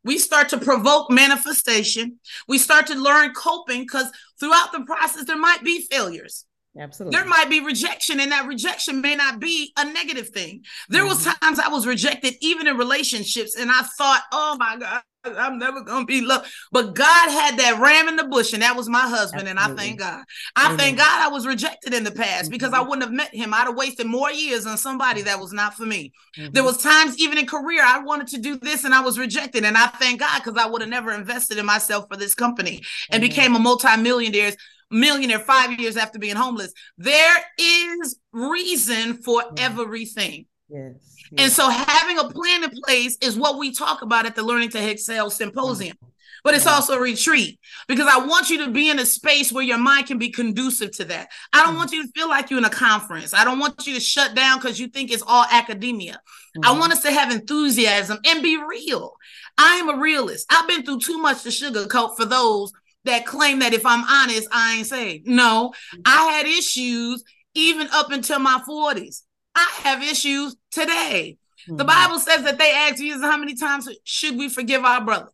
We 0.04 0.18
start 0.18 0.50
to 0.50 0.58
provoke 0.58 1.10
manifestation. 1.10 2.20
We 2.46 2.58
start 2.58 2.86
to 2.86 2.94
learn 2.94 3.34
coping 3.34 3.82
because 3.82 4.10
throughout 4.38 4.70
the 4.72 4.84
process, 4.86 5.24
there 5.24 5.36
might 5.36 5.64
be 5.64 5.86
failures. 5.90 6.44
Absolutely. 6.78 7.16
There 7.16 7.26
might 7.26 7.50
be 7.50 7.60
rejection, 7.60 8.20
and 8.20 8.30
that 8.30 8.46
rejection 8.46 9.00
may 9.00 9.16
not 9.16 9.40
be 9.40 9.72
a 9.76 9.84
negative 9.84 10.28
thing. 10.28 10.62
There 10.88 11.02
mm-hmm. 11.02 11.08
was 11.08 11.24
times 11.24 11.58
I 11.58 11.68
was 11.68 11.86
rejected, 11.86 12.34
even 12.40 12.66
in 12.66 12.76
relationships, 12.76 13.56
and 13.56 13.70
I 13.70 13.82
thought, 13.96 14.22
"Oh 14.32 14.56
my 14.58 14.76
God, 14.76 15.02
I'm 15.24 15.58
never 15.58 15.80
gonna 15.82 16.04
be 16.04 16.20
loved." 16.20 16.48
But 16.70 16.94
God 16.94 17.30
had 17.30 17.58
that 17.58 17.80
ram 17.80 18.06
in 18.06 18.16
the 18.16 18.24
bush, 18.24 18.52
and 18.52 18.62
that 18.62 18.76
was 18.76 18.88
my 18.88 19.00
husband. 19.00 19.48
Absolutely. 19.48 19.50
And 19.50 19.58
I 19.58 19.82
thank 19.82 19.98
God. 19.98 20.24
I 20.54 20.68
mm-hmm. 20.68 20.76
thank 20.76 20.98
God 20.98 21.26
I 21.26 21.28
was 21.28 21.46
rejected 21.46 21.94
in 21.94 22.04
the 22.04 22.12
past 22.12 22.44
mm-hmm. 22.44 22.52
because 22.52 22.72
I 22.72 22.80
wouldn't 22.80 23.02
have 23.02 23.12
met 23.12 23.34
him. 23.34 23.54
I'd 23.54 23.66
have 23.66 23.76
wasted 23.76 24.06
more 24.06 24.30
years 24.30 24.66
on 24.66 24.76
somebody 24.76 25.22
that 25.22 25.40
was 25.40 25.52
not 25.52 25.74
for 25.74 25.86
me. 25.86 26.12
Mm-hmm. 26.36 26.52
There 26.52 26.64
was 26.64 26.80
times, 26.80 27.18
even 27.18 27.38
in 27.38 27.46
career, 27.46 27.82
I 27.84 28.00
wanted 28.00 28.28
to 28.28 28.38
do 28.38 28.56
this, 28.56 28.84
and 28.84 28.94
I 28.94 29.00
was 29.00 29.18
rejected. 29.18 29.64
And 29.64 29.76
I 29.76 29.86
thank 29.86 30.20
God 30.20 30.42
because 30.44 30.62
I 30.62 30.68
would 30.68 30.82
have 30.82 30.90
never 30.90 31.12
invested 31.12 31.58
in 31.58 31.66
myself 31.66 32.06
for 32.08 32.16
this 32.16 32.34
company 32.34 32.82
and 33.10 33.20
became 33.20 33.56
a 33.56 33.58
multimillionaire 33.58 34.52
millionaire 34.90 35.38
five 35.38 35.78
years 35.78 35.96
after 35.96 36.18
being 36.18 36.36
homeless. 36.36 36.72
There 36.96 37.36
is 37.58 38.18
reason 38.32 39.22
for 39.22 39.42
everything. 39.56 40.46
Yes, 40.68 40.92
yes. 41.32 41.32
And 41.38 41.52
so 41.52 41.68
having 41.68 42.18
a 42.18 42.28
plan 42.28 42.64
in 42.64 42.70
place 42.84 43.16
is 43.22 43.36
what 43.36 43.58
we 43.58 43.72
talk 43.72 44.02
about 44.02 44.26
at 44.26 44.34
the 44.34 44.42
Learning 44.42 44.70
to 44.70 44.78
Exhale 44.78 45.30
Symposium. 45.30 45.96
But 46.44 46.54
it's 46.54 46.66
also 46.66 46.94
a 46.94 47.00
retreat 47.00 47.58
because 47.88 48.06
I 48.06 48.24
want 48.24 48.48
you 48.48 48.64
to 48.64 48.70
be 48.70 48.90
in 48.90 48.98
a 48.98 49.04
space 49.04 49.52
where 49.52 49.64
your 49.64 49.78
mind 49.78 50.06
can 50.06 50.18
be 50.18 50.30
conducive 50.30 50.92
to 50.92 51.04
that. 51.06 51.28
I 51.52 51.64
don't 51.64 51.74
want 51.74 51.92
you 51.92 52.04
to 52.04 52.12
feel 52.12 52.28
like 52.28 52.48
you're 52.48 52.58
in 52.58 52.64
a 52.64 52.70
conference. 52.70 53.34
I 53.34 53.44
don't 53.44 53.58
want 53.58 53.86
you 53.86 53.94
to 53.94 54.00
shut 54.00 54.34
down 54.34 54.58
because 54.58 54.78
you 54.78 54.88
think 54.88 55.10
it's 55.10 55.22
all 55.26 55.44
academia. 55.50 56.20
Mm-hmm. 56.56 56.64
I 56.64 56.78
want 56.78 56.92
us 56.92 57.02
to 57.02 57.10
have 57.10 57.32
enthusiasm 57.32 58.18
and 58.24 58.42
be 58.42 58.56
real. 58.56 59.16
I 59.58 59.74
am 59.74 59.88
a 59.88 60.00
realist. 60.00 60.46
I've 60.50 60.68
been 60.68 60.84
through 60.84 61.00
too 61.00 61.18
much 61.18 61.42
to 61.42 61.48
sugarcoat 61.48 62.16
for 62.16 62.24
those 62.24 62.72
that 63.08 63.26
claim 63.26 63.58
that 63.58 63.74
if 63.74 63.84
I'm 63.84 64.04
honest, 64.04 64.48
I 64.52 64.76
ain't 64.76 64.86
saved. 64.86 65.26
No, 65.26 65.72
I 66.04 66.32
had 66.32 66.46
issues 66.46 67.24
even 67.54 67.88
up 67.92 68.12
until 68.12 68.38
my 68.38 68.62
40s. 68.68 69.22
I 69.54 69.68
have 69.82 70.02
issues 70.02 70.56
today. 70.70 71.38
Mm-hmm. 71.62 71.76
The 71.76 71.84
Bible 71.84 72.18
says 72.18 72.44
that 72.44 72.58
they 72.58 72.70
ask 72.70 72.96
Jesus, 72.96 73.22
how 73.22 73.36
many 73.36 73.56
times 73.56 73.88
should 74.04 74.36
we 74.36 74.48
forgive 74.48 74.84
our 74.84 75.04
brother? 75.04 75.30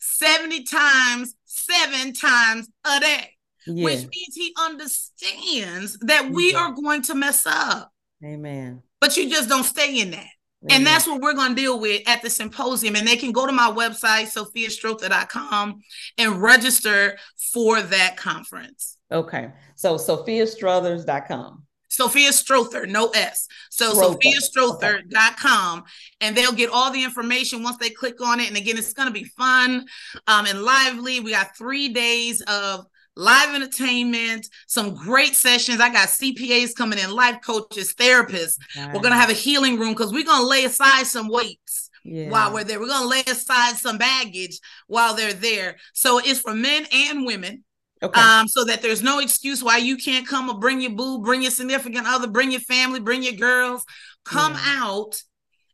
70 0.00 0.64
times, 0.64 1.34
seven 1.44 2.12
times 2.12 2.68
a 2.84 3.00
day, 3.00 3.30
yeah. 3.66 3.84
which 3.84 4.00
means 4.00 4.34
he 4.34 4.54
understands 4.58 5.98
that 6.00 6.30
we 6.30 6.52
yeah. 6.52 6.58
are 6.58 6.72
going 6.72 7.02
to 7.02 7.14
mess 7.14 7.46
up. 7.46 7.92
Amen. 8.24 8.82
But 9.00 9.16
you 9.16 9.30
just 9.30 9.48
don't 9.48 9.64
stay 9.64 10.00
in 10.00 10.10
that. 10.10 10.28
And 10.70 10.86
that's 10.86 11.06
what 11.06 11.20
we're 11.20 11.34
going 11.34 11.50
to 11.50 11.60
deal 11.60 11.78
with 11.78 12.02
at 12.06 12.22
the 12.22 12.30
symposium. 12.30 12.96
And 12.96 13.06
they 13.06 13.16
can 13.16 13.32
go 13.32 13.46
to 13.46 13.52
my 13.52 13.70
website, 13.70 14.32
sophiastrother.com, 14.34 15.80
and 16.18 16.42
register 16.42 17.18
for 17.52 17.82
that 17.82 18.16
conference. 18.16 18.96
Okay. 19.12 19.50
So 19.74 19.96
sophiastruthers.com. 19.96 21.64
Sophia 21.94 22.32
Strother, 22.32 22.86
no 22.86 23.10
S. 23.10 23.46
So 23.70 23.92
sophiastrother.com. 23.94 25.78
Okay. 25.78 25.88
And 26.20 26.36
they'll 26.36 26.52
get 26.52 26.70
all 26.70 26.90
the 26.90 27.04
information 27.04 27.62
once 27.62 27.76
they 27.76 27.90
click 27.90 28.20
on 28.20 28.40
it. 28.40 28.48
And 28.48 28.56
again, 28.56 28.76
it's 28.76 28.92
going 28.92 29.06
to 29.06 29.14
be 29.14 29.24
fun 29.24 29.86
um, 30.26 30.46
and 30.46 30.62
lively. 30.62 31.20
We 31.20 31.30
got 31.30 31.56
three 31.56 31.90
days 31.90 32.40
of 32.42 32.86
live 33.16 33.54
entertainment, 33.54 34.48
some 34.66 34.94
great 34.94 35.34
sessions. 35.34 35.80
I 35.80 35.92
got 35.92 36.08
CPAs 36.08 36.74
coming 36.74 36.98
in, 36.98 37.10
life 37.10 37.38
coaches, 37.44 37.94
therapists. 37.94 38.58
We're 38.76 39.00
going 39.00 39.12
to 39.12 39.18
have 39.18 39.30
a 39.30 39.34
healing 39.34 39.78
room 39.78 39.92
because 39.92 40.12
we're 40.12 40.24
going 40.24 40.42
to 40.42 40.48
lay 40.48 40.64
aside 40.64 41.06
some 41.06 41.28
weights. 41.28 41.90
Yeah. 42.04 42.28
While 42.28 42.52
we're 42.52 42.64
there, 42.64 42.78
we're 42.78 42.88
gonna 42.88 43.08
lay 43.08 43.22
aside 43.26 43.76
some 43.76 43.96
baggage 43.96 44.60
while 44.88 45.14
they're 45.14 45.32
there. 45.32 45.76
So 45.94 46.18
it's 46.18 46.38
for 46.38 46.54
men 46.54 46.86
and 46.92 47.24
women. 47.24 47.64
Okay. 48.02 48.20
Um, 48.20 48.46
so 48.46 48.64
that 48.64 48.82
there's 48.82 49.02
no 49.02 49.20
excuse 49.20 49.64
why 49.64 49.78
you 49.78 49.96
can't 49.96 50.28
come 50.28 50.50
or 50.50 50.58
bring 50.58 50.82
your 50.82 50.90
boo, 50.90 51.22
bring 51.22 51.40
your 51.40 51.50
significant 51.50 52.06
other, 52.06 52.28
bring 52.28 52.50
your 52.50 52.60
family, 52.60 53.00
bring 53.00 53.22
your 53.22 53.32
girls, 53.32 53.82
come 54.26 54.52
yeah. 54.52 54.80
out 54.82 55.22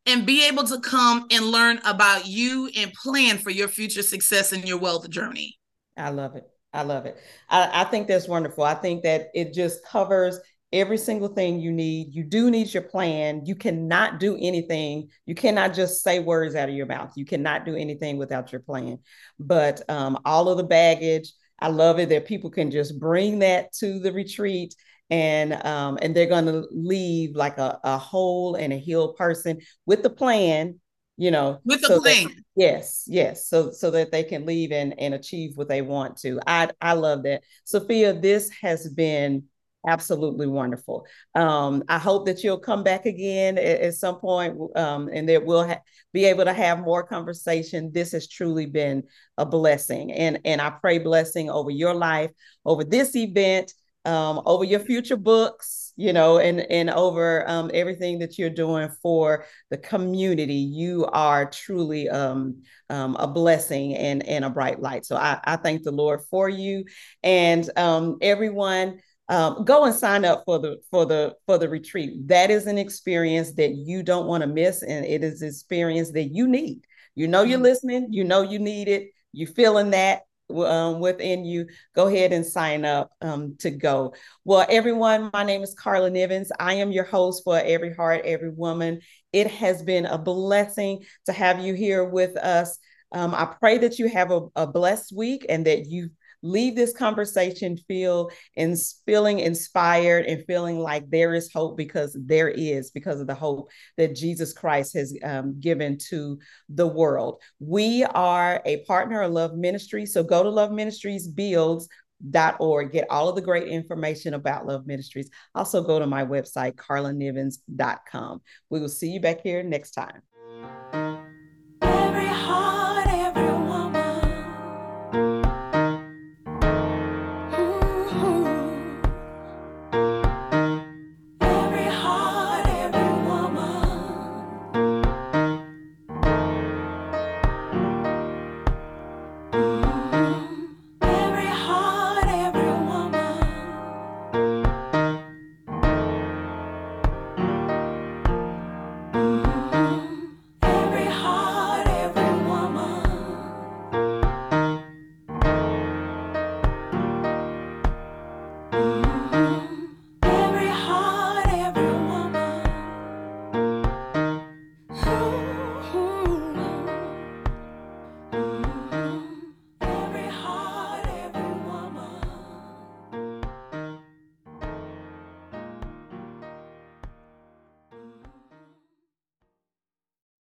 and 0.06 0.24
be 0.24 0.46
able 0.46 0.62
to 0.64 0.78
come 0.80 1.26
and 1.32 1.46
learn 1.46 1.80
about 1.84 2.26
you 2.26 2.70
and 2.76 2.92
plan 2.92 3.38
for 3.38 3.50
your 3.50 3.66
future 3.66 4.02
success 4.02 4.52
in 4.52 4.64
your 4.64 4.78
wealth 4.78 5.10
journey. 5.10 5.58
I 5.96 6.10
love 6.10 6.36
it. 6.36 6.48
I 6.72 6.82
love 6.82 7.06
it. 7.06 7.18
I, 7.48 7.82
I 7.82 7.84
think 7.84 8.06
that's 8.06 8.28
wonderful. 8.28 8.64
I 8.64 8.74
think 8.74 9.02
that 9.02 9.28
it 9.34 9.52
just 9.52 9.84
covers 9.84 10.38
every 10.72 10.98
single 10.98 11.28
thing 11.28 11.60
you 11.60 11.72
need. 11.72 12.14
You 12.14 12.22
do 12.22 12.50
need 12.50 12.72
your 12.72 12.84
plan. 12.84 13.44
You 13.44 13.56
cannot 13.56 14.20
do 14.20 14.36
anything. 14.40 15.08
You 15.26 15.34
cannot 15.34 15.74
just 15.74 16.02
say 16.02 16.20
words 16.20 16.54
out 16.54 16.68
of 16.68 16.74
your 16.74 16.86
mouth. 16.86 17.12
You 17.16 17.24
cannot 17.24 17.64
do 17.64 17.74
anything 17.74 18.18
without 18.18 18.52
your 18.52 18.60
plan. 18.60 18.98
But 19.38 19.82
um, 19.90 20.18
all 20.24 20.48
of 20.48 20.58
the 20.58 20.64
baggage, 20.64 21.32
I 21.58 21.68
love 21.68 21.98
it 21.98 22.08
that 22.10 22.26
people 22.26 22.50
can 22.50 22.70
just 22.70 22.98
bring 23.00 23.40
that 23.40 23.72
to 23.74 23.98
the 23.98 24.12
retreat 24.12 24.74
and 25.10 25.54
um, 25.66 25.98
and 26.00 26.14
they're 26.14 26.26
going 26.26 26.46
to 26.46 26.66
leave 26.70 27.34
like 27.34 27.58
a, 27.58 27.80
a 27.82 27.98
whole 27.98 28.54
and 28.54 28.72
a 28.72 28.76
healed 28.76 29.16
person 29.16 29.60
with 29.84 30.04
the 30.04 30.10
plan 30.10 30.78
you 31.20 31.30
know 31.30 31.58
with 31.64 31.82
a 31.84 31.86
so 31.86 32.00
plan 32.00 32.24
that, 32.24 32.34
yes 32.56 33.04
yes 33.06 33.46
so 33.46 33.70
so 33.70 33.90
that 33.90 34.10
they 34.10 34.24
can 34.24 34.46
leave 34.46 34.72
and 34.72 34.98
and 34.98 35.12
achieve 35.12 35.56
what 35.56 35.68
they 35.68 35.82
want 35.82 36.16
to 36.16 36.40
i 36.46 36.68
i 36.80 36.94
love 36.94 37.22
that 37.24 37.42
sophia 37.64 38.12
this 38.12 38.48
has 38.48 38.88
been 38.88 39.42
Absolutely 39.86 40.46
wonderful. 40.46 41.06
Um, 41.34 41.84
I 41.88 41.98
hope 41.98 42.26
that 42.26 42.44
you'll 42.44 42.58
come 42.58 42.82
back 42.82 43.06
again 43.06 43.56
at, 43.56 43.80
at 43.80 43.94
some 43.94 44.16
point 44.16 44.58
um, 44.76 45.08
and 45.10 45.26
that 45.30 45.46
we'll 45.46 45.66
ha- 45.66 45.80
be 46.12 46.26
able 46.26 46.44
to 46.44 46.52
have 46.52 46.80
more 46.80 47.02
conversation. 47.02 47.90
This 47.90 48.12
has 48.12 48.28
truly 48.28 48.66
been 48.66 49.04
a 49.38 49.46
blessing. 49.46 50.12
And, 50.12 50.38
and 50.44 50.60
I 50.60 50.68
pray 50.68 50.98
blessing 50.98 51.48
over 51.48 51.70
your 51.70 51.94
life, 51.94 52.30
over 52.66 52.84
this 52.84 53.16
event, 53.16 53.72
um, 54.04 54.40
over 54.46 54.64
your 54.64 54.80
future 54.80 55.16
books, 55.16 55.92
you 55.96 56.12
know, 56.12 56.38
and, 56.38 56.60
and 56.60 56.90
over 56.90 57.48
um, 57.48 57.70
everything 57.74 58.18
that 58.20 58.38
you're 58.38 58.50
doing 58.50 58.88
for 59.02 59.44
the 59.70 59.76
community. 59.78 60.54
You 60.54 61.06
are 61.06 61.50
truly 61.50 62.08
um, 62.08 62.62
um, 62.88 63.16
a 63.16 63.26
blessing 63.26 63.94
and, 63.94 64.26
and 64.26 64.44
a 64.44 64.50
bright 64.50 64.80
light. 64.80 65.04
So 65.04 65.16
I, 65.16 65.40
I 65.44 65.56
thank 65.56 65.82
the 65.82 65.92
Lord 65.92 66.20
for 66.30 66.48
you 66.48 66.84
and 67.22 67.68
um, 67.76 68.16
everyone 68.22 69.00
um, 69.30 69.64
go 69.64 69.84
and 69.84 69.94
sign 69.94 70.24
up 70.24 70.42
for 70.44 70.58
the 70.58 70.80
for 70.90 71.06
the 71.06 71.36
for 71.46 71.56
the 71.56 71.68
retreat. 71.68 72.26
That 72.26 72.50
is 72.50 72.66
an 72.66 72.78
experience 72.78 73.52
that 73.54 73.76
you 73.76 74.02
don't 74.02 74.26
want 74.26 74.42
to 74.42 74.48
miss, 74.48 74.82
and 74.82 75.06
it 75.06 75.22
is 75.22 75.40
an 75.40 75.48
experience 75.48 76.10
that 76.12 76.34
you 76.34 76.48
need. 76.48 76.84
You 77.14 77.28
know 77.28 77.44
you're 77.44 77.58
mm-hmm. 77.58 77.62
listening. 77.62 78.08
You 78.10 78.24
know 78.24 78.42
you 78.42 78.58
need 78.58 78.88
it. 78.88 79.10
You 79.32 79.46
feeling 79.46 79.90
that 79.90 80.22
um, 80.50 81.00
within 81.00 81.44
you. 81.44 81.66
Go 81.94 82.06
ahead 82.06 82.32
and 82.32 82.44
sign 82.44 82.84
up 82.84 83.12
um, 83.20 83.56
to 83.58 83.70
go. 83.70 84.14
Well, 84.44 84.66
everyone, 84.68 85.30
my 85.32 85.44
name 85.44 85.62
is 85.62 85.74
Karla 85.74 86.10
Nivens. 86.10 86.48
I 86.58 86.74
am 86.74 86.92
your 86.92 87.04
host 87.04 87.44
for 87.44 87.58
Every 87.58 87.94
Heart, 87.94 88.22
Every 88.24 88.50
Woman. 88.50 89.00
It 89.32 89.46
has 89.48 89.82
been 89.82 90.06
a 90.06 90.18
blessing 90.18 91.04
to 91.26 91.32
have 91.32 91.60
you 91.60 91.74
here 91.74 92.04
with 92.04 92.36
us. 92.36 92.78
Um, 93.12 93.34
I 93.34 93.44
pray 93.44 93.78
that 93.78 93.98
you 93.98 94.08
have 94.08 94.30
a, 94.30 94.46
a 94.56 94.66
blessed 94.66 95.12
week 95.14 95.46
and 95.48 95.66
that 95.66 95.86
you 95.86 96.10
leave 96.42 96.74
this 96.74 96.92
conversation 96.92 97.76
feel 97.76 98.30
and 98.56 98.76
feeling 99.06 99.40
inspired 99.40 100.26
and 100.26 100.44
feeling 100.46 100.78
like 100.78 101.08
there 101.10 101.34
is 101.34 101.52
hope 101.52 101.76
because 101.76 102.16
there 102.20 102.48
is 102.48 102.90
because 102.90 103.20
of 103.20 103.26
the 103.26 103.34
hope 103.34 103.68
that 103.96 104.14
Jesus 104.14 104.52
Christ 104.52 104.94
has 104.94 105.16
um, 105.22 105.58
given 105.60 105.98
to 106.08 106.38
the 106.68 106.86
world. 106.86 107.40
We 107.58 108.04
are 108.04 108.62
a 108.64 108.84
partner 108.84 109.22
of 109.22 109.32
Love 109.32 109.54
Ministry, 109.54 110.06
so 110.06 110.22
go 110.22 110.42
to 110.42 110.50
Love 110.50 110.72
Ministries 110.72 111.28
Builds 111.28 111.88
dot 112.28 112.56
org 112.60 112.92
get 112.92 113.08
all 113.08 113.30
of 113.30 113.34
the 113.34 113.40
great 113.40 113.66
information 113.66 114.34
about 114.34 114.66
love 114.66 114.86
ministries. 114.86 115.30
Also 115.54 115.82
go 115.82 115.98
to 115.98 116.06
my 116.06 116.22
website 116.22 116.74
karlanivens.com 116.74 118.42
we 118.68 118.78
will 118.78 118.90
see 118.90 119.08
you 119.08 119.20
back 119.20 119.40
here 119.40 119.62
next 119.62 119.92
time 119.92 120.20